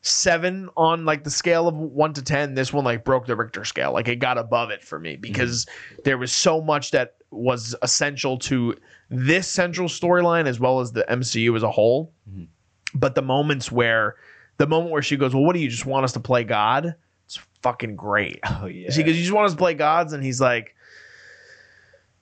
seven 0.00 0.68
on 0.76 1.04
like 1.04 1.22
the 1.22 1.30
scale 1.30 1.68
of 1.68 1.76
one 1.76 2.12
to 2.14 2.22
ten, 2.22 2.54
this 2.54 2.72
one 2.72 2.84
like 2.84 3.04
broke 3.04 3.26
the 3.26 3.36
Richter 3.36 3.64
scale. 3.64 3.92
Like 3.92 4.08
it 4.08 4.16
got 4.16 4.38
above 4.38 4.70
it 4.70 4.82
for 4.82 4.98
me 4.98 5.14
because 5.16 5.66
there 6.04 6.18
was 6.18 6.32
so 6.32 6.60
much 6.60 6.90
that 6.90 7.14
was 7.30 7.76
essential 7.82 8.38
to 8.38 8.74
this 9.10 9.46
central 9.46 9.86
storyline 9.88 10.46
as 10.46 10.58
well 10.58 10.80
as 10.80 10.90
the 10.92 11.04
MCU 11.08 11.54
as 11.54 11.62
a 11.62 11.70
whole. 11.70 12.12
Mhm. 12.28 12.48
But 12.94 13.14
the 13.14 13.22
moments 13.22 13.70
where 13.70 14.16
the 14.58 14.66
moment 14.66 14.90
where 14.92 15.02
she 15.02 15.16
goes, 15.16 15.34
Well, 15.34 15.44
what 15.44 15.54
do 15.54 15.60
you 15.60 15.68
just 15.68 15.86
want 15.86 16.04
us 16.04 16.12
to 16.12 16.20
play 16.20 16.44
God? 16.44 16.94
It's 17.26 17.38
fucking 17.62 17.96
great. 17.96 18.40
Oh 18.44 18.66
yeah. 18.66 18.90
She 18.92 19.02
goes, 19.02 19.16
You 19.16 19.22
just 19.22 19.32
want 19.34 19.46
us 19.46 19.52
to 19.52 19.58
play 19.58 19.74
gods? 19.74 20.12
And 20.12 20.22
he's 20.22 20.40
like, 20.40 20.74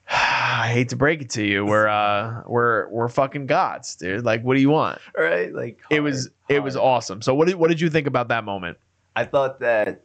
I 0.09 0.69
hate 0.73 0.91
to 0.91 0.97
break 0.97 1.21
it 1.21 1.31
to 1.31 1.45
you. 1.45 1.67
We're 1.67 1.89
uh 1.89 2.43
we're 2.47 2.89
we're 2.89 3.09
fucking 3.09 3.47
gods, 3.47 3.97
dude. 3.97 4.25
Like, 4.25 4.43
what 4.43 4.55
do 4.55 4.61
you 4.61 4.71
want? 4.71 5.01
right? 5.19 5.53
Like 5.53 5.81
it 5.91 6.01
was 6.01 6.27
hard, 6.27 6.57
it 6.57 6.61
was 6.63 6.77
awesome. 6.77 7.23
So 7.23 7.35
what 7.35 7.49
did 7.49 7.57
what 7.57 7.69
did 7.69 7.81
you 7.81 7.91
think 7.91 8.07
about 8.07 8.29
that 8.29 8.45
moment? 8.45 8.79
I 9.17 9.25
thought 9.25 9.61
that 9.61 10.03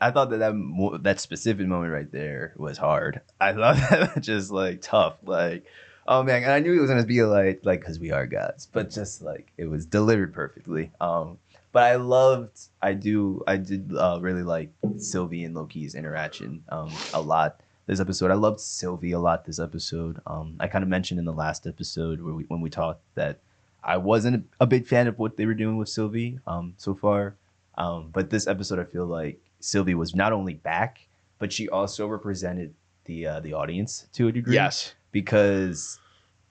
I 0.00 0.10
thought 0.10 0.30
that 0.30 0.38
that, 0.38 0.54
mo- 0.54 0.96
that 0.98 1.20
specific 1.20 1.66
moment 1.66 1.92
right 1.92 2.10
there 2.10 2.54
was 2.56 2.78
hard. 2.78 3.20
I 3.40 3.52
thought 3.52 3.76
that 3.90 4.14
was 4.14 4.24
just 4.24 4.50
like 4.52 4.82
tough. 4.82 5.16
Like, 5.24 5.64
oh 6.06 6.22
man, 6.22 6.44
and 6.44 6.52
I 6.52 6.60
knew 6.60 6.76
it 6.76 6.80
was 6.80 6.90
gonna 6.90 7.04
be 7.04 7.22
like 7.24 7.60
like 7.64 7.80
because 7.80 7.98
we 7.98 8.12
are 8.12 8.26
gods, 8.26 8.68
but 8.72 8.90
just 8.90 9.20
like 9.20 9.50
it 9.58 9.66
was 9.66 9.84
delivered 9.84 10.32
perfectly. 10.32 10.92
Um, 11.00 11.38
but 11.72 11.82
I 11.84 11.96
loved, 11.96 12.58
I 12.82 12.94
do, 12.94 13.42
I 13.46 13.56
did 13.56 13.92
uh, 13.96 14.18
really 14.20 14.42
like 14.42 14.70
Sylvie 14.96 15.44
and 15.44 15.54
Loki's 15.54 15.94
interaction 15.94 16.62
um 16.68 16.90
a 17.14 17.20
lot 17.20 17.60
this 17.86 18.00
episode. 18.00 18.30
I 18.30 18.34
loved 18.34 18.60
Sylvie 18.60 19.12
a 19.12 19.18
lot 19.18 19.44
this 19.44 19.58
episode. 19.58 20.20
Um, 20.26 20.56
I 20.60 20.68
kind 20.68 20.82
of 20.82 20.88
mentioned 20.88 21.18
in 21.18 21.24
the 21.26 21.32
last 21.32 21.66
episode 21.66 22.20
where 22.20 22.34
we 22.34 22.44
when 22.44 22.60
we 22.60 22.70
talked 22.70 23.02
that 23.14 23.40
I 23.82 23.96
wasn't 23.96 24.46
a 24.60 24.66
big 24.66 24.86
fan 24.86 25.06
of 25.08 25.18
what 25.18 25.36
they 25.36 25.46
were 25.46 25.54
doing 25.54 25.76
with 25.76 25.88
Sylvie 25.88 26.38
um 26.46 26.74
so 26.76 26.94
far. 26.94 27.36
Um, 27.78 28.10
but 28.12 28.30
this 28.30 28.46
episode, 28.46 28.78
I 28.78 28.84
feel 28.84 29.06
like 29.06 29.40
Sylvie 29.60 29.94
was 29.94 30.14
not 30.14 30.32
only 30.32 30.54
back, 30.54 31.06
but 31.38 31.52
she 31.52 31.68
also 31.68 32.06
represented 32.06 32.74
the 33.06 33.26
uh, 33.26 33.40
the 33.40 33.54
audience 33.54 34.06
to 34.12 34.28
a 34.28 34.32
degree. 34.32 34.54
Yes. 34.54 34.94
because 35.12 35.98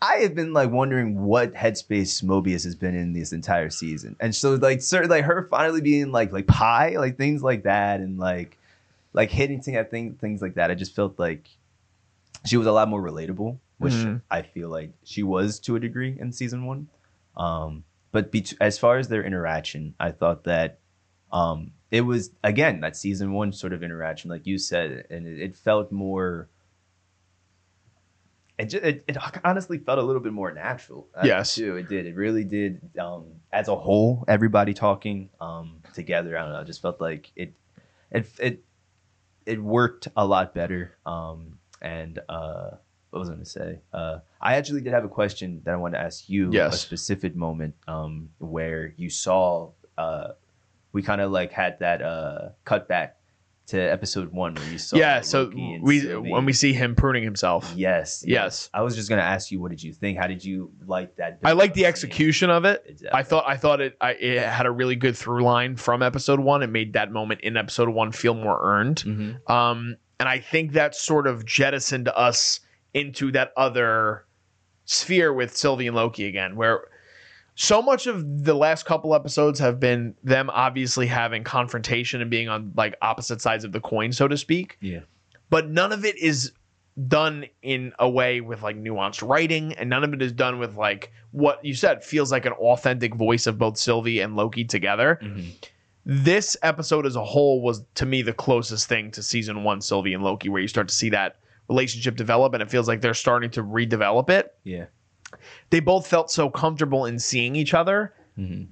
I 0.01 0.17
have 0.19 0.33
been 0.33 0.53
like 0.53 0.71
wondering 0.71 1.23
what 1.25 1.53
headspace 1.53 2.23
Mobius 2.23 2.63
has 2.63 2.75
been 2.75 2.95
in 2.95 3.11
this 3.13 3.33
entire 3.33 3.69
season, 3.69 4.15
and 4.19 4.33
so 4.33 4.55
like 4.55 4.81
certain 4.81 5.09
like 5.09 5.25
her 5.25 5.47
finally 5.49 5.81
being 5.81 6.11
like 6.11 6.31
like 6.31 6.47
pie, 6.47 6.95
like 6.97 7.17
things 7.17 7.43
like 7.43 7.63
that, 7.63 7.99
and 7.99 8.17
like 8.17 8.57
like 9.11 9.29
hitting 9.29 9.61
at 9.75 9.91
things 9.91 10.17
things 10.21 10.41
like 10.41 10.55
that. 10.55 10.71
I 10.71 10.75
just 10.75 10.95
felt 10.95 11.19
like 11.19 11.49
she 12.45 12.55
was 12.55 12.65
a 12.67 12.71
lot 12.71 12.87
more 12.87 13.01
relatable, 13.01 13.57
which 13.77 13.93
Mhm. 13.93 14.21
I 14.31 14.43
feel 14.43 14.69
like 14.69 14.91
she 15.03 15.21
was 15.23 15.59
to 15.61 15.75
a 15.75 15.79
degree 15.79 16.15
in 16.17 16.31
season 16.31 16.65
one. 16.65 16.87
Um, 17.35 17.83
but 18.13 18.31
bet- 18.31 18.53
as 18.61 18.79
far 18.79 18.97
as 18.97 19.09
their 19.09 19.23
interaction, 19.23 19.95
I 19.99 20.11
thought 20.11 20.45
that 20.45 20.79
um, 21.33 21.71
it 21.91 22.01
was 22.01 22.31
again 22.43 22.79
that 22.79 22.95
season 22.95 23.33
one 23.33 23.51
sort 23.51 23.73
of 23.73 23.83
interaction, 23.83 24.29
like 24.29 24.47
you 24.47 24.57
said, 24.57 25.05
and 25.09 25.27
it, 25.27 25.39
it 25.41 25.55
felt 25.57 25.91
more. 25.91 26.47
It, 28.59 28.65
just, 28.65 28.83
it 28.83 29.03
it 29.07 29.17
honestly 29.45 29.77
felt 29.77 29.99
a 29.99 30.01
little 30.03 30.21
bit 30.21 30.33
more 30.33 30.51
natural. 30.51 31.07
uh, 31.15 31.21
Yes. 31.25 31.55
too. 31.55 31.77
It 31.77 31.87
did. 31.87 32.05
It 32.05 32.15
really 32.15 32.43
did. 32.43 32.81
Um, 32.99 33.25
as 33.53 33.67
a 33.69 33.75
whole, 33.75 34.25
everybody 34.27 34.73
talking 34.73 35.29
um, 35.39 35.81
together. 35.93 36.37
I 36.37 36.43
don't 36.43 36.51
know. 36.53 36.59
I 36.59 36.63
just 36.65 36.81
felt 36.81 36.99
like 36.99 37.31
it. 37.35 37.53
It 38.11 38.27
it 38.39 38.63
it 39.45 39.63
worked 39.63 40.09
a 40.15 40.25
lot 40.25 40.53
better. 40.53 40.97
Um, 41.05 41.57
and 41.81 42.19
uh, 42.27 42.71
what 43.11 43.19
was 43.19 43.29
I 43.29 43.33
going 43.33 43.43
to 43.45 43.49
say? 43.49 43.79
Uh, 43.93 44.19
I 44.41 44.55
actually 44.57 44.81
did 44.81 44.91
have 44.93 45.05
a 45.05 45.09
question 45.09 45.61
that 45.63 45.73
I 45.73 45.77
wanted 45.77 45.97
to 45.97 46.03
ask 46.03 46.29
you. 46.29 46.49
A 46.49 46.53
Yes. 46.53 46.81
specific 46.81 47.35
moment 47.37 47.75
um, 47.87 48.29
where 48.39 48.93
you 48.97 49.09
saw 49.09 49.71
uh, 49.97 50.33
we 50.91 51.01
kind 51.01 51.21
of 51.21 51.31
like 51.31 51.51
had 51.53 51.79
that 51.79 52.01
uh, 52.01 52.49
cut 52.65 52.87
back 52.89 53.15
to 53.69 53.79
episode 53.79 54.31
one 54.31 54.53
where 54.55 54.69
you 54.71 54.77
saw 54.77 54.97
yeah. 54.97 55.21
So 55.21 55.43
Loki 55.43 55.79
we 55.81 55.99
Sylvie. 56.01 56.31
when 56.31 56.45
we 56.45 56.53
see 56.53 56.73
him 56.73 56.95
pruning 56.95 57.23
himself, 57.23 57.71
yes, 57.75 58.23
Yes. 58.27 58.69
I 58.73 58.81
was 58.81 58.95
just 58.95 59.09
gonna 59.09 59.21
ask 59.21 59.51
you, 59.51 59.59
what 59.59 59.71
did 59.71 59.81
you 59.83 59.93
think? 59.93 60.17
How 60.17 60.27
did 60.27 60.43
you 60.45 60.71
like 60.85 61.15
that? 61.17 61.39
I 61.43 61.53
like 61.53 61.73
the 61.73 61.85
execution 61.85 62.49
of 62.49 62.65
it. 62.65 62.83
Exactly. 62.87 63.19
I 63.19 63.23
thought 63.23 63.43
I 63.47 63.57
thought 63.57 63.81
it 63.81 63.95
I, 64.01 64.11
it 64.11 64.41
had 64.47 64.65
a 64.65 64.71
really 64.71 64.95
good 64.95 65.15
through 65.17 65.43
line 65.43 65.75
from 65.75 66.01
episode 66.03 66.39
one. 66.39 66.61
It 66.63 66.67
made 66.69 66.93
that 66.93 67.11
moment 67.11 67.41
in 67.41 67.57
episode 67.57 67.89
one 67.89 68.11
feel 68.11 68.33
more 68.33 68.59
earned. 68.61 69.03
Mhm. 69.05 69.49
Um, 69.49 69.97
and 70.19 70.27
I 70.27 70.39
think 70.39 70.73
that 70.73 70.95
sort 70.95 71.27
of 71.27 71.45
jettisoned 71.45 72.09
us 72.09 72.59
into 72.93 73.31
that 73.31 73.53
other 73.55 74.25
sphere 74.85 75.31
with 75.33 75.55
Sylvie 75.55 75.87
and 75.87 75.95
Loki 75.95 76.25
again, 76.25 76.55
where 76.55 76.81
so 77.61 77.81
much 77.81 78.07
of 78.07 78.45
the 78.45 78.53
last 78.53 78.85
couple 78.85 79.13
episodes 79.13 79.59
have 79.59 79.81
been 79.81 80.15
them 80.23 80.49
obviously 80.51 81.05
having 81.05 81.43
confrontation 81.43 82.21
and 82.21 82.31
being 82.31 82.47
on 82.47 82.71
like 82.77 82.95
opposite 83.01 83.41
sides 83.41 83.65
of 83.65 83.73
the 83.73 83.81
coin, 83.81 84.13
so 84.13 84.29
to 84.29 84.37
speak. 84.37 84.77
Yeah. 84.79 85.01
But 85.49 85.69
none 85.69 85.91
of 85.91 86.05
it 86.05 86.17
is 86.17 86.53
done 87.09 87.45
in 87.61 87.91
a 87.99 88.09
way 88.09 88.39
with 88.39 88.61
like 88.61 88.77
nuanced 88.81 89.27
writing, 89.27 89.73
and 89.73 89.89
none 89.89 90.05
of 90.05 90.13
it 90.13 90.21
is 90.21 90.31
done 90.31 90.57
with 90.57 90.77
like 90.77 91.11
what 91.31 91.63
you 91.65 91.73
said 91.73 92.01
feels 92.01 92.31
like 92.31 92.45
an 92.45 92.53
authentic 92.53 93.13
voice 93.13 93.45
of 93.45 93.57
both 93.57 93.77
Sylvie 93.77 94.21
and 94.21 94.37
Loki 94.37 94.63
together 94.63 95.19
Mhm. 95.21 95.51
this 96.05 96.55
episode 96.63 97.05
as 97.05 97.17
a 97.17 97.23
whole 97.25 97.61
was 97.61 97.83
to 97.95 98.05
me 98.05 98.21
the 98.21 98.31
closest 98.33 98.87
thing 98.87 99.11
to 99.11 99.21
season 99.21 99.65
one 99.65 99.81
Sylvie 99.81 100.13
and 100.13 100.23
Loki, 100.23 100.47
where 100.47 100.61
you 100.61 100.67
start 100.69 100.87
to 100.87 100.95
see 100.95 101.09
that 101.09 101.35
relationship 101.67 102.15
develop, 102.15 102.53
and 102.53 102.63
it 102.63 102.69
feels 102.71 102.87
like 102.87 103.01
they're 103.01 103.13
starting 103.13 103.49
to 103.51 103.61
redevelop 103.63 104.29
it. 104.29 104.55
Yeah. 104.63 104.85
They 105.69 105.79
both 105.79 106.07
felt 106.07 106.31
so 106.31 106.49
comfortable 106.49 107.05
in 107.05 107.19
seeing 107.19 107.55
each 107.55 107.73
other 107.73 108.13
Mhm. 108.37 108.67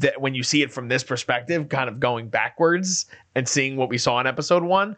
that 0.00 0.20
when 0.20 0.34
you 0.34 0.42
see 0.42 0.62
it 0.62 0.72
from 0.72 0.88
this 0.88 1.04
perspective, 1.04 1.68
kind 1.68 1.88
of 1.88 2.00
going 2.00 2.28
backwards 2.28 3.06
and 3.34 3.46
seeing 3.46 3.76
what 3.76 3.88
we 3.90 3.98
saw 3.98 4.18
in 4.20 4.26
episode 4.26 4.62
one. 4.62 4.96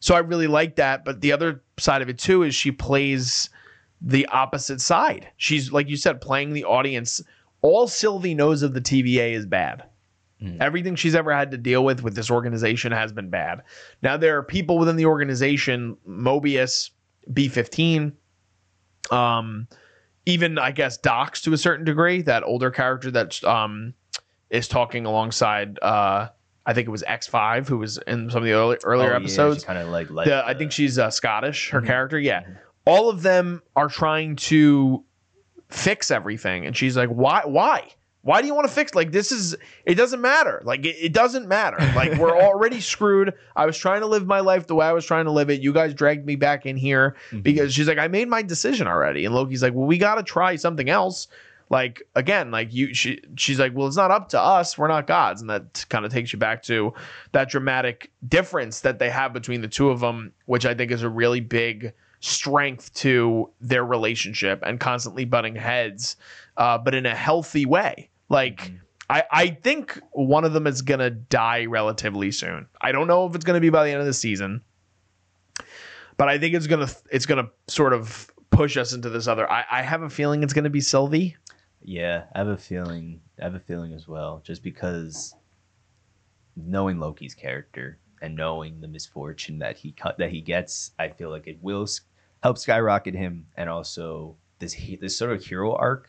So 0.00 0.14
I 0.14 0.18
really 0.18 0.46
like 0.48 0.76
that. 0.76 1.04
But 1.04 1.20
the 1.22 1.32
other 1.32 1.62
side 1.78 2.02
of 2.02 2.08
it 2.10 2.18
too 2.18 2.42
is 2.42 2.54
she 2.54 2.70
plays 2.70 3.48
the 4.02 4.26
opposite 4.26 4.80
side. 4.82 5.28
She's 5.38 5.72
like 5.72 5.88
you 5.88 5.96
said, 5.96 6.20
playing 6.20 6.52
the 6.52 6.64
audience. 6.64 7.22
All 7.62 7.88
Sylvie 7.88 8.34
knows 8.34 8.62
of 8.62 8.74
the 8.74 8.82
TVA 8.82 9.32
is 9.32 9.46
bad. 9.46 9.84
Mhm. 10.42 10.60
Everything 10.60 10.94
she's 10.94 11.14
ever 11.14 11.32
had 11.34 11.50
to 11.52 11.56
deal 11.56 11.82
with 11.84 12.02
with 12.02 12.14
this 12.14 12.30
organization 12.30 12.92
has 12.92 13.12
been 13.12 13.30
bad. 13.30 13.62
Now 14.02 14.18
there 14.18 14.36
are 14.36 14.42
people 14.42 14.76
within 14.78 14.96
the 14.96 15.06
organization, 15.06 15.96
Mobius, 16.06 16.90
B15, 17.32 18.12
um, 19.10 19.68
even 20.26 20.58
I 20.58 20.70
guess 20.70 20.96
Dox 20.96 21.40
to 21.42 21.52
a 21.52 21.58
certain 21.58 21.84
degree, 21.84 22.22
that 22.22 22.42
older 22.44 22.70
character 22.70 23.10
that 23.12 23.42
um 23.44 23.94
is 24.50 24.68
talking 24.68 25.06
alongside 25.06 25.78
uh 25.82 26.28
I 26.66 26.72
think 26.72 26.88
it 26.88 26.90
was 26.90 27.02
X5 27.02 27.68
who 27.68 27.76
was 27.78 27.98
in 28.06 28.30
some 28.30 28.38
of 28.38 28.44
the 28.44 28.52
early, 28.52 28.78
earlier 28.84 29.12
episodes. 29.14 29.64
kind 29.64 29.78
of 29.78 29.88
like, 29.88 30.08
like 30.08 30.26
The- 30.26 30.46
I 30.46 30.54
think 30.54 30.72
she's 30.72 30.98
uh, 30.98 31.10
Scottish, 31.10 31.68
her 31.70 31.82
Mhm. 31.82 31.86
character. 31.86 32.18
Yeah. 32.18 32.40
Mhm. 32.40 32.56
All 32.86 33.10
of 33.10 33.20
them 33.20 33.62
are 33.76 33.88
trying 33.88 34.36
to 34.36 35.04
fix 35.68 36.10
everything. 36.10 36.64
And 36.64 36.74
she's 36.74 36.96
like, 36.96 37.10
why? 37.10 37.42
Why? 37.44 37.90
Why 38.24 38.40
do 38.40 38.46
you 38.48 38.54
want 38.54 38.66
to 38.66 38.72
fix? 38.72 38.94
Like, 38.94 39.12
this 39.12 39.30
is, 39.30 39.54
it 39.86 39.94
doesn't 39.94 40.20
matter. 40.20 40.60
Like, 40.64 40.84
it, 40.84 40.96
it 41.00 41.12
doesn't 41.12 41.46
matter. 41.46 41.76
Like, 41.94 42.18
we're 42.18 42.36
already 42.42 42.80
screwed. 42.80 43.34
I 43.54 43.66
was 43.66 43.76
trying 43.78 44.00
to 44.00 44.06
live 44.06 44.26
my 44.26 44.40
life 44.40 44.66
the 44.66 44.74
way 44.74 44.86
I 44.86 44.92
was 44.92 45.04
trying 45.04 45.26
to 45.26 45.30
live 45.30 45.50
it. 45.50 45.60
You 45.60 45.72
guys 45.72 45.94
dragged 45.94 46.24
me 46.26 46.34
back 46.34 46.66
in 46.66 46.76
here 46.76 47.16
Mhm. 47.30 47.42
because 47.42 47.72
she's 47.74 47.86
like, 47.86 47.98
I 47.98 48.08
made 48.08 48.28
my 48.28 48.42
decision 48.42 48.86
already. 48.88 49.24
And 49.26 49.34
Loki's 49.34 49.62
like, 49.62 49.74
well, 49.74 49.86
we 49.86 49.98
got 49.98 50.14
to 50.16 50.22
try 50.22 50.56
something 50.56 50.88
else. 50.88 51.28
Like 51.70 52.02
again, 52.14 52.50
like 52.50 52.72
you, 52.74 52.92
she, 52.92 53.20
she's 53.36 53.58
like, 53.58 53.72
well, 53.74 53.86
it's 53.86 53.96
not 53.96 54.10
up 54.10 54.28
to 54.30 54.40
us. 54.40 54.76
We're 54.76 54.86
not 54.88 55.06
gods, 55.06 55.40
and 55.40 55.48
that 55.48 55.86
kind 55.88 56.04
of 56.04 56.12
takes 56.12 56.30
you 56.32 56.38
back 56.38 56.62
to 56.64 56.92
that 57.32 57.48
dramatic 57.48 58.10
difference 58.28 58.80
that 58.80 58.98
they 58.98 59.08
have 59.08 59.32
between 59.32 59.62
the 59.62 59.68
two 59.68 59.88
of 59.88 60.00
them, 60.00 60.32
which 60.44 60.66
I 60.66 60.74
think 60.74 60.92
is 60.92 61.02
a 61.02 61.08
really 61.08 61.40
big 61.40 61.94
strength 62.20 62.92
to 62.94 63.50
their 63.60 63.84
relationship 63.84 64.62
and 64.64 64.78
constantly 64.78 65.24
butting 65.24 65.56
heads, 65.56 66.16
uh, 66.58 66.76
but 66.78 66.94
in 66.94 67.06
a 67.06 67.14
healthy 67.14 67.64
way. 67.66 68.10
Like. 68.28 68.70
Mhm. 68.70 68.80
I, 69.10 69.22
I 69.30 69.48
think 69.48 70.00
one 70.12 70.46
of 70.46 70.54
them 70.54 70.66
is 70.66 70.80
gonna 70.80 71.10
die 71.10 71.66
relatively 71.66 72.30
soon. 72.32 72.66
I 72.80 72.90
don't 72.90 73.06
know 73.06 73.26
if 73.26 73.34
it's 73.34 73.44
gonna 73.44 73.60
be 73.60 73.68
by 73.68 73.84
the 73.84 73.90
end 73.90 74.00
of 74.00 74.06
the 74.06 74.14
season, 74.14 74.62
but 76.16 76.30
I 76.30 76.38
think 76.38 76.54
it's 76.54 76.66
gonna 76.66 76.88
it's 77.10 77.26
gonna 77.26 77.50
sort 77.68 77.92
of 77.92 78.30
push 78.48 78.78
us 78.78 78.94
into 78.94 79.10
this 79.10 79.26
other. 79.26 79.48
I, 79.50 79.64
I 79.70 79.82
have 79.82 80.00
a 80.00 80.08
feeling 80.08 80.42
it's 80.42 80.54
gonna 80.54 80.70
be 80.70 80.80
Sylvie. 80.80 81.36
Yeah, 81.82 82.24
I 82.34 82.38
have 82.38 82.48
a 82.48 82.56
feeling. 82.56 83.20
I 83.38 83.44
have 83.44 83.54
a 83.54 83.60
feeling 83.60 83.92
as 83.92 84.08
well, 84.08 84.40
just 84.42 84.62
because 84.62 85.34
knowing 86.56 86.98
Loki's 86.98 87.34
character 87.34 87.98
and 88.22 88.34
knowing 88.34 88.80
the 88.80 88.88
misfortune 88.88 89.58
that 89.58 89.76
he 89.76 89.92
cut 89.92 90.16
that 90.16 90.30
he 90.30 90.40
gets, 90.40 90.92
I 90.98 91.08
feel 91.08 91.28
like 91.28 91.46
it 91.46 91.58
will 91.60 91.86
help 92.42 92.56
skyrocket 92.56 93.14
him, 93.14 93.48
and 93.56 93.68
also 93.68 94.36
this 94.60 94.74
this 94.98 95.18
sort 95.18 95.32
of 95.32 95.44
hero 95.44 95.74
arc 95.74 96.08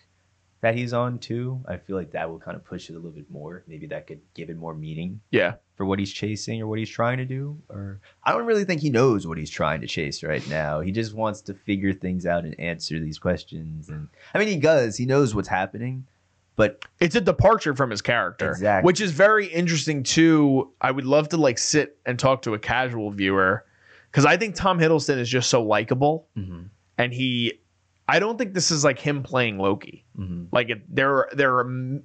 that 0.65 0.73
he's 0.73 0.93
on 0.93 1.19
too. 1.19 1.63
I 1.67 1.78
feel 1.78 1.95
like 1.95 2.10
that 2.13 2.28
will 2.28 2.39
kind 2.39 2.58
of 2.58 2.65
push 2.65 2.89
it 2.89 2.93
a 2.93 2.95
little 2.95 3.12
bit 3.12 3.30
more. 3.30 3.63
Maybe 3.67 3.86
that 3.86 4.08
could 4.08 4.19
give 4.34 4.49
it 4.49 4.58
more 4.58 4.73
meaning 4.73 5.21
Yeah, 5.30 5.54
for 5.75 5.86
what 5.86 5.99
he's 5.99 6.12
chasing 6.12 6.60
or 6.60 6.65
what 6.65 6.80
he's 6.80 6.89
trying 6.89 7.17
to 7.19 7.25
do. 7.25 7.62
Or 7.69 7.99
I 8.23 8.32
don't 8.32 8.47
really 8.47 8.65
think 8.65 8.82
he 8.82 8.89
knows 8.89 9.28
what 9.28 9.38
he's 9.38 9.51
trying 9.51 9.82
to 9.82 9.88
chase 9.88 10.23
right 10.23 10.47
now. 10.49 10.80
He 10.80 10.91
just 10.91 11.13
wants 11.13 11.41
to 11.41 11.54
figure 11.54 11.93
things 11.93 12.25
out 12.25 12.45
and 12.45 12.60
answer 12.60 12.99
these 12.99 13.19
questions. 13.19 13.89
And 13.89 14.08
I 14.34 14.39
mean, 14.39 14.47
he 14.47 14.58
does. 14.58 14.97
He 14.97 15.06
knows 15.06 15.36
what's 15.36 15.47
happening, 15.47 16.08
but 16.56 16.84
it's 16.99 17.13
a 17.13 17.21
departure 17.21 17.75
from 17.75 17.91
his 17.91 18.01
character, 18.01 18.49
Exactly. 18.49 18.88
which 18.88 19.01
is 19.01 19.12
very 19.12 19.45
interesting 19.45 20.01
too. 20.01 20.71
I 20.82 20.89
would 20.89 21.06
love 21.06 21.30
to 21.30 21.38
like 21.38 21.60
sit 21.60 21.99
and 22.08 22.17
talk 22.17 22.41
to 22.41 22.56
a 22.56 22.60
casual 22.60 23.12
viewer 23.12 23.65
because 24.10 24.25
I 24.25 24.36
think 24.38 24.56
Tom 24.56 24.80
Hiddleston 24.80 25.19
is 25.19 25.30
just 25.30 25.51
so 25.51 25.62
likable, 25.62 26.28
mm-hmm. 26.36 26.63
and 26.97 27.13
he. 27.13 27.60
I 28.08 28.20
don't 28.20 28.38
think 28.38 28.54
this 28.54 28.70
is 28.72 28.84
like 28.84 29.00
him 29.00 29.24
playing 29.24 29.58
Loki. 29.58 30.06
Mhm. 30.18 30.48
Like 30.52 30.70
it, 30.70 30.84
there, 30.96 31.28
there 31.34 31.58
are 31.58 32.00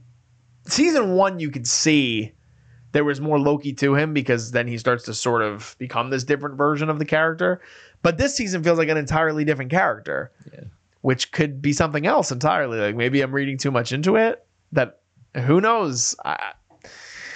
season 0.67 1.15
one. 1.15 1.41
You 1.41 1.51
could 1.51 1.67
see 1.67 2.33
there 2.93 3.05
was 3.05 3.21
more 3.21 3.39
Loki 3.39 3.73
to 3.75 3.95
him 3.95 4.13
because 4.15 4.51
then 4.51 4.67
he 4.67 4.79
starts 4.79 5.05
to 5.05 5.15
sort 5.15 5.43
of 5.43 5.77
become 5.79 6.11
this 6.11 6.25
different 6.25 6.57
version 6.57 6.89
of 6.89 6.99
the 6.99 7.05
character. 7.05 7.61
But 8.03 8.19
this 8.19 8.35
season 8.35 8.63
feels 8.65 8.79
like 8.79 8.89
an 8.89 8.97
entirely 8.97 9.45
different 9.45 9.71
character, 9.71 10.33
Yeah. 10.53 10.61
which 11.03 11.33
could 11.33 11.61
be 11.61 11.73
something 11.73 12.07
else 12.07 12.33
entirely. 12.33 12.79
Like 12.79 12.97
maybe 12.97 13.21
I'm 13.21 13.33
reading 13.33 13.59
too 13.59 13.71
much 13.71 13.93
into 13.93 14.17
it. 14.17 14.45
That 14.73 15.01
who 15.37 15.61
knows? 15.61 16.17
I, 16.25 16.53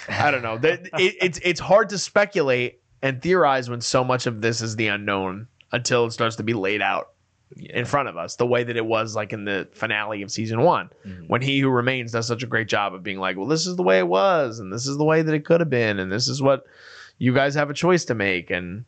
I 0.09 0.31
don't 0.31 0.41
know. 0.43 0.57
That- 0.57 0.87
it, 0.99 1.15
it's 1.21 1.39
it's 1.43 1.59
hard 1.59 1.89
to 1.89 1.97
speculate 1.99 2.81
and 3.01 3.21
theorize 3.21 3.69
when 3.69 3.81
so 3.81 4.03
much 4.03 4.25
of 4.25 4.41
this 4.41 4.61
is 4.61 4.75
the 4.75 4.87
unknown 4.87 5.47
until 5.71 6.05
it 6.05 6.11
starts 6.11 6.37
to 6.37 6.43
be 6.43 6.53
laid 6.53 6.81
out 6.81 7.09
yeah. 7.55 7.77
in 7.77 7.85
front 7.85 8.07
of 8.09 8.17
us, 8.17 8.35
the 8.35 8.45
way 8.47 8.63
that 8.63 8.75
it 8.75 8.85
was 8.85 9.15
like 9.15 9.33
in 9.33 9.45
the 9.45 9.67
finale 9.73 10.21
of 10.21 10.31
season 10.31 10.61
one, 10.61 10.89
Mhm. 11.05 11.27
when 11.29 11.41
He 11.41 11.59
Who 11.59 11.69
Remains 11.69 12.11
does 12.11 12.27
such 12.27 12.43
a 12.43 12.47
great 12.47 12.67
job 12.67 12.93
of 12.93 13.03
being 13.03 13.19
like, 13.19 13.37
well, 13.37 13.45
this 13.47 13.67
is 13.67 13.75
the 13.75 13.83
way 13.83 13.99
it 13.99 14.07
was, 14.07 14.59
and 14.59 14.71
this 14.73 14.87
is 14.87 14.97
the 14.97 15.03
way 15.05 15.21
that 15.21 15.33
it 15.33 15.45
could 15.45 15.59
have 15.61 15.69
been, 15.69 15.99
and 15.99 16.11
this 16.11 16.27
is 16.27 16.41
what 16.41 16.65
you 17.17 17.33
guys 17.33 17.55
have 17.55 17.69
a 17.69 17.73
choice 17.73 18.05
to 18.05 18.15
make, 18.15 18.49
and 18.51 18.85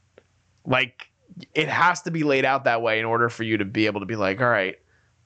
like 0.66 1.10
it 1.54 1.68
has 1.68 2.02
to 2.02 2.12
be 2.12 2.24
laid 2.24 2.46
out 2.46 2.64
that 2.64 2.82
way 2.82 3.00
in 3.00 3.06
order 3.06 3.30
for 3.30 3.44
you 3.44 3.58
to 3.58 3.66
be 3.66 3.86
able 3.86 4.00
to 4.00 4.06
be 4.06 4.16
like, 4.16 4.42
all 4.42 4.50
right, 4.50 4.76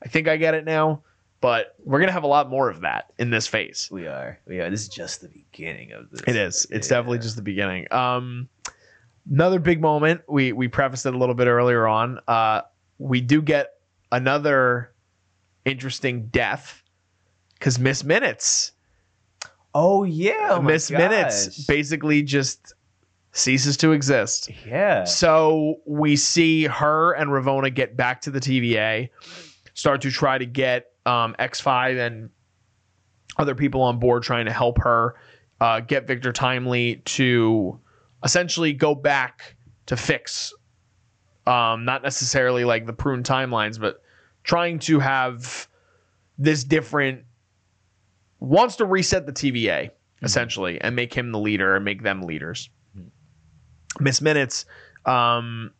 I 0.03 0.07
think 0.09 0.27
I 0.27 0.35
get 0.37 0.53
it 0.53 0.65
now, 0.65 1.01
but 1.39 1.75
we're 1.85 1.99
gonna 1.99 2.11
have 2.11 2.23
a 2.23 2.27
lot 2.27 2.49
more 2.49 2.69
of 2.69 2.81
that 2.81 3.11
in 3.17 3.29
this 3.29 3.47
phase. 3.47 3.87
we 3.91 4.07
are. 4.07 4.37
We 4.45 4.59
are. 4.59 4.69
This 4.69 4.81
is 4.81 4.89
just 4.89 5.21
the 5.21 5.29
beginning 5.29 5.93
of 5.93 6.09
this. 6.11 6.21
It 6.27 6.35
is. 6.35 6.67
It's 6.69 6.89
Yeah. 6.89 6.97
definitely 6.97 7.19
just 7.19 7.37
the 7.37 7.41
beginning. 7.41 7.87
Um, 7.91 8.49
another 9.31 9.59
big 9.59 9.79
moment. 9.81 10.21
We 10.27 10.51
we 10.51 10.67
prefaced 10.67 11.05
it 11.05 11.13
a 11.13 11.17
little 11.17 11.35
bit 11.35 11.47
earlier 11.47 11.87
on. 11.87 12.19
Uh, 12.27 12.61
we 13.01 13.21
do 13.21 13.41
get 13.41 13.71
another 14.11 14.93
interesting 15.65 16.27
death 16.27 16.83
because 17.53 17.79
Miss 17.79 18.03
Minutes, 18.03 18.71
Oh 19.73 20.03
yeah, 20.03 20.49
oh 20.51 20.61
Miss 20.61 20.91
Minutes 20.91 21.65
basically 21.65 22.23
just 22.23 22.73
ceases 23.31 23.77
to 23.77 23.93
exist. 23.93 24.49
Yeah. 24.65 25.05
So 25.05 25.75
we 25.85 26.15
see 26.15 26.65
her 26.65 27.13
and 27.13 27.31
Ravonna 27.31 27.73
get 27.73 27.95
back 27.95 28.21
to 28.21 28.31
the 28.31 28.39
TVA, 28.39 29.09
start 29.73 30.01
to 30.01 30.11
try 30.11 30.37
to 30.37 30.45
get 30.45 30.91
um, 31.05 31.35
X5 31.39 32.05
and 32.05 32.29
other 33.37 33.55
people 33.55 33.81
on 33.81 33.97
board 33.97 34.23
trying 34.23 34.45
to 34.45 34.51
help 34.51 34.77
her 34.79 35.15
uh, 35.61 35.79
get 35.79 36.05
Victor 36.05 36.33
Timely 36.33 36.97
to 37.05 37.79
essentially 38.23 38.73
go 38.73 38.93
back 38.93 39.55
to 39.85 39.95
fix, 39.95 40.53
um, 41.47 41.85
not 41.85 42.03
necessarily 42.03 42.65
like 42.65 42.85
the 42.85 42.93
prune 42.93 43.23
timelines, 43.23 43.79
but 43.79 44.01
trying 44.43 44.79
to 44.79 44.99
have 44.99 45.67
this 46.37 46.63
different, 46.63 47.23
wants 48.39 48.75
to 48.77 48.85
reset 48.85 49.25
the 49.25 49.33
TVA 49.33 49.91
essentially 50.23 50.79
and 50.81 50.95
make 50.95 51.13
him 51.13 51.31
the 51.31 51.39
leader 51.39 51.75
and 51.75 51.85
make 51.85 52.03
them 52.03 52.21
leaders. 52.21 52.69
Miss 53.99 54.21
Minutes 54.21 54.65
um, 55.05 55.71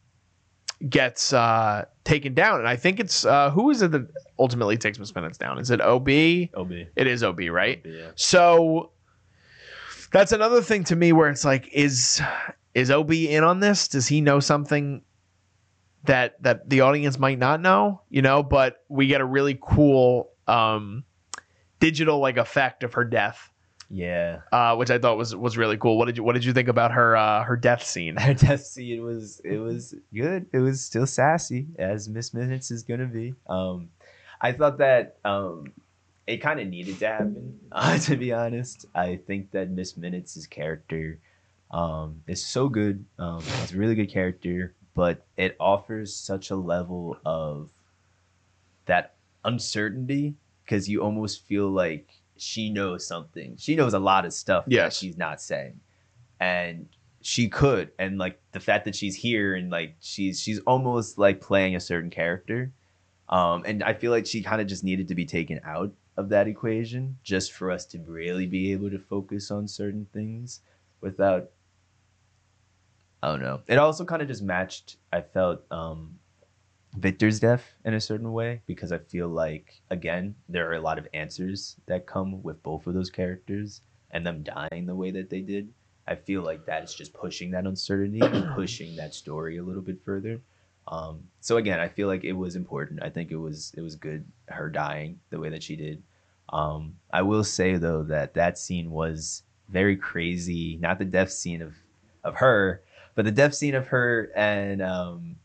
gets 0.90 1.34
uh, 1.34 1.86
taken 2.04 2.34
down, 2.34 2.60
and 2.60 2.68
I 2.68 2.76
think 2.76 3.00
it's 3.00 3.26
uh, 3.26 3.50
who 3.52 3.70
is 3.70 3.82
it 3.82 3.92
that 3.92 4.08
ultimately 4.38 4.78
takes 4.78 5.00
Miss 5.00 5.16
Minutes 5.16 5.38
down? 5.38 5.60
Is 5.60 5.72
it 5.72 5.80
OB? 5.82 6.10
OB. 6.56 6.72
It 6.96 7.08
is 7.08 7.24
OB, 7.24 7.40
right? 7.50 7.82
Yeah. 7.86 8.12
So 8.16 8.92
that's 10.12 10.32
another 10.32 10.62
thing 10.62 10.84
to 10.86 10.96
me 10.96 11.14
where 11.14 11.30
it's 11.30 11.46
like, 11.46 11.70
is 11.72 12.22
is 12.74 12.92
OB 12.92 13.12
in 13.12 13.44
on 13.44 13.60
this? 13.60 13.88
Does 13.88 14.08
he 14.08 14.22
know 14.22 14.40
something 14.40 15.02
that 16.06 16.42
that 16.44 16.70
the 16.70 16.82
audience 16.82 17.18
might 17.20 17.40
not 17.40 17.62
know? 17.62 18.02
You 18.10 18.22
know, 18.22 18.44
but 18.44 18.84
we 18.90 19.08
get 19.08 19.22
a 19.22 19.26
really 19.26 19.58
cool 19.62 20.30
um, 20.48 21.04
digital 21.80 22.20
like 22.20 22.38
effect 22.38 22.84
of 22.84 22.94
her 22.94 23.04
death 23.04 23.50
Yeah. 23.90 24.42
uh, 24.52 24.76
which 24.76 24.90
I 24.92 24.98
thought 25.00 25.18
was 25.18 25.36
was 25.36 25.58
really 25.58 25.78
cool. 25.78 25.98
What 25.98 26.06
did 26.06 26.18
you 26.18 26.24
What 26.24 26.34
did 26.34 26.46
you 26.46 26.54
think 26.54 26.68
about 26.70 26.92
her 26.92 27.16
uh, 27.16 27.44
her 27.44 27.56
death 27.58 27.84
scene? 27.86 28.18
Her 28.18 28.34
death 28.34 28.62
scene 28.64 29.04
was 29.04 29.42
it 29.44 29.58
was 29.58 29.96
good. 30.14 30.46
It 30.54 30.60
was 30.60 30.82
still 30.82 31.06
sassy 31.08 31.68
as 31.78 32.08
Miss 32.10 32.34
Minutes 32.34 32.72
is 32.72 32.84
gonna 32.84 33.06
be. 33.08 33.34
Um, 33.48 33.90
I 34.40 34.52
thought 34.54 34.80
that 34.80 35.18
um, 35.24 35.72
it 36.26 36.38
kind 36.38 36.60
of 36.60 36.68
needed 36.68 36.98
to 37.00 37.08
happen. 37.08 37.60
Uh, 37.72 37.98
to 38.00 38.18
be 38.18 38.34
honest, 38.34 38.86
I 38.94 39.16
think 39.16 39.52
that 39.52 39.70
Miss 39.70 39.96
Minutes' 39.96 40.46
character 40.48 41.20
um, 41.72 42.22
is 42.28 42.44
so 42.46 42.68
good. 42.68 43.06
Um, 43.18 43.38
it's 43.64 43.72
a 43.72 43.78
really 43.78 43.96
good 43.96 44.12
character, 44.12 44.74
but 44.94 45.26
it 45.38 45.56
offers 45.60 46.16
such 46.16 46.50
a 46.50 46.56
level 46.56 47.18
of 47.26 47.70
that 48.86 49.16
uncertainty 49.44 50.36
because 50.64 50.90
you 50.90 51.02
almost 51.02 51.46
feel 51.46 51.70
like 51.70 52.14
she 52.38 52.70
knows 52.70 53.06
something. 53.06 53.56
She 53.58 53.76
knows 53.76 53.94
a 53.94 54.00
lot 54.00 54.26
of 54.26 54.34
stuff 54.34 54.66
Yes. 54.68 54.94
that 54.96 55.00
she's 55.00 55.18
not 55.18 55.42
saying, 55.42 55.80
and 56.40 56.88
she 57.22 57.50
could. 57.50 57.92
And 58.00 58.18
like 58.18 58.42
the 58.52 58.60
fact 58.60 58.86
that 58.86 58.96
she's 58.96 59.16
here 59.16 59.56
and 59.56 59.70
like 59.70 59.96
she's 60.00 60.40
she's 60.42 60.60
almost 60.62 61.18
like 61.18 61.40
playing 61.42 61.76
a 61.76 61.80
certain 61.80 62.10
character. 62.10 62.72
Um, 63.30 63.64
and 63.66 63.84
I 63.84 63.94
feel 63.94 64.12
like 64.12 64.26
she 64.26 64.42
kind 64.44 64.60
of 64.60 64.68
just 64.68 64.84
needed 64.84 65.08
to 65.08 65.16
be 65.16 65.26
taken 65.26 65.62
out 65.64 65.94
of 66.18 66.30
that 66.30 66.48
equation 66.48 67.18
just 67.24 67.54
for 67.54 67.72
us 67.72 67.86
to 67.88 68.00
really 68.00 68.46
be 68.46 68.74
able 68.74 68.90
to 68.90 69.00
focus 69.00 69.50
on 69.52 69.68
certain 69.70 70.06
things 70.12 70.60
without 71.00 71.50
I 73.24 73.30
don't 73.30 73.42
know. 73.42 73.62
It 73.68 73.78
also 73.78 74.06
kind 74.06 74.22
of 74.22 74.28
just 74.28 74.42
matched 74.42 74.98
I 75.12 75.22
felt 75.22 75.64
um 75.72 76.20
Victor's 76.98 77.40
death 77.40 77.64
in 77.86 77.94
a 77.94 78.02
certain 78.02 78.34
way 78.34 78.62
because 78.66 78.92
I 78.92 78.98
feel 78.98 79.28
like 79.28 79.82
again 79.90 80.36
there 80.50 80.70
are 80.70 80.76
a 80.76 80.82
lot 80.82 80.98
of 80.98 81.08
answers 81.14 81.76
that 81.86 82.08
come 82.08 82.44
with 82.44 82.62
both 82.64 82.88
of 82.88 82.94
those 82.94 83.10
characters 83.10 83.82
and 84.12 84.26
them 84.26 84.44
dying 84.44 84.86
the 84.86 84.96
way 84.96 85.12
that 85.12 85.30
they 85.30 85.42
did. 85.42 85.70
I 86.08 86.16
feel 86.16 86.42
like 86.42 86.66
that 86.66 86.84
is 86.84 86.94
just 86.94 87.14
pushing 87.14 87.52
that 87.52 87.66
uncertainty 87.66 88.20
and 88.22 88.54
pushing 88.56 88.96
that 88.98 89.14
story 89.14 89.58
a 89.58 89.64
little 89.64 89.82
bit 89.82 90.04
further. 90.04 90.42
Um, 90.88 91.24
so 91.40 91.58
again, 91.58 91.80
I 91.80 91.88
feel 91.88 92.08
like 92.08 92.24
it 92.24 92.34
was 92.34 92.56
important. 92.56 93.04
I 93.04 93.10
think 93.10 93.32
it 93.32 93.38
was 93.38 93.74
it 93.78 93.82
was 93.82 93.96
good 93.96 94.26
her 94.48 94.70
dying 94.70 95.20
the 95.30 95.40
way 95.40 95.50
that 95.50 95.64
she 95.64 95.76
did. 95.76 96.02
Um, 96.50 96.96
I 97.14 97.22
will 97.22 97.44
say 97.44 97.78
though 97.78 98.04
that 98.04 98.34
that 98.34 98.58
scene 98.58 98.92
was 98.92 99.44
very 99.70 99.96
crazy. 99.96 100.78
Not 100.82 101.00
the 101.00 101.06
death 101.06 101.32
scene 101.32 101.62
of 101.62 101.76
of 102.24 102.36
her, 102.36 102.82
but 103.16 103.26
the 103.26 103.32
death 103.32 103.54
scene 103.54 103.76
of 103.76 103.88
her 103.88 104.32
and 104.36 104.82
um, 104.82 105.36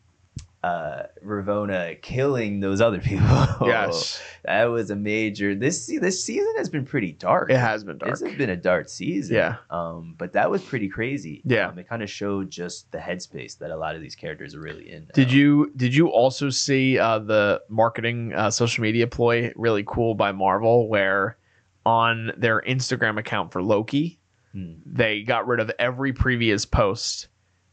uh, 0.63 1.05
Ravonna 1.25 2.01
killing 2.03 2.61
those 2.61 2.81
other 2.81 2.99
people. 3.01 3.27
Yes, 3.67 4.23
that 4.45 4.65
was 4.67 4.91
a 4.91 4.97
major. 4.97 5.55
This 5.55 5.87
this 6.01 6.23
season 6.23 6.55
has 6.59 6.69
been 6.69 6.85
pretty 6.85 7.13
dark. 7.13 7.51
it 7.51 7.57
has 7.59 7.85
been 7.85 7.99
dark. 7.99 8.13
This 8.13 8.21
has 8.29 8.37
been 8.37 8.51
a 8.51 8.57
dark 8.57 8.89
season. 8.89 9.37
Yeah. 9.37 9.57
Um, 9.71 10.15
but 10.19 10.33
that 10.35 10.51
was 10.51 10.63
pretty 10.63 10.89
crazy. 10.89 11.43
Yeah. 11.45 11.69
Um, 11.69 11.79
it 11.79 11.89
kind 11.89 12.03
of 12.03 12.11
showed 12.11 12.51
just 12.51 12.91
the 12.93 12.99
headspace 12.99 13.59
that 13.59 13.71
a 13.71 13.77
lot 13.77 13.95
of 13.97 14.03
these 14.03 14.15
characters 14.15 14.55
are 14.55 14.61
really 14.61 14.91
in. 14.93 15.09
Did 15.15 15.33
you 15.33 15.73
Did 15.77 15.95
you 15.95 16.09
also 16.09 16.51
see 16.51 16.99
uh, 16.99 17.19
the 17.21 17.63
marketing 17.69 18.35
uh, 18.35 18.51
social 18.51 18.83
media 18.83 19.07
ploy 19.07 19.53
really 19.57 19.85
cool 19.87 20.15
by 20.15 20.33
Marvel 20.33 20.89
where 20.89 21.39
on 21.85 22.33
their 22.37 22.61
Instagram 22.63 23.19
account 23.19 23.53
for 23.53 23.63
Loki 23.63 24.19
Hmm. 24.53 24.75
they 24.87 25.23
got 25.23 25.47
rid 25.47 25.61
of 25.61 25.71
every 25.79 26.13
previous 26.15 26.65
post 26.65 27.29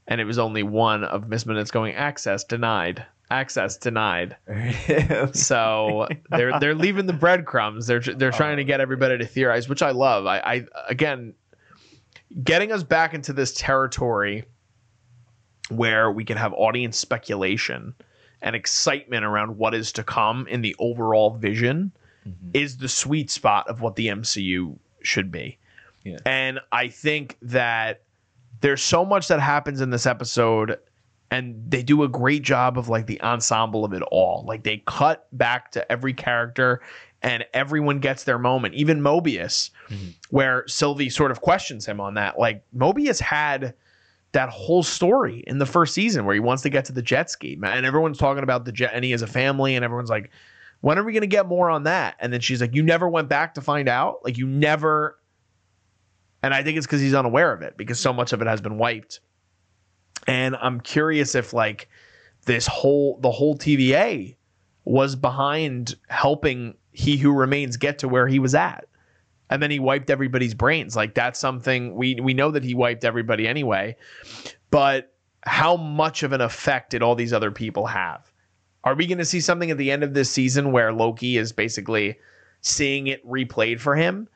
and 0.07 0.19
it 0.21 0.25
was 0.25 0.37
only 0.39 0.63
one 0.63 1.03
of 1.03 1.27
Miss 1.27 1.45
Minutes 1.45 1.71
going 1.71 1.93
access 1.95 2.43
denied 2.43 3.05
access 3.31 3.77
denied 3.77 4.35
so 5.33 6.07
they're 6.29 6.59
they're 6.59 6.75
leaving 6.75 7.07
the 7.07 7.13
breadcrumbs. 7.13 7.87
They're 7.87 7.99
they're 7.99 8.31
trying 8.31 8.57
to 8.57 8.63
get 8.63 8.79
everybody 8.79 9.17
to 9.17 9.25
theorize, 9.25 9.67
which 9.67 9.81
I 9.81 9.89
love. 9.91 10.25
I, 10.27 10.37
I 10.39 10.65
again, 10.87 11.33
getting 12.43 12.71
us 12.71 12.83
back 12.83 13.13
into 13.15 13.33
this 13.33 13.53
territory 13.53 14.43
where 15.69 16.11
we 16.11 16.25
can 16.25 16.37
have 16.37 16.53
audience 16.53 16.97
speculation 16.97 17.95
and 18.41 18.55
excitement 18.55 19.23
around 19.25 19.57
what 19.57 19.73
is 19.73 19.91
to 19.93 20.03
come 20.03 20.45
in 20.47 20.61
the 20.61 20.75
overall 20.77 21.31
vision 21.31 21.91
Mhm. 22.27 22.51
is 22.53 22.77
the 22.77 22.87
sweet 22.87 23.29
spot 23.29 23.67
of 23.67 23.81
what 23.81 23.95
the 23.95 24.07
MCU 24.07 24.77
should 25.01 25.29
be. 25.31 25.57
Yeah. 26.03 26.19
And 26.25 26.59
I 26.71 26.87
think 26.87 27.37
that 27.41 28.03
there's 28.64 28.82
so 28.82 29.03
much 29.03 29.28
that 29.28 29.41
happens 29.41 29.82
in 29.82 29.89
this 29.89 30.05
episode 30.05 30.80
and 31.32 31.55
they 31.70 31.84
do 31.84 32.03
a 32.03 32.07
great 32.07 32.43
job 32.43 32.78
of 32.78 32.88
like 32.88 33.07
the 33.07 33.22
ensemble 33.22 33.84
of 33.84 33.91
it 33.91 34.01
all. 34.09 34.45
Like 34.47 34.64
they 34.64 34.82
cut 34.88 35.28
back 35.34 35.70
to 35.72 35.91
every 35.91 36.14
character 36.14 36.82
and 37.22 37.43
everyone 37.53 37.99
gets 37.99 38.24
their 38.24 38.39
moment. 38.39 38.74
Even 38.76 39.01
Mobius, 39.01 39.70
Mhm. 39.89 40.14
where 40.30 40.64
Sylvie 40.68 41.09
sort 41.09 41.30
of 41.32 41.41
questions 41.41 41.86
him 41.86 41.99
on 41.99 42.14
that. 42.14 42.39
Like 42.39 42.64
Mobius 42.76 43.20
had 43.20 43.74
that 44.32 44.47
whole 44.47 44.82
story 44.82 45.43
in 45.45 45.57
the 45.57 45.66
first 45.66 45.93
season 45.93 46.24
where 46.24 46.34
he 46.34 46.39
wants 46.39 46.64
to 46.64 46.70
get 46.70 46.86
to 46.86 46.93
the 46.93 47.01
jet 47.01 47.30
ski. 47.30 47.59
And 47.61 47.86
everyone's 47.86 48.18
talking 48.18 48.43
about 48.43 48.64
the 48.64 48.72
jet 48.72 48.91
and 48.93 49.03
he 49.03 49.11
has 49.11 49.22
a 49.22 49.28
family, 49.28 49.76
and 49.76 49.84
everyone's 49.84 50.09
like, 50.09 50.32
when 50.82 50.97
are 50.97 51.03
we 51.03 51.11
gonna 51.14 51.28
get 51.28 51.47
more 51.47 51.70
on 51.70 51.84
that? 51.84 52.16
And 52.20 52.32
then 52.32 52.39
she's 52.39 52.61
like, 52.61 52.74
You 52.74 52.84
never 52.84 53.09
went 53.09 53.28
back 53.28 53.53
to 53.55 53.61
find 53.61 53.89
out? 53.89 54.20
Like 54.24 54.38
you 54.38 54.47
never 54.47 55.18
and 56.43 56.53
I 56.53 56.61
think 56.61 56.77
it's 56.77 56.85
because 56.85 56.99
he's 57.01 57.13
unaware 57.13 57.53
of 57.53 57.61
it 57.61 57.77
because 57.77 57.99
so 57.99 58.11
much 58.11 58.33
of 58.33 58.41
it 58.41 58.47
has 58.47 58.59
been 58.59 58.77
wiped. 58.77 59.21
And 60.27 60.57
I'm 60.57 60.81
curious 60.81 61.35
if 61.35 61.53
like 61.53 61.89
this 62.45 62.67
whole 62.67 63.17
the 63.21 63.31
whole 63.31 63.57
TVA 63.57 64.35
was 64.83 65.15
behind 65.15 65.95
helping 66.09 66.75
He 66.91 67.17
Who 67.17 67.31
Remains 67.31 67.77
get 67.77 67.99
to 67.99 68.09
where 68.09 68.27
he 68.27 68.39
was 68.39 68.53
at. 68.53 68.85
And 69.49 69.63
then 69.63 69.71
he 69.71 69.79
wiped 69.79 70.09
everybody's 70.09 70.53
brains. 70.53 70.95
Like 70.95 71.13
that's 71.15 71.39
something 71.39 71.95
we 71.95 72.15
we 72.15 72.33
know 72.33 72.51
that 72.51 72.63
he 72.63 72.73
wiped 72.73 73.05
everybody 73.05 73.47
anyway. 73.47 73.95
But 74.69 75.13
how 75.45 75.77
much 75.77 76.23
of 76.23 76.33
an 76.33 76.41
effect 76.41 76.91
did 76.91 77.01
all 77.01 77.15
these 77.15 77.33
other 77.33 77.51
people 77.51 77.85
have? 77.87 78.31
Are 78.83 78.95
we 78.95 79.07
going 79.07 79.17
to 79.17 79.25
see 79.25 79.39
something 79.39 79.71
at 79.71 79.77
the 79.77 79.91
end 79.91 80.03
of 80.03 80.13
this 80.13 80.29
season 80.29 80.73
where 80.73 80.91
Loki 80.91 81.37
is 81.37 81.53
basically 81.53 82.17
seeing 82.59 83.07
it 83.07 83.25
replayed 83.25 83.79
for 83.79 83.95
him? 83.95 84.27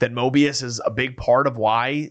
That 0.00 0.12
Mobius 0.12 0.62
is 0.62 0.80
a 0.84 0.90
big 0.90 1.16
part 1.16 1.46
of 1.46 1.56
why 1.56 2.10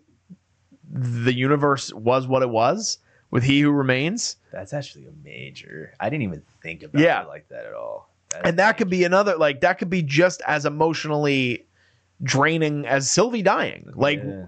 the 0.92 1.34
universe 1.34 1.92
was 1.94 2.28
what 2.28 2.42
it 2.44 2.50
was 2.50 3.00
with 3.32 3.44
He 3.44 3.62
Who 3.62 3.72
Remains. 3.72 4.38
That's 4.52 4.74
actually 4.74 5.06
a 5.06 5.12
major. 5.24 5.94
I 6.00 6.10
didn't 6.10 6.24
even 6.24 6.44
think 6.62 6.84
about 6.84 7.02
Yeah. 7.02 7.24
it 7.24 7.28
like 7.28 7.48
that 7.50 7.66
at 7.66 7.74
all. 7.74 8.10
That's 8.30 8.48
and 8.48 8.60
that 8.60 8.78
could 8.78 8.90
be 8.90 9.04
another 9.04 9.36
like 9.36 9.62
that 9.62 9.78
could 9.80 9.90
be 9.90 10.02
just 10.02 10.42
as 10.48 10.66
emotionally 10.66 11.66
draining 12.22 12.86
as 12.86 13.10
Sylvie 13.10 13.42
dying. 13.42 13.92
Like 13.96 14.24
Yeah. 14.24 14.46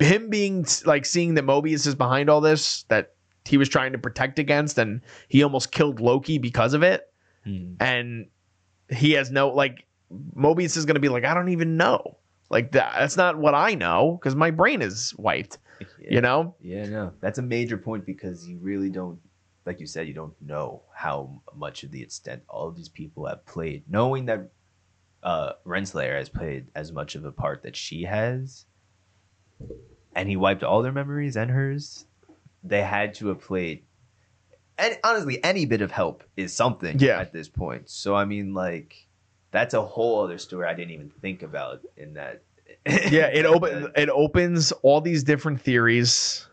him 0.00 0.28
being 0.30 0.66
like 0.84 1.04
seeing 1.06 1.34
that 1.34 1.44
Mobius 1.44 1.86
is 1.86 1.94
behind 1.94 2.28
all 2.28 2.40
this 2.40 2.82
that 2.84 3.12
he 3.44 3.56
was 3.56 3.68
trying 3.68 3.92
to 3.92 3.98
protect 3.98 4.38
against 4.38 4.76
and 4.76 5.00
he 5.28 5.42
almost 5.42 5.70
killed 5.70 6.00
Loki 6.00 6.38
because 6.38 6.74
of 6.74 6.82
it 6.82 7.08
Hmm. 7.44 7.74
and 7.78 8.26
he 8.90 9.12
has 9.12 9.30
no 9.30 9.50
like 9.50 9.84
Mobius 10.36 10.76
is 10.76 10.84
going 10.84 10.94
to 10.96 11.00
be 11.00 11.08
like 11.08 11.24
I 11.24 11.32
don't 11.34 11.50
even 11.50 11.76
know. 11.76 12.16
Like 12.48 12.72
that 12.72 12.94
that's 12.98 13.16
not 13.16 13.36
what 13.38 13.54
I 13.54 13.74
know 13.74 14.18
cuz 14.22 14.34
my 14.36 14.50
brain 14.50 14.82
is 14.82 15.14
wiped, 15.16 15.58
Yeah. 15.80 15.86
you 16.14 16.20
know? 16.20 16.54
Yeah, 16.60 16.86
no, 16.86 17.12
that's 17.20 17.38
a 17.38 17.42
major 17.42 17.76
point 17.76 18.06
because 18.06 18.46
you 18.48 18.58
really 18.58 18.90
don't 18.90 19.18
like 19.64 19.80
you 19.80 19.86
said, 19.86 20.06
you 20.06 20.14
don't 20.14 20.40
know 20.40 20.82
how 20.94 21.42
much 21.54 21.82
of 21.82 21.90
the 21.90 22.00
extent 22.00 22.40
all 22.48 22.68
of 22.68 22.76
these 22.76 22.88
people 22.88 23.26
have 23.26 23.44
played. 23.46 23.82
Knowing 23.88 24.26
that 24.26 24.48
uh, 25.24 25.54
Renslayer 25.66 26.16
has 26.16 26.28
played 26.28 26.68
as 26.76 26.92
much 26.92 27.16
of 27.16 27.24
a 27.24 27.32
part 27.32 27.64
that 27.64 27.74
she 27.74 28.04
has, 28.04 28.64
and 30.14 30.28
he 30.28 30.36
wiped 30.36 30.62
all 30.62 30.82
their 30.82 30.92
memories 30.92 31.36
and 31.36 31.50
hers, 31.50 32.06
they 32.62 32.82
had 32.82 33.12
to 33.14 33.26
have 33.26 33.40
played. 33.40 33.82
And 34.78 34.96
honestly, 35.02 35.42
any 35.42 35.64
bit 35.66 35.80
of 35.80 35.90
help 35.90 36.22
is 36.36 36.52
something 36.52 37.00
Yeah. 37.00 37.18
at 37.18 37.32
this 37.32 37.48
point. 37.48 37.90
So 37.90 38.14
I 38.14 38.24
mean, 38.24 38.54
like, 38.54 39.08
that's 39.50 39.74
a 39.74 39.82
whole 39.82 40.22
other 40.22 40.38
story 40.38 40.66
I 40.66 40.74
didn't 40.74 40.92
even 40.92 41.10
think 41.20 41.42
about 41.42 41.80
in 41.96 42.14
that. 42.14 42.42
yeah 43.10 43.26
it 43.26 43.44
open 43.46 43.90
it 43.96 44.08
opens 44.10 44.72
all 44.82 45.00
these 45.00 45.22
different 45.22 45.60
theories 45.60 46.48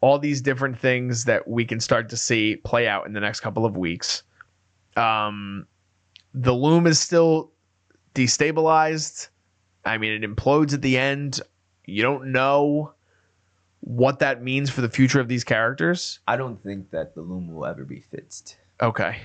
all 0.00 0.18
these 0.18 0.40
different 0.40 0.78
things 0.78 1.24
that 1.24 1.46
we 1.48 1.64
can 1.64 1.80
start 1.80 2.08
to 2.08 2.16
see 2.16 2.56
play 2.56 2.86
out 2.86 3.06
in 3.06 3.12
the 3.12 3.20
next 3.20 3.40
couple 3.40 3.64
of 3.64 3.76
weeks. 3.76 4.22
Um 4.96 5.66
the 6.34 6.52
loom 6.52 6.86
is 6.86 6.98
still 6.98 7.52
destabilized. 8.14 9.28
I 9.84 9.98
mean 9.98 10.22
it 10.22 10.28
implodes 10.28 10.72
at 10.74 10.82
the 10.82 10.98
end. 10.98 11.40
You 11.84 12.02
don't 12.02 12.32
know 12.32 12.92
what 13.80 14.18
that 14.18 14.42
means 14.42 14.70
for 14.70 14.80
the 14.80 14.88
future 14.88 15.20
of 15.20 15.28
these 15.28 15.44
characters. 15.44 16.20
I 16.26 16.36
don't 16.36 16.62
think 16.62 16.90
that 16.90 17.14
the 17.14 17.22
loom 17.22 17.52
will 17.52 17.64
ever 17.64 17.84
be 17.84 18.00
fixed. 18.00 18.56
okay 18.80 19.18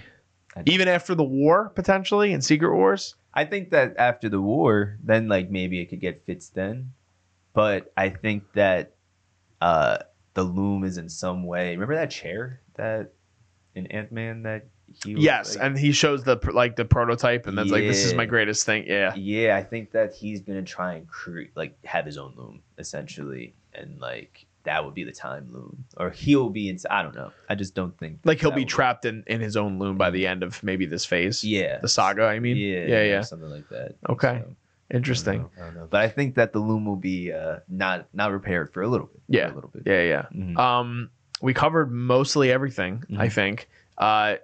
even 0.66 0.88
after 0.88 1.16
the 1.16 1.24
war 1.24 1.70
potentially 1.70 2.32
in 2.34 2.42
secret 2.42 2.74
wars 2.76 3.16
I 3.34 3.46
think 3.46 3.72
that 3.72 3.96
after 3.98 4.30
the 4.30 4.40
war, 4.40 4.98
then 5.04 5.28
like 5.28 5.50
maybe 5.50 5.82
it 5.82 5.88
could 5.88 6.00
get 6.00 6.24
fixed 6.24 6.54
then. 6.54 6.94
But 7.54 7.92
I 7.98 8.10
think 8.10 8.44
that 8.54 8.94
uh 9.60 9.98
the 10.36 10.44
loom 10.44 10.84
is 10.84 10.98
in 10.98 11.10
some 11.10 11.44
way. 11.46 11.72
Remember 11.72 11.96
that 11.96 12.12
chair 12.12 12.62
that 12.76 13.14
in 13.76 13.88
Ant 13.88 14.12
Man 14.12 14.44
that 14.44 14.68
he 15.04 15.16
was, 15.16 15.24
yes 15.24 15.56
like- 15.56 15.66
and 15.66 15.78
he 15.78 15.92
shows 15.92 16.24
the 16.24 16.40
like 16.54 16.76
the 16.76 16.86
prototype 16.86 17.48
and 17.48 17.58
that's 17.58 17.72
like 17.72 17.84
this 17.88 18.06
is 18.06 18.14
my 18.14 18.26
greatest 18.26 18.66
thing 18.66 18.86
yeah 18.86 19.16
yeah, 19.16 19.56
I 19.58 19.64
think 19.64 19.92
that 19.92 20.14
he's 20.14 20.42
gonna 20.42 20.62
try 20.62 20.94
and 20.94 21.08
create 21.08 21.52
like 21.56 21.76
have 21.86 22.06
his 22.06 22.18
own 22.20 22.34
loom 22.36 22.62
essentially, 22.78 23.56
and 23.74 24.00
like 24.00 24.46
that 24.64 24.86
would 24.86 24.94
be 24.94 25.04
the 25.04 25.12
time 25.12 25.50
loom, 25.52 25.86
or 25.98 26.10
he'll 26.10 26.50
be 26.50 26.70
in. 26.70 26.78
I 26.90 27.02
don't 27.04 27.16
know. 27.16 27.32
I 27.50 27.56
just 27.56 27.76
don't 27.76 27.98
think 27.98 28.20
like 28.24 28.40
he'll 28.40 28.52
be 28.52 28.66
trapped 28.66 29.06
in 29.06 29.24
in 29.28 29.42
his 29.42 29.58
own 29.58 29.80
loom 29.80 29.98
by 29.98 30.10
the 30.10 30.26
end 30.28 30.44
of 30.44 30.62
maybe 30.64 30.86
this 30.86 31.06
phase 31.06 31.44
Yeah, 31.44 31.80
the 31.80 31.88
saga 31.90 32.24
i 32.24 32.40
mean 32.40 32.58
yeah, 32.58 32.86
yeah 32.88 33.04
yeah 33.04 33.22
something 33.22 33.50
like 33.50 33.68
that. 33.70 33.96
Okay. 34.10 34.42
So, 34.44 34.56
interesting 34.92 35.34
I 35.40 35.44
don't, 35.44 35.58
know, 35.58 35.62
I 35.62 35.66
don't 35.66 35.76
know. 35.76 35.88
But 35.90 36.02
I 36.02 36.10
think 36.10 36.36
that 36.36 36.54
the 36.54 36.60
loom 36.60 36.86
will 36.86 36.96
be 36.96 37.32
uh, 37.32 37.60
not 37.68 38.08
not 38.14 38.32
repaired 38.32 38.72
for 38.74 38.82
a 38.84 38.88
little 38.88 39.08
bit. 39.08 39.22
Yeah. 39.28 39.52
a 39.52 39.56
little 39.56 39.70
bit. 39.70 39.84
yeah 39.86 40.02
yeah 40.04 40.26
Mhm. 40.34 40.58
um 40.58 41.10
we 41.42 41.54
covered 41.54 41.92
mostly 41.92 42.52
everything 42.52 43.04
i 43.18 43.28
Mhm. 43.28 43.32
think 43.34 43.70
uh 43.98 44.36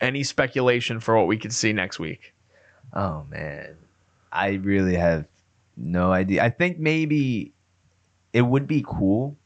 any 0.00 0.22
speculation 0.22 1.00
for 1.00 1.16
what 1.16 1.26
we 1.26 1.38
could 1.38 1.52
see 1.52 1.72
next 1.72 1.98
week 1.98 2.32
Oh 2.92 3.24
man, 3.28 3.74
I 4.30 4.52
really 4.62 4.94
have 4.94 5.26
no 5.76 6.12
idea. 6.12 6.44
I 6.44 6.50
think 6.50 6.78
maybe 6.78 7.52
it 8.34 8.42
would 8.42 8.66
be 8.66 8.84
cool. 8.86 9.38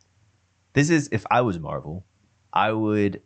This 0.72 0.91
is 0.91 1.09
if 1.12 1.24
I 1.30 1.43
was 1.43 1.61
Marvel, 1.61 2.05
I 2.53 2.72
would 2.72 3.22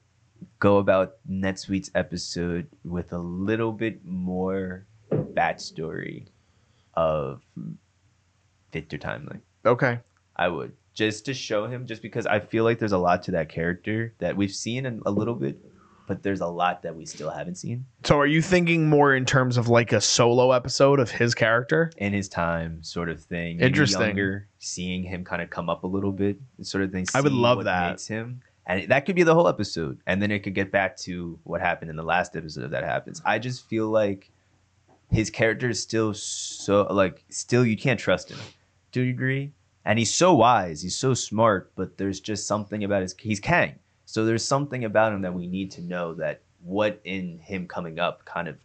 go 0.59 0.79
about 0.79 1.15
next 1.27 1.69
week's 1.69 1.91
episode 1.95 2.67
with 2.85 3.13
a 3.13 3.19
little 3.19 3.73
bit 3.73 4.05
more 4.05 4.87
backstory 5.11 6.27
of 6.95 7.43
Victor 8.73 8.99
Timely. 8.99 9.39
okay 9.65 10.01
I 10.35 10.49
would 10.49 10.73
just 10.95 11.25
to 11.27 11.35
show 11.35 11.67
him, 11.67 11.87
just 11.87 12.03
because 12.03 12.27
I 12.27 12.41
feel 12.41 12.65
like 12.65 12.79
there's 12.79 12.93
a 12.93 12.99
lot 12.99 13.23
to 13.25 13.31
that 13.31 13.49
character 13.49 14.15
that 14.19 14.37
we've 14.37 14.53
seen 14.53 14.85
in 14.85 15.01
a 15.07 15.11
little 15.11 15.35
bit, 15.35 15.59
but 16.07 16.23
there's 16.23 16.41
a 16.41 16.47
lot 16.47 16.83
that 16.83 16.95
we 16.95 17.07
still 17.07 17.31
haven't 17.31 17.57
seen 17.57 17.85
so 18.05 18.19
are 18.19 18.27
you 18.27 18.43
thinking 18.43 18.89
more 18.89 19.15
in 19.15 19.25
terms 19.25 19.57
of 19.57 19.69
like 19.69 19.93
a 19.93 20.01
solo 20.01 20.53
episode 20.53 21.01
of 21.01 21.11
his 21.11 21.35
character 21.35 21.91
in 21.97 22.13
his 22.13 22.29
time, 22.29 22.83
sort 22.83 23.09
of 23.09 23.23
thing. 23.23 23.61
Interesting. 23.61 24.01
Younger, 24.01 24.49
seeing 24.59 25.03
him 25.03 25.25
kind 25.25 25.43
of 25.43 25.51
come 25.51 25.69
up 25.69 25.85
a 25.85 25.87
little 25.87 26.13
bit, 26.13 26.37
sort 26.63 26.85
of 26.85 26.93
thing. 26.93 27.07
I 27.15 27.21
would 27.21 27.33
love 27.33 27.65
that. 27.65 28.01
Him, 28.03 28.43
and 28.67 28.89
that 28.91 29.07
could 29.07 29.17
be 29.17 29.23
the 29.23 29.35
whole 29.35 29.49
episode, 29.49 29.99
and 30.07 30.21
then 30.21 30.31
it 30.31 30.41
could 30.41 30.55
get 30.55 30.71
back 30.71 30.97
to 30.99 31.39
what 31.45 31.61
happened 31.61 31.91
in 31.91 31.97
the 31.97 32.03
last 32.03 32.37
episode 32.37 32.65
if 32.65 32.71
that 32.71 32.85
happens. 32.85 33.23
I 33.25 33.39
just 33.39 33.69
feel 33.69 33.89
like 33.89 34.31
his 35.11 35.31
character 35.31 35.69
is 35.69 35.83
still 35.83 36.15
so 36.15 36.87
like 36.91 37.25
still 37.29 37.65
you 37.65 37.77
can't 37.77 38.01
trust 38.01 38.31
him. 38.31 38.39
Do 38.93 39.03
you 39.03 39.11
agree? 39.11 39.53
And 39.85 39.99
he's 39.99 40.15
so 40.15 40.33
wise, 40.35 40.83
he's 40.83 40.97
so 40.97 41.13
smart, 41.13 41.73
but 41.75 41.99
there's 41.99 42.21
just 42.21 42.47
something 42.47 42.85
about 42.85 43.03
his 43.03 43.15
he's 43.19 43.41
Kang. 43.41 43.77
So 44.13 44.27
there's 44.27 44.45
something 44.45 44.85
about 44.85 45.15
him 45.15 45.23
that 45.23 45.33
we 45.33 45.47
need 45.47 45.71
to 45.73 45.81
know 45.81 46.13
that 46.15 46.43
what 46.63 47.01
in 47.05 47.39
him 47.39 47.67
coming 47.67 47.99
up 47.99 48.25
kind 48.27 48.47
of 48.47 48.57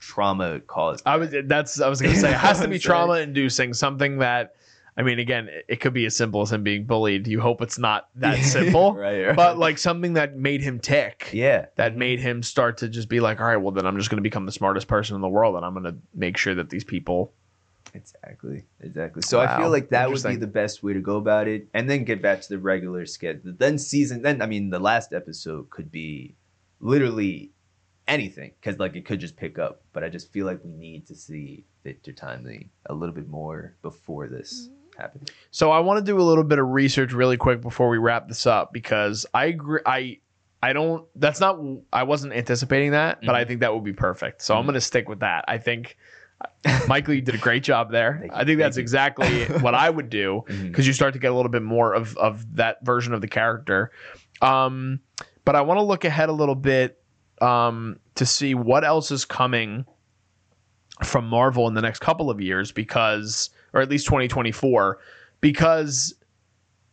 trauma 0.00 0.60
caused. 0.66 1.02
i 1.06 1.16
was 1.16 1.32
that's 1.46 1.80
i 1.80 1.88
was 1.88 2.02
gonna 2.02 2.14
say 2.16 2.30
it 2.30 2.34
has 2.36 2.60
to 2.60 2.68
be 2.76 2.78
trauma 2.78 3.14
inducing 3.14 3.72
something 3.72 4.18
that 4.18 4.54
i 4.98 5.02
mean 5.02 5.18
again 5.18 5.48
it- 5.48 5.64
it 5.68 5.76
could 5.80 5.94
be 5.94 6.04
as 6.06 6.14
simple 6.14 6.42
as 6.42 6.52
him 6.52 6.62
being 6.62 6.84
bullied 6.84 7.26
you 7.26 7.40
hope 7.40 7.62
it's 7.62 7.78
not 7.78 8.08
that 8.16 8.36
simple 8.44 8.94
right, 8.94 9.26
right. 9.28 9.36
but 9.36 9.56
like 9.58 9.78
something 9.78 10.12
that 10.12 10.36
made 10.36 10.60
him 10.60 10.78
tick 10.78 11.30
yeah, 11.32 11.66
that 11.76 11.96
made 11.96 12.20
him 12.20 12.42
start 12.42 12.76
to 12.78 12.88
just 12.88 13.08
be 13.08 13.20
like, 13.20 13.40
all 13.40 13.46
right, 13.46 13.56
well, 13.56 13.72
then 13.72 13.86
I'm 13.86 13.96
just 13.96 14.10
going 14.10 14.18
to 14.18 14.22
become 14.22 14.44
the 14.46 14.52
smartest 14.52 14.86
person 14.86 15.14
in 15.16 15.22
the 15.22 15.28
world 15.28 15.56
and 15.56 15.64
I'm 15.64 15.72
going 15.72 15.84
to 15.84 15.96
make 16.14 16.36
sure 16.36 16.54
that 16.54 16.68
these 16.70 16.84
people. 16.84 17.32
Exactly. 17.96 18.64
Exactly. 18.80 19.22
So 19.22 19.40
I 19.40 19.56
feel 19.56 19.70
like 19.70 19.88
that 19.90 20.10
would 20.10 20.22
be 20.22 20.36
the 20.36 20.46
best 20.46 20.82
way 20.82 20.92
to 20.92 21.00
go 21.00 21.16
about 21.16 21.48
it, 21.48 21.68
and 21.74 21.88
then 21.88 22.04
get 22.04 22.20
back 22.22 22.40
to 22.42 22.48
the 22.48 22.58
regular 22.58 23.06
schedule. 23.06 23.54
Then 23.56 23.78
season. 23.78 24.22
Then 24.22 24.42
I 24.42 24.46
mean, 24.46 24.70
the 24.70 24.78
last 24.78 25.12
episode 25.12 25.70
could 25.70 25.90
be 25.90 26.36
literally 26.80 27.52
anything 28.08 28.52
because 28.60 28.78
like 28.78 28.94
it 28.96 29.04
could 29.06 29.20
just 29.20 29.36
pick 29.36 29.58
up. 29.58 29.82
But 29.92 30.04
I 30.04 30.08
just 30.08 30.32
feel 30.32 30.46
like 30.46 30.60
we 30.64 30.72
need 30.72 31.06
to 31.08 31.14
see 31.14 31.64
Victor 31.84 32.12
Timely 32.12 32.70
a 32.86 32.94
little 32.94 33.14
bit 33.14 33.28
more 33.28 33.76
before 33.82 34.28
this 34.28 34.68
happens. 34.96 35.30
So 35.50 35.70
I 35.70 35.80
want 35.80 35.98
to 35.98 36.04
do 36.04 36.18
a 36.20 36.22
little 36.22 36.44
bit 36.44 36.58
of 36.58 36.68
research 36.68 37.12
really 37.12 37.36
quick 37.36 37.60
before 37.60 37.88
we 37.88 37.98
wrap 37.98 38.28
this 38.28 38.46
up 38.46 38.72
because 38.72 39.26
I 39.34 39.46
agree. 39.46 39.80
I, 39.84 40.18
I 40.62 40.72
don't, 40.72 41.06
that's 41.14 41.38
not, 41.38 41.58
I 41.92 42.04
wasn't 42.04 42.32
anticipating 42.32 42.92
that, 42.92 43.20
but 43.24 43.34
I 43.34 43.40
Mm-hmm. 43.40 43.48
think 43.48 43.60
that 43.60 43.74
would 43.74 43.84
be 43.84 43.92
perfect. 43.92 44.40
So 44.42 44.54
I'm 44.56 44.62
Mhm. 44.62 44.66
going 44.66 44.74
to 44.74 44.80
stick 44.80 45.08
with 45.08 45.20
that. 45.20 45.44
I 45.48 45.58
think 45.58 45.96
Michael, 46.88 47.14
you 47.14 47.20
did 47.20 47.34
a 47.34 47.38
great 47.38 47.62
job 47.62 47.90
there. 47.90 48.28
I 48.32 48.44
think 48.44 48.58
that's 48.58 48.76
exactly 48.76 49.44
what 49.60 49.74
I 49.74 49.88
would 49.88 50.10
do. 50.10 50.44
Because 50.46 50.86
you 50.86 50.92
start 50.92 51.14
to 51.14 51.18
get 51.18 51.30
a 51.30 51.34
little 51.34 51.50
bit 51.50 51.62
more 51.62 51.94
of 51.94 52.16
of 52.16 52.56
that 52.56 52.84
version 52.84 53.14
of 53.14 53.20
the 53.20 53.28
character. 53.28 53.90
Um, 54.42 55.00
but 55.44 55.56
I 55.56 55.60
want 55.62 55.78
to 55.78 55.84
look 55.84 56.04
ahead 56.04 56.28
a 56.28 56.32
little 56.32 56.54
bit 56.54 57.00
um, 57.40 57.98
to 58.16 58.26
see 58.26 58.54
what 58.54 58.84
else 58.84 59.10
is 59.10 59.24
coming 59.24 59.84
from 61.04 61.26
Marvel 61.26 61.68
in 61.68 61.74
the 61.74 61.82
next 61.82 62.00
couple 62.00 62.30
of 62.30 62.40
years, 62.40 62.72
because 62.72 63.50
or 63.72 63.80
at 63.80 63.88
least 63.88 64.06
2024, 64.06 64.98
because 65.40 66.14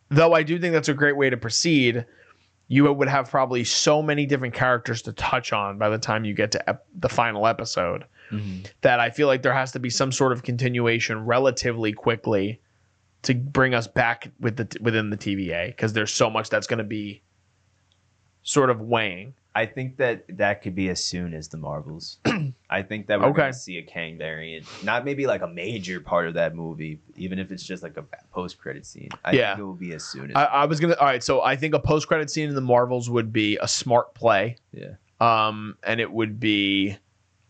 though 0.09 0.33
I 0.33 0.43
do 0.43 0.59
think 0.59 0.73
that's 0.73 0.89
a 0.89 0.93
great 0.93 1.17
way 1.17 1.29
to 1.29 1.37
proceed. 1.37 2.05
You 2.69 2.91
would 2.91 3.09
have 3.09 3.29
probably 3.29 3.65
so 3.65 4.01
many 4.01 4.25
different 4.25 4.53
characters 4.53 5.01
to 5.03 5.13
touch 5.13 5.53
on 5.53 5.77
by 5.77 5.89
the 5.89 5.97
time 5.99 6.25
you 6.25 6.33
get 6.33 6.51
to 6.53 6.69
ep- 6.69 6.85
the 6.95 7.09
final 7.09 7.45
episode 7.45 8.05
Mhm. 8.33 8.71
that 8.81 8.99
I 8.99 9.09
feel 9.09 9.27
like 9.27 9.41
there 9.41 9.53
has 9.53 9.71
to 9.73 9.79
be 9.79 9.89
some 9.89 10.11
sort 10.11 10.31
of 10.31 10.43
continuation 10.43 11.25
relatively 11.25 11.93
quickly 11.93 12.59
to 13.23 13.33
bring 13.35 13.73
us 13.73 13.87
back 13.87 14.31
with 14.39 14.57
the 14.57 14.77
within 14.81 15.09
the 15.09 15.17
TVA 15.17 15.67
because 15.67 15.93
there's 15.93 16.11
so 16.13 16.29
much 16.29 16.49
that's 16.49 16.67
going 16.67 16.79
to 16.79 16.83
be 16.83 17.23
sort 18.43 18.69
of 18.69 18.81
weighing. 18.81 19.33
I 19.55 19.67
think 19.67 19.97
that 19.97 20.25
that 20.37 20.63
could 20.63 20.73
be 20.73 20.89
as 20.89 21.03
soon 21.03 21.33
as 21.35 21.47
the 21.47 21.57
Marvels. 21.57 22.17
I 22.71 22.81
think 22.81 23.05
that 23.07 23.19
we're 23.19 23.27
Okay. 23.27 23.37
going 23.41 23.53
to 23.53 23.57
see 23.57 23.77
a 23.77 23.83
Kang 23.83 24.17
variant, 24.17 24.67
not 24.81 25.05
maybe 25.05 25.27
like 25.27 25.43
a 25.43 25.47
major 25.47 25.99
part 25.99 26.27
of 26.27 26.33
that 26.33 26.55
movie, 26.55 26.99
even 27.15 27.37
if 27.37 27.51
it's 27.51 27.61
just 27.63 27.83
like 27.83 27.95
a 27.97 28.03
post 28.31 28.57
credit 28.57 28.83
scene. 28.87 29.09
I 29.23 29.33
Yeah. 29.33 29.51
think 29.51 29.59
it 29.59 29.63
will 29.63 29.75
be 29.75 29.93
as 29.93 30.03
soon 30.03 30.31
as. 30.31 30.35
I, 30.35 30.45
I 30.45 30.65
was 30.65 30.79
gonna. 30.79 30.95
All 30.95 31.05
right, 31.05 31.23
so 31.23 31.41
I 31.43 31.55
think 31.55 31.75
a 31.75 31.79
post 31.79 32.07
credit 32.07 32.31
scene 32.31 32.49
in 32.49 32.55
the 32.55 32.61
Marvels 32.61 33.11
would 33.11 33.31
be 33.31 33.57
a 33.61 33.67
smart 33.67 34.15
play, 34.15 34.57
yeah. 34.71 34.95
um, 35.21 35.77
and 35.83 36.01
it 36.01 36.11
would 36.11 36.39
be 36.39 36.97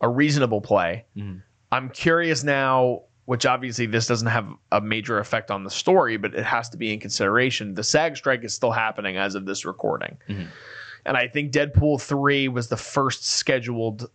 a 0.04 0.08
reasonable 0.08 0.60
play. 0.60 1.04
Mhm. 1.16 1.42
I'm 1.72 1.88
curious 1.88 2.44
now, 2.44 3.02
which 3.24 3.46
obviously 3.46 3.86
this 3.86 4.06
doesn't 4.06 4.28
have 4.28 4.46
a 4.70 4.80
major 4.82 5.18
effect 5.18 5.50
on 5.50 5.64
the 5.64 5.70
story, 5.70 6.18
but 6.18 6.34
it 6.34 6.44
has 6.44 6.68
to 6.68 6.76
be 6.76 6.92
in 6.92 7.00
consideration. 7.00 7.74
The 7.74 7.82
SAG 7.82 8.16
strike 8.18 8.44
is 8.44 8.54
still 8.54 8.70
happening 8.70 9.16
as 9.16 9.34
of 9.34 9.46
this 9.46 9.64
recording. 9.64 10.18
Mhm. 10.28 10.46
And 11.06 11.16
I 11.16 11.26
think 11.28 11.52
Deadpool 11.52 12.00
3 12.02 12.48
was 12.48 12.68
the 12.68 12.76
first 12.76 13.26
scheduled 13.26 14.10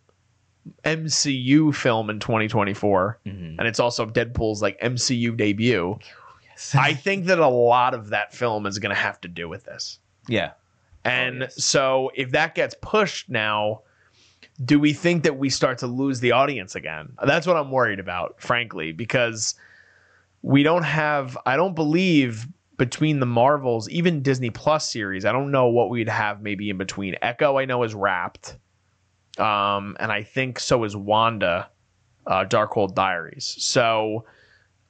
MCU 0.84 1.72
film 1.72 2.08
in 2.08 2.20
2024. 2.20 3.18
Mhm. 3.26 3.56
And 3.58 3.66
it's 3.66 3.80
also 3.80 4.06
Deadpool's 4.06 4.62
like 4.62 4.78
MCU 4.80 5.32
debut. 5.36 5.98
I 6.74 6.94
think 6.94 7.26
that 7.26 7.38
a 7.38 7.48
lot 7.48 7.94
of 7.94 8.10
that 8.10 8.32
film 8.34 8.66
is 8.66 8.78
going 8.78 8.94
to 8.94 9.00
have 9.00 9.20
to 9.22 9.28
do 9.28 9.48
with 9.48 9.64
this. 9.64 9.98
Yeah. 10.28 10.52
And 11.04 11.40
yes. 11.40 11.64
so 11.64 12.10
if 12.14 12.30
that 12.32 12.54
gets 12.54 12.74
pushed 12.80 13.28
now, 13.30 13.80
do 14.64 14.78
we 14.78 14.92
think 14.92 15.22
that 15.24 15.38
we 15.38 15.48
start 15.48 15.78
to 15.78 15.86
lose 15.86 16.20
the 16.20 16.32
audience 16.32 16.74
again? 16.74 17.12
That's 17.24 17.46
what 17.46 17.56
I'm 17.56 17.70
worried 17.70 17.98
about, 17.98 18.40
frankly, 18.40 18.92
because 18.92 19.54
we 20.42 20.62
don't 20.62 20.82
have 20.82 21.36
I 21.46 21.56
don't 21.56 21.74
believe 21.74 22.46
between 22.76 23.20
the 23.20 23.26
Marvels, 23.26 23.90
even 23.90 24.22
Disney 24.22 24.48
Plus 24.48 24.90
series, 24.90 25.26
I 25.26 25.32
don't 25.32 25.50
know 25.50 25.68
what 25.68 25.90
we'd 25.90 26.08
have 26.08 26.40
maybe 26.40 26.70
in 26.70 26.78
between. 26.78 27.14
Echo, 27.20 27.58
I 27.58 27.66
know 27.66 27.82
is 27.82 27.94
wrapped, 27.94 28.56
um, 29.38 29.96
and 30.00 30.10
I 30.10 30.22
think 30.22 30.58
so 30.58 30.84
is 30.84 30.96
Wanda, 30.96 31.68
uh, 32.26 32.46
Darkhold 32.46 32.94
Diaries. 32.94 33.54
So 33.58 34.24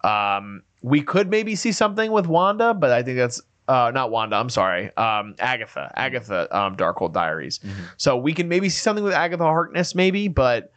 um, 0.04 0.62
we 0.82 1.02
could 1.02 1.30
maybe 1.30 1.56
see 1.56 1.72
something 1.72 2.12
with 2.12 2.28
Wanda, 2.28 2.74
but 2.74 2.92
I 2.92 3.02
think 3.02 3.16
that's 3.16 3.42
uh, 3.70 3.90
not 3.92 4.10
Wanda. 4.10 4.36
I'm 4.36 4.50
sorry, 4.50 4.94
um, 4.96 5.34
Agatha, 5.38 5.92
Agatha, 5.94 6.48
um, 6.56 6.76
Darkhold 6.76 7.12
Diaries. 7.12 7.60
Mhm. 7.60 7.70
So 7.96 8.16
we 8.16 8.32
can 8.34 8.48
maybe 8.48 8.68
see 8.68 8.80
something 8.80 9.04
with 9.04 9.14
Agatha 9.14 9.44
Harkness, 9.44 9.94
maybe, 9.94 10.26
but 10.28 10.72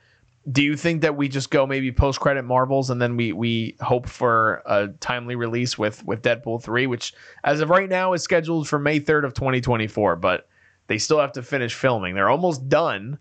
do 0.52 0.62
you 0.62 0.76
think 0.76 1.02
that 1.02 1.16
we 1.16 1.30
just 1.30 1.50
go 1.50 1.66
maybe 1.66 1.92
post 1.92 2.20
credit 2.20 2.44
Marvels 2.44 2.90
and 2.90 3.02
then 3.02 3.16
we 3.16 3.32
we 3.32 3.76
hope 3.82 4.08
for 4.08 4.62
a 4.66 4.90
timely 5.00 5.36
release 5.36 5.78
with 5.78 6.06
with 6.06 6.22
Deadpool 6.22 6.62
three, 6.62 6.86
which 6.86 7.14
as 7.44 7.62
of 7.62 7.70
right 7.70 7.90
now 7.90 8.14
is 8.14 8.22
scheduled 8.22 8.68
for 8.68 8.78
May 8.78 9.00
third 9.00 9.26
of 9.26 9.34
twenty 9.34 9.62
twenty 9.62 9.88
four, 9.88 10.16
but 10.16 10.48
they 10.88 10.98
still 10.98 11.20
have 11.20 11.32
to 11.34 11.42
finish 11.44 11.74
filming. 11.74 12.14
They're 12.16 12.30
almost 12.30 12.68
done. 12.68 13.18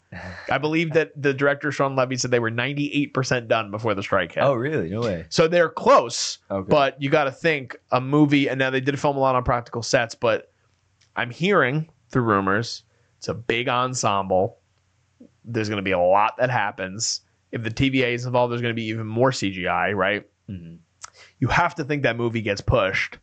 I 0.51 0.59
believe 0.59 0.93
that 0.95 1.13
the 1.21 1.33
director 1.33 1.71
Shawn 1.71 1.95
Levy 1.95 2.17
said 2.17 2.31
they 2.31 2.41
were 2.41 2.51
ninety 2.51 2.93
eight 2.93 3.15
percent 3.15 3.47
done 3.49 3.71
before 3.71 3.95
the 3.95 4.03
strike 4.03 4.33
hit. 4.35 4.43
Oh, 4.43 4.55
really? 4.55 4.91
No 4.91 5.01
way. 5.01 5.27
So 5.29 5.47
they're 5.49 5.69
close, 5.69 6.39
Okay. 6.51 6.69
but 6.69 7.01
you 7.01 7.09
got 7.11 7.25
to 7.25 7.31
think 7.33 7.77
a 7.93 8.01
movie. 8.01 8.49
And 8.49 8.59
now 8.59 8.71
they 8.71 8.81
did 8.81 8.99
film 8.99 9.17
a 9.17 9.21
lot 9.21 9.35
on 9.37 9.45
practical 9.45 9.83
sets, 9.83 10.15
but 10.15 10.51
I'm 11.17 11.31
hearing 11.31 11.89
through 12.11 12.23
rumors 12.23 12.83
it's 13.19 13.29
a 13.29 13.35
big 13.35 13.69
ensemble. 13.69 14.59
There's 15.45 15.69
going 15.69 15.77
to 15.77 15.83
be 15.83 15.93
a 15.93 15.99
lot 16.01 16.37
that 16.39 16.51
happens. 16.51 17.21
If 17.53 17.63
the 17.63 17.71
TVA 17.71 18.15
is 18.15 18.27
involved, 18.27 18.51
there's 18.51 18.63
going 18.63 18.75
to 18.75 18.81
be 18.81 18.87
even 18.87 19.07
more 19.07 19.31
CGI, 19.31 19.95
right? 19.95 20.27
Mhm. 20.51 20.79
You 21.39 21.47
have 21.49 21.75
to 21.77 21.85
think 21.85 22.03
that 22.03 22.17
movie 22.17 22.43
gets 22.43 22.61
pushed 22.61 23.19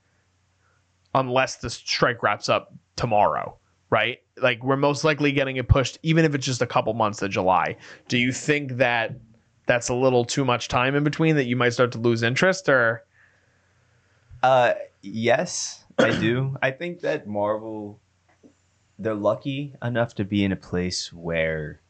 unless 1.15 1.57
the 1.57 1.69
strike 1.69 2.21
wraps 2.23 2.49
up 2.49 2.73
tomorrow, 2.95 3.57
right? 3.89 4.19
Like 4.41 4.63
we're 4.63 4.77
most 4.77 5.03
likely 5.03 5.31
getting 5.31 5.57
it 5.57 5.67
pushed, 5.67 5.97
even 6.03 6.25
if 6.25 6.35
it's 6.35 6.45
just 6.45 6.61
a 6.61 6.67
couple 6.67 6.93
months 6.93 7.19
to 7.19 7.29
July. 7.29 7.75
Do 8.07 8.17
you 8.17 8.31
think 8.31 8.73
that 8.73 9.15
that's 9.65 9.89
a 9.89 9.93
little 9.93 10.25
too 10.25 10.45
much 10.45 10.67
time 10.67 10.95
in 10.95 11.03
between 11.03 11.35
that 11.35 11.45
you 11.45 11.55
might 11.55 11.73
start 11.73 11.91
to 11.93 11.97
lose 11.97 12.23
interest 12.23 12.69
or 12.69 13.03
Uh, 14.41 14.73
yes, 15.01 15.83
I 15.97 16.11
do. 16.19 16.55
I 16.61 16.71
think 16.71 17.01
that 17.01 17.27
Marvel, 17.27 17.99
they're 18.97 19.15
lucky 19.15 19.75
enough 19.83 20.15
to 20.15 20.23
be 20.23 20.43
in 20.43 20.51
a 20.51 20.55
place 20.55 21.11
where, 21.11 21.81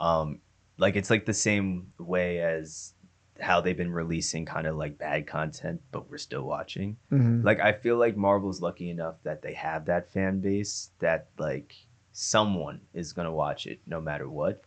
um, 0.00 0.40
like 0.78 0.96
it's 0.96 1.10
like 1.10 1.24
the 1.24 1.34
same 1.34 1.92
way 1.98 2.40
as 2.40 2.93
how 3.40 3.60
they've 3.60 3.76
been 3.76 3.92
releasing 3.92 4.44
kind 4.44 4.66
of 4.66 4.76
like 4.76 4.98
bad 4.98 5.26
content, 5.26 5.80
but 5.90 6.08
we're 6.08 6.18
still 6.18 6.44
watching. 6.44 6.96
Mm-hmm. 7.12 7.44
Like 7.44 7.60
I 7.60 7.72
feel 7.72 7.96
like 7.96 8.16
Marvel's 8.16 8.60
lucky 8.60 8.90
enough 8.90 9.16
that 9.24 9.42
they 9.42 9.54
have 9.54 9.86
that 9.86 10.10
fan 10.10 10.40
base 10.40 10.90
that 11.00 11.28
like 11.38 11.74
someone 12.12 12.80
is 12.92 13.12
gonna 13.12 13.32
watch 13.32 13.66
it 13.66 13.80
no 13.86 14.00
matter 14.00 14.28
what. 14.28 14.62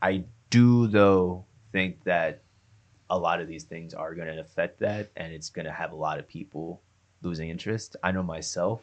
I 0.00 0.24
do 0.50 0.86
though 0.86 1.44
think 1.72 2.02
that 2.04 2.42
a 3.08 3.18
lot 3.18 3.40
of 3.40 3.48
these 3.48 3.64
things 3.64 3.92
are 3.92 4.14
gonna 4.14 4.40
affect 4.40 4.78
that 4.80 5.10
and 5.16 5.32
it's 5.32 5.50
gonna 5.50 5.72
have 5.72 5.92
a 5.92 5.96
lot 5.96 6.18
of 6.18 6.28
people 6.28 6.80
losing 7.22 7.50
interest. 7.50 7.96
I 8.02 8.12
know 8.12 8.22
myself, 8.22 8.82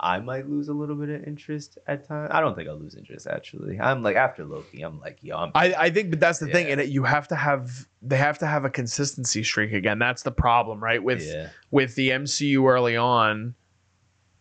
I 0.00 0.18
might 0.18 0.48
lose 0.50 0.68
a 0.68 0.72
little 0.72 0.96
bit 0.96 1.08
of 1.08 1.24
interest 1.24 1.78
at 1.86 2.06
times. 2.06 2.30
I 2.32 2.40
don't 2.40 2.56
think 2.56 2.68
I'll 2.68 2.76
lose 2.78 2.94
interest 2.96 3.26
actually. 3.28 3.78
I'm 3.80 4.02
like 4.02 4.16
after 4.16 4.44
Loki, 4.44 4.82
I'm 4.82 4.98
like, 5.00 5.18
yo, 5.22 5.36
I'm 5.36 5.52
I, 5.54 5.72
I 5.74 5.90
think 5.90 6.10
but 6.10 6.20
that's 6.20 6.40
the 6.40 6.48
thing 6.48 6.66
and 6.68 6.80
it, 6.80 6.88
you 6.88 7.04
have 7.04 7.28
to 7.28 7.36
have 7.36 7.86
they 8.02 8.16
have 8.16 8.38
to 8.40 8.46
have 8.46 8.64
a 8.64 8.70
consistency 8.70 9.42
streak 9.44 9.72
again 9.72 9.98
that's 9.98 10.22
the 10.22 10.32
problem 10.32 10.82
right 10.82 11.02
with 11.02 11.24
yeah. 11.24 11.48
with 11.70 11.94
the 11.94 12.10
MCU 12.10 12.68
early 12.68 12.96
on 12.96 13.54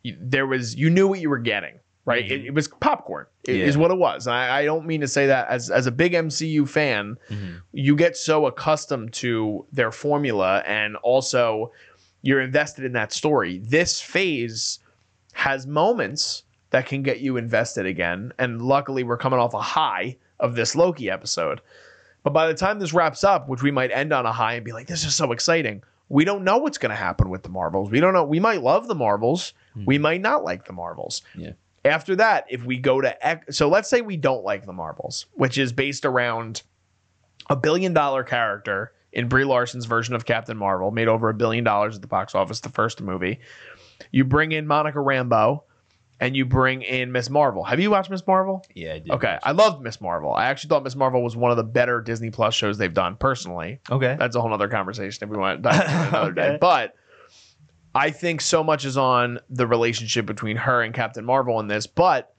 you- 0.01 0.17
there 0.19 0.47
was 0.47 0.75
you 0.75 0.89
knew 0.89 1.07
what 1.07 1.19
you 1.19 1.29
were 1.29 1.37
getting 1.39 1.79
right 2.05 2.29
it, 2.29 2.41
Mhm. 2.41 2.45
it 2.47 2.53
was 2.53 2.67
popcorn 2.67 3.27
It 3.47 3.55
is 3.57 3.75
Yeah. 3.75 3.81
what 3.81 3.91
it 3.91 3.97
was 3.97 4.27
I, 4.27 4.59
I 4.59 4.65
don't 4.65 4.85
mean 4.85 5.01
to 5.01 5.07
say 5.07 5.27
that 5.27 5.47
as 5.49 5.69
as 5.69 5.85
a 5.87 5.91
big 5.91 6.13
MCU 6.13 6.67
fan 6.67 7.15
Mhm. 7.29 7.61
you 7.71 7.95
get 7.95 8.17
so 8.17 8.47
accustomed 8.47 9.13
to 9.13 9.65
their 9.71 9.91
formula 9.91 10.63
and 10.65 10.95
also 10.97 11.71
you're 12.23 12.41
invested 12.41 12.85
in 12.85 12.93
that 12.93 13.11
story. 13.13 13.59
This 13.59 14.01
phase 14.01 14.79
has 15.33 15.67
moments 15.67 16.43
that 16.69 16.85
can 16.85 17.03
get 17.03 17.19
you 17.19 17.37
invested 17.37 17.85
again. 17.85 18.33
And 18.39 18.61
luckily, 18.61 19.03
we're 19.03 19.17
coming 19.17 19.39
off 19.39 19.53
a 19.53 19.61
high 19.61 20.17
of 20.39 20.55
this 20.55 20.75
Loki 20.75 21.09
episode. 21.09 21.61
But 22.23 22.33
by 22.33 22.47
the 22.47 22.53
time 22.53 22.79
this 22.79 22.93
wraps 22.93 23.23
up, 23.23 23.49
which 23.49 23.61
we 23.61 23.71
might 23.71 23.91
end 23.91 24.13
on 24.13 24.25
a 24.25 24.31
high 24.31 24.55
and 24.55 24.65
be 24.65 24.71
like, 24.71 24.87
this 24.87 25.03
is 25.03 25.13
so 25.13 25.31
exciting, 25.31 25.83
we 26.09 26.25
don't 26.25 26.43
know 26.43 26.57
what's 26.57 26.77
going 26.77 26.89
to 26.89 26.95
happen 26.95 27.29
with 27.29 27.43
the 27.43 27.49
Marvels. 27.49 27.91
We 27.91 27.99
don't 27.99 28.13
know. 28.13 28.23
We 28.23 28.39
might 28.39 28.61
love 28.61 28.87
the 28.87 28.95
Marvels. 28.95 29.53
Hmm. 29.73 29.85
We 29.85 29.97
might 29.97 30.21
not 30.21 30.43
like 30.43 30.65
the 30.65 30.73
Marvels. 30.73 31.21
Yeah. 31.35 31.51
After 31.85 32.15
that, 32.15 32.45
if 32.49 32.63
we 32.63 32.77
go 32.77 33.01
to, 33.01 33.41
so 33.49 33.67
let's 33.67 33.89
say 33.89 34.01
we 34.01 34.15
don't 34.15 34.43
like 34.43 34.65
the 34.65 34.73
Marvels, 34.73 35.25
which 35.33 35.57
is 35.57 35.73
based 35.73 36.05
around 36.05 36.63
a 37.49 37.55
billion 37.57 37.93
dollar 37.93 38.23
character 38.23 38.93
in 39.11 39.27
Brie 39.27 39.43
Larson's 39.43 39.85
version 39.85 40.15
of 40.15 40.25
Captain 40.25 40.57
Marvel, 40.57 40.91
made 40.91 41.07
over 41.07 41.29
a 41.29 41.33
billion 41.33 41.63
dollars 41.63 41.95
at 41.95 42.01
the 42.01 42.07
box 42.07 42.35
office, 42.35 42.61
the 42.61 42.69
first 42.69 43.01
movie. 43.01 43.39
You 44.13 44.23
bring 44.23 44.51
in 44.51 44.67
Monica 44.67 44.99
Rambeau 44.99 45.63
and 46.19 46.37
you 46.37 46.45
bring 46.45 46.83
in 46.83 47.11
Miss 47.11 47.31
Marvel. 47.31 47.63
Have 47.63 47.79
you 47.79 47.89
watched 47.89 48.11
Miss 48.11 48.25
Marvel? 48.25 48.63
Yeah, 48.75 48.93
I 48.93 48.99
did. 48.99 49.11
Okay. 49.11 49.39
I 49.41 49.51
loved 49.51 49.81
Miss 49.81 49.99
Marvel. 49.99 50.31
I 50.31 50.45
actually 50.45 50.69
thought 50.69 50.83
Miss 50.83 50.95
Marvel 50.95 51.23
was 51.23 51.35
one 51.35 51.49
of 51.49 51.57
the 51.57 51.63
better 51.63 51.99
Disney 51.99 52.29
Plus 52.29 52.53
shows 52.53 52.77
they've 52.77 52.93
done 52.93 53.15
personally. 53.15 53.81
Okay. 53.89 54.15
That's 54.17 54.35
a 54.35 54.41
whole 54.41 54.53
other 54.53 54.69
conversation 54.69 55.23
if 55.23 55.29
we 55.29 55.37
want 55.37 55.63
to 55.63 55.69
dive 55.69 55.81
into 55.81 56.03
it 56.03 56.07
another 56.09 56.31
day. 56.31 56.57
But 56.61 56.93
I 57.95 58.11
think 58.11 58.41
so 58.41 58.63
much 58.63 58.85
is 58.85 58.97
on 58.97 59.39
the 59.49 59.65
relationship 59.65 60.27
between 60.27 60.57
her 60.57 60.83
and 60.83 60.93
Captain 60.93 61.25
Marvel 61.25 61.59
in 61.59 61.67
this. 61.67 61.87
But 61.87 62.35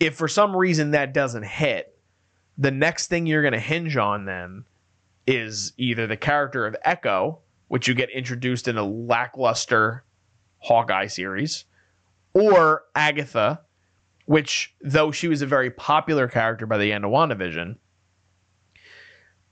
if 0.00 0.16
for 0.16 0.26
some 0.26 0.56
reason 0.56 0.90
that 0.90 1.14
doesn't 1.14 1.44
hit, 1.44 1.96
the 2.58 2.72
next 2.72 3.06
thing 3.06 3.26
you're 3.26 3.42
going 3.42 3.52
to 3.52 3.60
hinge 3.60 3.96
on 3.96 4.24
then 4.24 4.64
is 5.28 5.72
either 5.78 6.08
the 6.08 6.16
character 6.16 6.66
of 6.66 6.74
Echo, 6.84 7.38
which 7.68 7.86
you 7.86 7.94
get 7.94 8.10
introduced 8.10 8.66
in 8.66 8.76
a 8.76 8.82
lackluster 8.82 10.04
Hawkeye 10.62 11.06
series, 11.06 11.64
or 12.34 12.84
Agatha, 12.94 13.60
which 14.26 14.74
though 14.80 15.10
she 15.10 15.28
was 15.28 15.42
a 15.42 15.46
very 15.46 15.70
popular 15.70 16.28
character 16.28 16.66
by 16.66 16.78
the 16.78 16.92
end 16.92 17.04
of 17.04 17.10
WandaVision, 17.10 17.76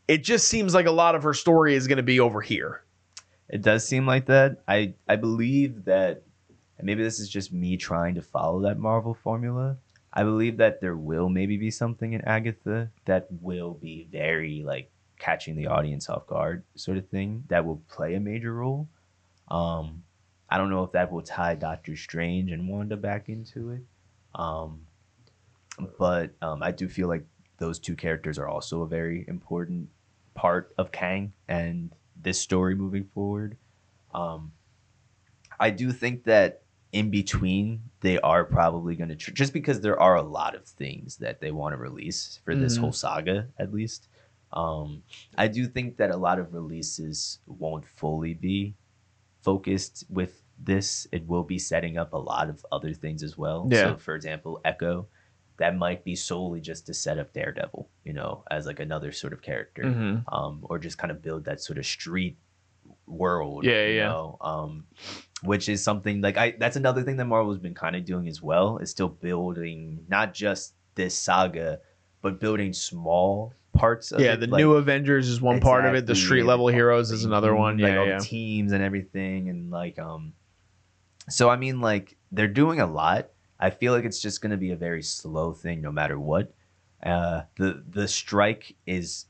it 0.09 0.25
just 0.25 0.49
seems 0.49 0.75
like 0.75 0.87
a 0.87 0.91
lot 0.93 1.15
of 1.15 1.23
her 1.23 1.35
story 1.35 1.75
is 1.75 1.87
going 1.87 1.99
to 1.99 2.03
be 2.03 2.21
over 2.21 2.41
here. 2.41 2.83
It 3.49 3.63
does 3.63 3.87
seem 3.87 4.07
like 4.07 4.27
that. 4.27 4.63
I 4.69 4.95
I 5.09 5.17
believe 5.17 5.85
that, 5.85 6.23
and 6.79 6.87
maybe 6.87 7.03
this 7.03 7.19
is 7.19 7.29
just 7.29 7.53
me 7.53 7.77
trying 7.77 8.15
to 8.15 8.23
follow 8.23 8.61
that 8.63 8.79
Marvel 8.79 9.15
formula. 9.15 9.77
I 10.13 10.25
believe 10.25 10.57
that 10.57 10.81
there 10.81 10.97
will 10.97 11.29
maybe 11.29 11.57
be 11.57 11.71
something 11.71 12.13
in 12.13 12.23
Agatha 12.23 12.91
that 13.05 13.29
will 13.41 13.75
be 13.75 14.09
very 14.11 14.63
like 14.65 14.91
catching 15.19 15.55
the 15.55 15.67
audience 15.67 16.09
off 16.09 16.27
guard, 16.27 16.65
sort 16.75 16.99
of 16.99 17.09
thing 17.09 17.45
that 17.49 17.65
will 17.65 17.83
play 17.89 18.15
a 18.15 18.21
major 18.21 18.55
role. 18.55 18.89
Um, 19.49 20.03
I 20.51 20.59
don't 20.59 20.71
know 20.71 20.83
if 20.85 20.93
that 20.93 21.11
will 21.13 21.23
tie 21.23 21.55
Doctor 21.55 21.97
Strange 21.97 22.51
and 22.51 22.69
Wanda 22.69 22.97
back 22.97 23.29
into 23.29 23.71
it, 23.71 23.83
um, 24.35 24.87
but 25.99 26.33
um, 26.43 26.63
I 26.63 26.73
do 26.73 26.89
feel 26.89 27.09
like 27.09 27.25
those 27.59 27.79
two 27.79 27.95
characters 27.95 28.39
are 28.39 28.49
also 28.49 28.83
a 28.83 28.89
very 28.89 29.25
important 29.29 29.89
part 30.35 30.73
of 30.79 30.93
Kang 30.93 31.33
and 31.49 31.95
this 32.21 32.41
story 32.41 32.75
moving 32.75 33.05
forward. 33.05 33.57
Um, 34.13 34.53
I 35.59 35.71
do 35.71 35.93
think 35.93 36.25
that 36.25 36.63
in 36.93 37.11
between 37.11 37.83
they 38.01 38.19
are 38.21 38.45
probably 38.45 38.97
going 38.97 39.11
to 39.11 39.17
tr- 39.17 39.31
just 39.31 39.53
because 39.53 39.81
there 39.81 40.01
are 40.01 40.17
a 40.17 40.23
lot 40.23 40.55
of 40.55 40.65
things 40.67 41.17
that 41.19 41.41
they 41.41 41.53
want 41.53 41.73
to 41.73 41.77
release 41.77 42.41
for 42.45 42.57
this 42.57 42.77
Mhm. 42.77 42.81
whole 42.81 42.93
saga 42.93 43.49
at 43.59 43.73
least. 43.73 44.09
Um, 44.53 45.05
I 45.39 45.47
do 45.47 45.67
think 45.69 45.99
that 45.99 46.11
a 46.11 46.17
lot 46.17 46.41
of 46.41 46.53
releases 46.55 47.39
won't 47.47 47.87
fully 47.87 48.35
be 48.35 48.75
focused 49.43 50.05
with 50.09 50.43
this. 50.59 51.07
It 51.13 51.27
will 51.27 51.45
be 51.45 51.59
setting 51.59 51.97
up 51.99 52.13
a 52.13 52.19
lot 52.19 52.49
of 52.49 52.65
other 52.71 52.93
things 52.93 53.23
as 53.23 53.37
well. 53.37 53.69
Yeah. 53.71 53.93
So, 53.93 53.97
for 53.97 54.15
example, 54.15 54.61
Echo, 54.65 55.07
that 55.59 55.77
might 55.77 56.05
be 56.05 56.17
solely 56.17 56.61
just 56.61 56.87
to 56.87 56.95
set 56.95 57.19
up 57.19 57.33
Daredevil, 57.33 57.89
you 58.05 58.13
know, 58.13 58.45
as 58.51 58.67
like 58.67 58.81
another 58.81 59.13
sort 59.13 59.33
of 59.33 59.43
character 59.43 59.83
Mm-hmm. 59.85 60.35
um, 60.35 60.61
or 60.63 60.79
just 60.79 60.99
kind 60.99 61.11
of 61.11 61.23
build 61.23 61.45
that 61.45 61.61
sort 61.61 61.79
of 61.79 61.87
street 61.87 62.39
world. 63.07 63.65
Yeah, 63.65 63.87
you 63.87 63.95
yeah. 63.97 64.09
Know? 64.09 64.37
Um, 64.41 64.87
which 65.43 65.69
is 65.69 65.83
something 65.83 66.21
like 66.21 66.37
I. 66.37 66.55
That's 66.59 66.77
another 66.77 67.03
thing 67.03 67.17
that 67.17 67.27
Marvel's 67.27 67.59
been 67.59 67.75
kind 67.75 67.97
of 67.97 68.05
doing 68.05 68.29
as 68.29 68.43
well. 68.43 68.79
Is 68.79 68.91
still 68.91 69.09
building 69.09 70.05
not 70.09 70.35
just 70.35 70.75
this 70.95 71.17
saga, 71.17 71.81
but 72.23 72.41
building 72.41 72.73
small 72.73 73.55
parts. 73.73 74.13
Of 74.13 74.21
Yeah, 74.21 74.35
it, 74.35 74.41
the 74.41 74.47
like- 74.47 74.59
new 74.61 74.75
Avengers 74.75 75.29
is 75.29 75.41
one 75.41 75.61
part 75.61 75.85
of 75.85 75.95
it. 75.95 76.07
The 76.07 76.15
street 76.15 76.45
level 76.45 76.69
heroes 76.69 77.11
is 77.11 77.25
another 77.25 77.55
one. 77.55 77.79
like 77.79 77.93
Yeah, 77.93 78.05
yeah. 78.05 78.19
teams 78.19 78.73
and 78.73 78.83
everything, 78.83 79.49
and 79.49 79.71
like 79.71 79.99
um. 79.99 80.33
So 81.29 81.49
I 81.49 81.57
mean, 81.57 81.81
like 81.81 82.17
they're 82.33 82.49
doing 82.49 82.81
a 82.81 82.87
lot. 82.87 83.29
I 83.59 83.71
feel 83.71 83.93
like 83.93 84.05
it's 84.05 84.21
just 84.21 84.41
going 84.41 84.53
to 84.53 84.57
be 84.57 84.71
a 84.73 84.77
very 84.77 85.03
slow 85.03 85.53
thing, 85.53 85.83
no 85.83 85.93
matter 85.93 86.19
what. 86.19 86.53
Uh, 87.03 87.43
the 87.57 87.83
the 87.89 88.07
strike 88.09 88.75
is 88.87 89.27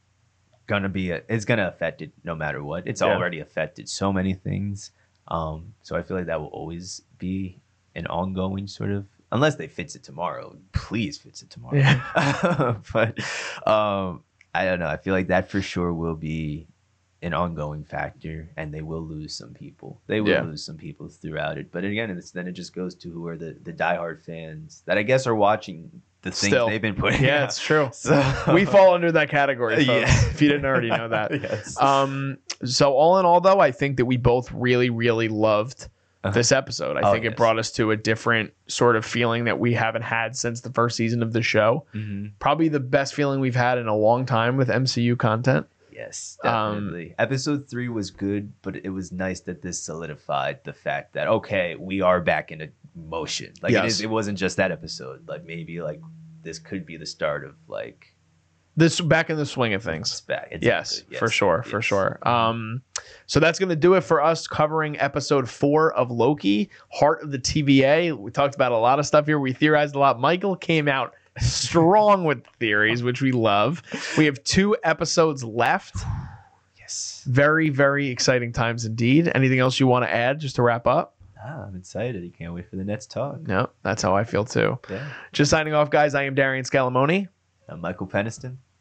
gonna 0.67 0.89
be 0.89 1.11
a, 1.11 1.23
it's 1.29 1.45
gonna 1.45 1.67
affect 1.67 2.01
it 2.03 2.13
no 2.25 2.35
matter 2.35 2.63
what. 2.63 2.87
It's 2.87 3.01
Yeah. 3.01 3.09
already 3.15 3.41
affected 3.41 3.89
so 3.89 4.13
many 4.13 4.35
things. 4.35 4.93
Um, 5.29 5.75
so 5.83 5.97
I 5.97 6.03
feel 6.03 6.17
like 6.17 6.27
that 6.27 6.41
will 6.41 6.49
always 6.49 7.03
be 7.19 7.61
an 7.95 8.07
ongoing 8.07 8.67
sort 8.67 8.91
of 8.91 9.07
unless 9.33 9.55
they 9.57 9.69
fix 9.69 9.95
it 9.95 10.03
tomorrow. 10.03 10.57
Please 10.73 11.19
fix 11.19 11.43
it 11.43 11.51
tomorrow. 11.51 11.77
Yeah. 11.77 12.77
but 12.93 13.19
um, 13.69 14.23
I 14.55 14.65
don't 14.65 14.79
know. 14.81 14.89
I 14.89 14.97
feel 14.97 15.15
like 15.15 15.29
that 15.29 15.49
for 15.51 15.61
sure 15.63 15.93
will 15.93 16.17
be 16.17 16.67
an 17.23 17.35
ongoing 17.35 17.85
factor, 17.85 18.49
and 18.57 18.73
they 18.73 18.81
will 18.81 19.03
lose 19.03 19.35
some 19.35 19.53
people. 19.53 20.01
They 20.07 20.21
will 20.21 20.31
Yeah. 20.31 20.43
lose 20.43 20.65
some 20.65 20.77
people 20.79 21.09
throughout 21.09 21.59
it. 21.59 21.71
But 21.71 21.85
again, 21.85 22.11
it's, 22.11 22.31
then 22.31 22.47
it 22.49 22.53
just 22.53 22.75
goes 22.75 22.95
to 22.97 23.11
who 23.11 23.27
are 23.29 23.37
the 23.37 23.57
the 23.63 23.73
diehard 23.73 24.23
fans 24.25 24.83
that 24.87 24.97
I 24.99 25.03
guess 25.03 25.27
are 25.27 25.35
watching 25.35 25.91
the 26.23 26.31
things 26.31 26.53
Still. 26.53 26.69
they've 26.69 26.81
been 26.83 26.95
putting. 26.95 27.23
Yeah, 27.23 27.43
out. 27.43 27.49
it's 27.51 27.59
true. 27.61 27.91
So 27.95 28.23
We 28.55 28.65
fall 28.65 28.95
under 28.95 29.13
that 29.13 29.29
category, 29.31 29.77
folks, 29.87 29.87
Yeah. 29.87 30.31
if 30.31 30.41
you 30.43 30.49
didn't 30.49 30.65
already 30.67 30.89
know 30.89 31.09
that. 31.09 31.31
yes. 31.43 31.81
Um, 31.81 32.39
so 32.65 32.93
all 32.95 33.19
in 33.19 33.25
all, 33.27 33.41
though, 33.41 33.61
I 33.61 33.71
think 33.73 33.97
that 33.99 34.05
we 34.07 34.17
both 34.17 34.51
really, 34.53 34.91
really 34.91 35.29
loved. 35.29 35.89
This 36.33 36.53
episode. 36.53 36.97
I 36.97 37.01
Oh, 37.09 37.13
think 37.13 37.25
it 37.25 37.31
yes. 37.31 37.37
brought 37.37 37.59
us 37.59 37.71
to 37.73 37.91
a 37.93 37.97
different 37.97 38.53
sort 38.67 38.97
of 38.97 39.05
feeling 39.05 39.45
that 39.45 39.59
we 39.59 39.73
haven't 39.75 40.03
had 40.03 40.37
since 40.37 40.61
the 40.61 40.71
first 40.71 40.97
season 40.97 41.23
of 41.23 41.33
the 41.33 41.43
show. 41.43 41.87
Mhm. 41.95 42.33
Probably 42.39 42.69
the 42.69 42.81
best 42.81 43.15
feeling 43.15 43.41
we've 43.41 43.55
had 43.57 43.79
in 43.79 43.87
a 43.89 43.97
long 43.97 44.27
time 44.27 44.57
with 44.57 44.69
MCU 44.69 45.17
content. 45.17 45.67
Yes, 45.93 46.39
Um, 46.45 46.75
definitely. 46.75 47.15
Episode 47.19 47.69
three 47.69 47.89
was 47.89 48.11
good, 48.11 48.53
but 48.63 48.77
it 48.77 48.91
was 48.91 49.13
nice 49.13 49.41
that 49.41 49.61
this 49.63 49.83
solidified 49.83 50.65
the 50.65 50.73
fact 50.73 51.13
that 51.15 51.27
okay, 51.29 51.75
we 51.77 52.01
are 52.01 52.21
back 52.21 52.51
in 52.53 52.63
a 52.63 52.69
motion. 52.95 53.53
Like 53.63 53.73
Yes. 53.73 53.93
is, 53.95 54.01
it 54.03 54.11
wasn't 54.11 54.39
just 54.39 54.57
that 54.57 54.71
episode. 54.73 55.29
Like 55.29 55.45
maybe 55.45 55.81
like 55.83 56.01
this 56.43 56.59
could 56.59 56.87
be 56.87 56.97
the 56.97 57.07
start 57.07 57.45
of 57.45 57.55
like 57.69 58.15
This 58.81 58.99
back 58.99 59.29
in 59.29 59.37
the 59.37 59.45
swing 59.45 59.75
of 59.75 59.83
things. 59.83 60.11
it's 60.11 60.23
back. 60.23 60.49
Exactly. 60.53 60.65
Yes, 61.11 61.19
for 61.19 61.29
sure, 61.29 61.63
for 61.65 61.83
sure. 61.83 62.19
Um, 62.27 62.81
so 63.27 63.39
that's 63.39 63.59
going 63.59 63.69
to 63.69 63.77
do 63.77 63.93
it 63.93 64.01
for 64.01 64.23
us 64.23 64.49
covering 64.49 64.99
episode 64.99 65.51
four 65.51 65.93
of 65.93 66.11
Loki, 66.11 66.71
Heart 66.91 67.23
of 67.23 67.31
the 67.31 67.39
TVA. 67.39 68.17
We 68.17 68.31
talked 68.31 68.55
about 68.55 68.73
a 68.73 68.79
lot 68.79 68.99
of 68.99 69.05
stuff 69.05 69.27
here. 69.27 69.39
We 69.39 69.53
theorized 69.53 69.97
a 69.97 69.99
lot. 69.99 70.19
Michael 70.19 70.57
came 70.57 70.89
out 70.89 71.13
strong 71.39 72.25
with 72.25 72.43
theories, 72.59 73.03
which 73.03 73.21
we 73.21 73.33
love. 73.33 73.83
We 74.17 74.25
have 74.25 74.43
two 74.45 74.75
episodes 74.83 75.45
left. 75.45 75.97
Yes. 76.79 77.23
Very, 77.27 77.69
very 77.69 78.09
exciting 78.09 78.51
times 78.51 78.87
indeed. 78.87 79.31
Anything 79.35 79.59
else 79.59 79.79
you 79.79 79.89
want 79.89 80.07
to 80.07 80.11
add 80.11 80.41
just 80.41 80.57
to 80.57 80.63
wrap 80.63 80.87
up? 80.87 81.17
Ah, 81.39 81.67
I'm 81.67 81.77
excited. 81.77 82.25
You 82.25 82.31
can't 82.31 82.55
wait 82.55 82.71
for 82.71 82.77
the 82.77 82.85
next 82.85 83.11
talk. 83.11 83.47
No, 83.47 83.69
that's 83.83 84.01
how 84.01 84.17
I 84.17 84.25
feel 84.25 84.47
too. 84.47 84.79
Yeah. 84.89 85.07
Just 85.35 85.51
signing 85.51 85.75
off, 85.75 85.91
guys. 85.91 86.15
I 86.15 86.23
am 86.23 86.35
Darian 86.35 86.65
Scalamoni, 86.65 87.29
I'm 87.69 87.83
Michael 87.83 88.07
Peniston. 88.07 88.57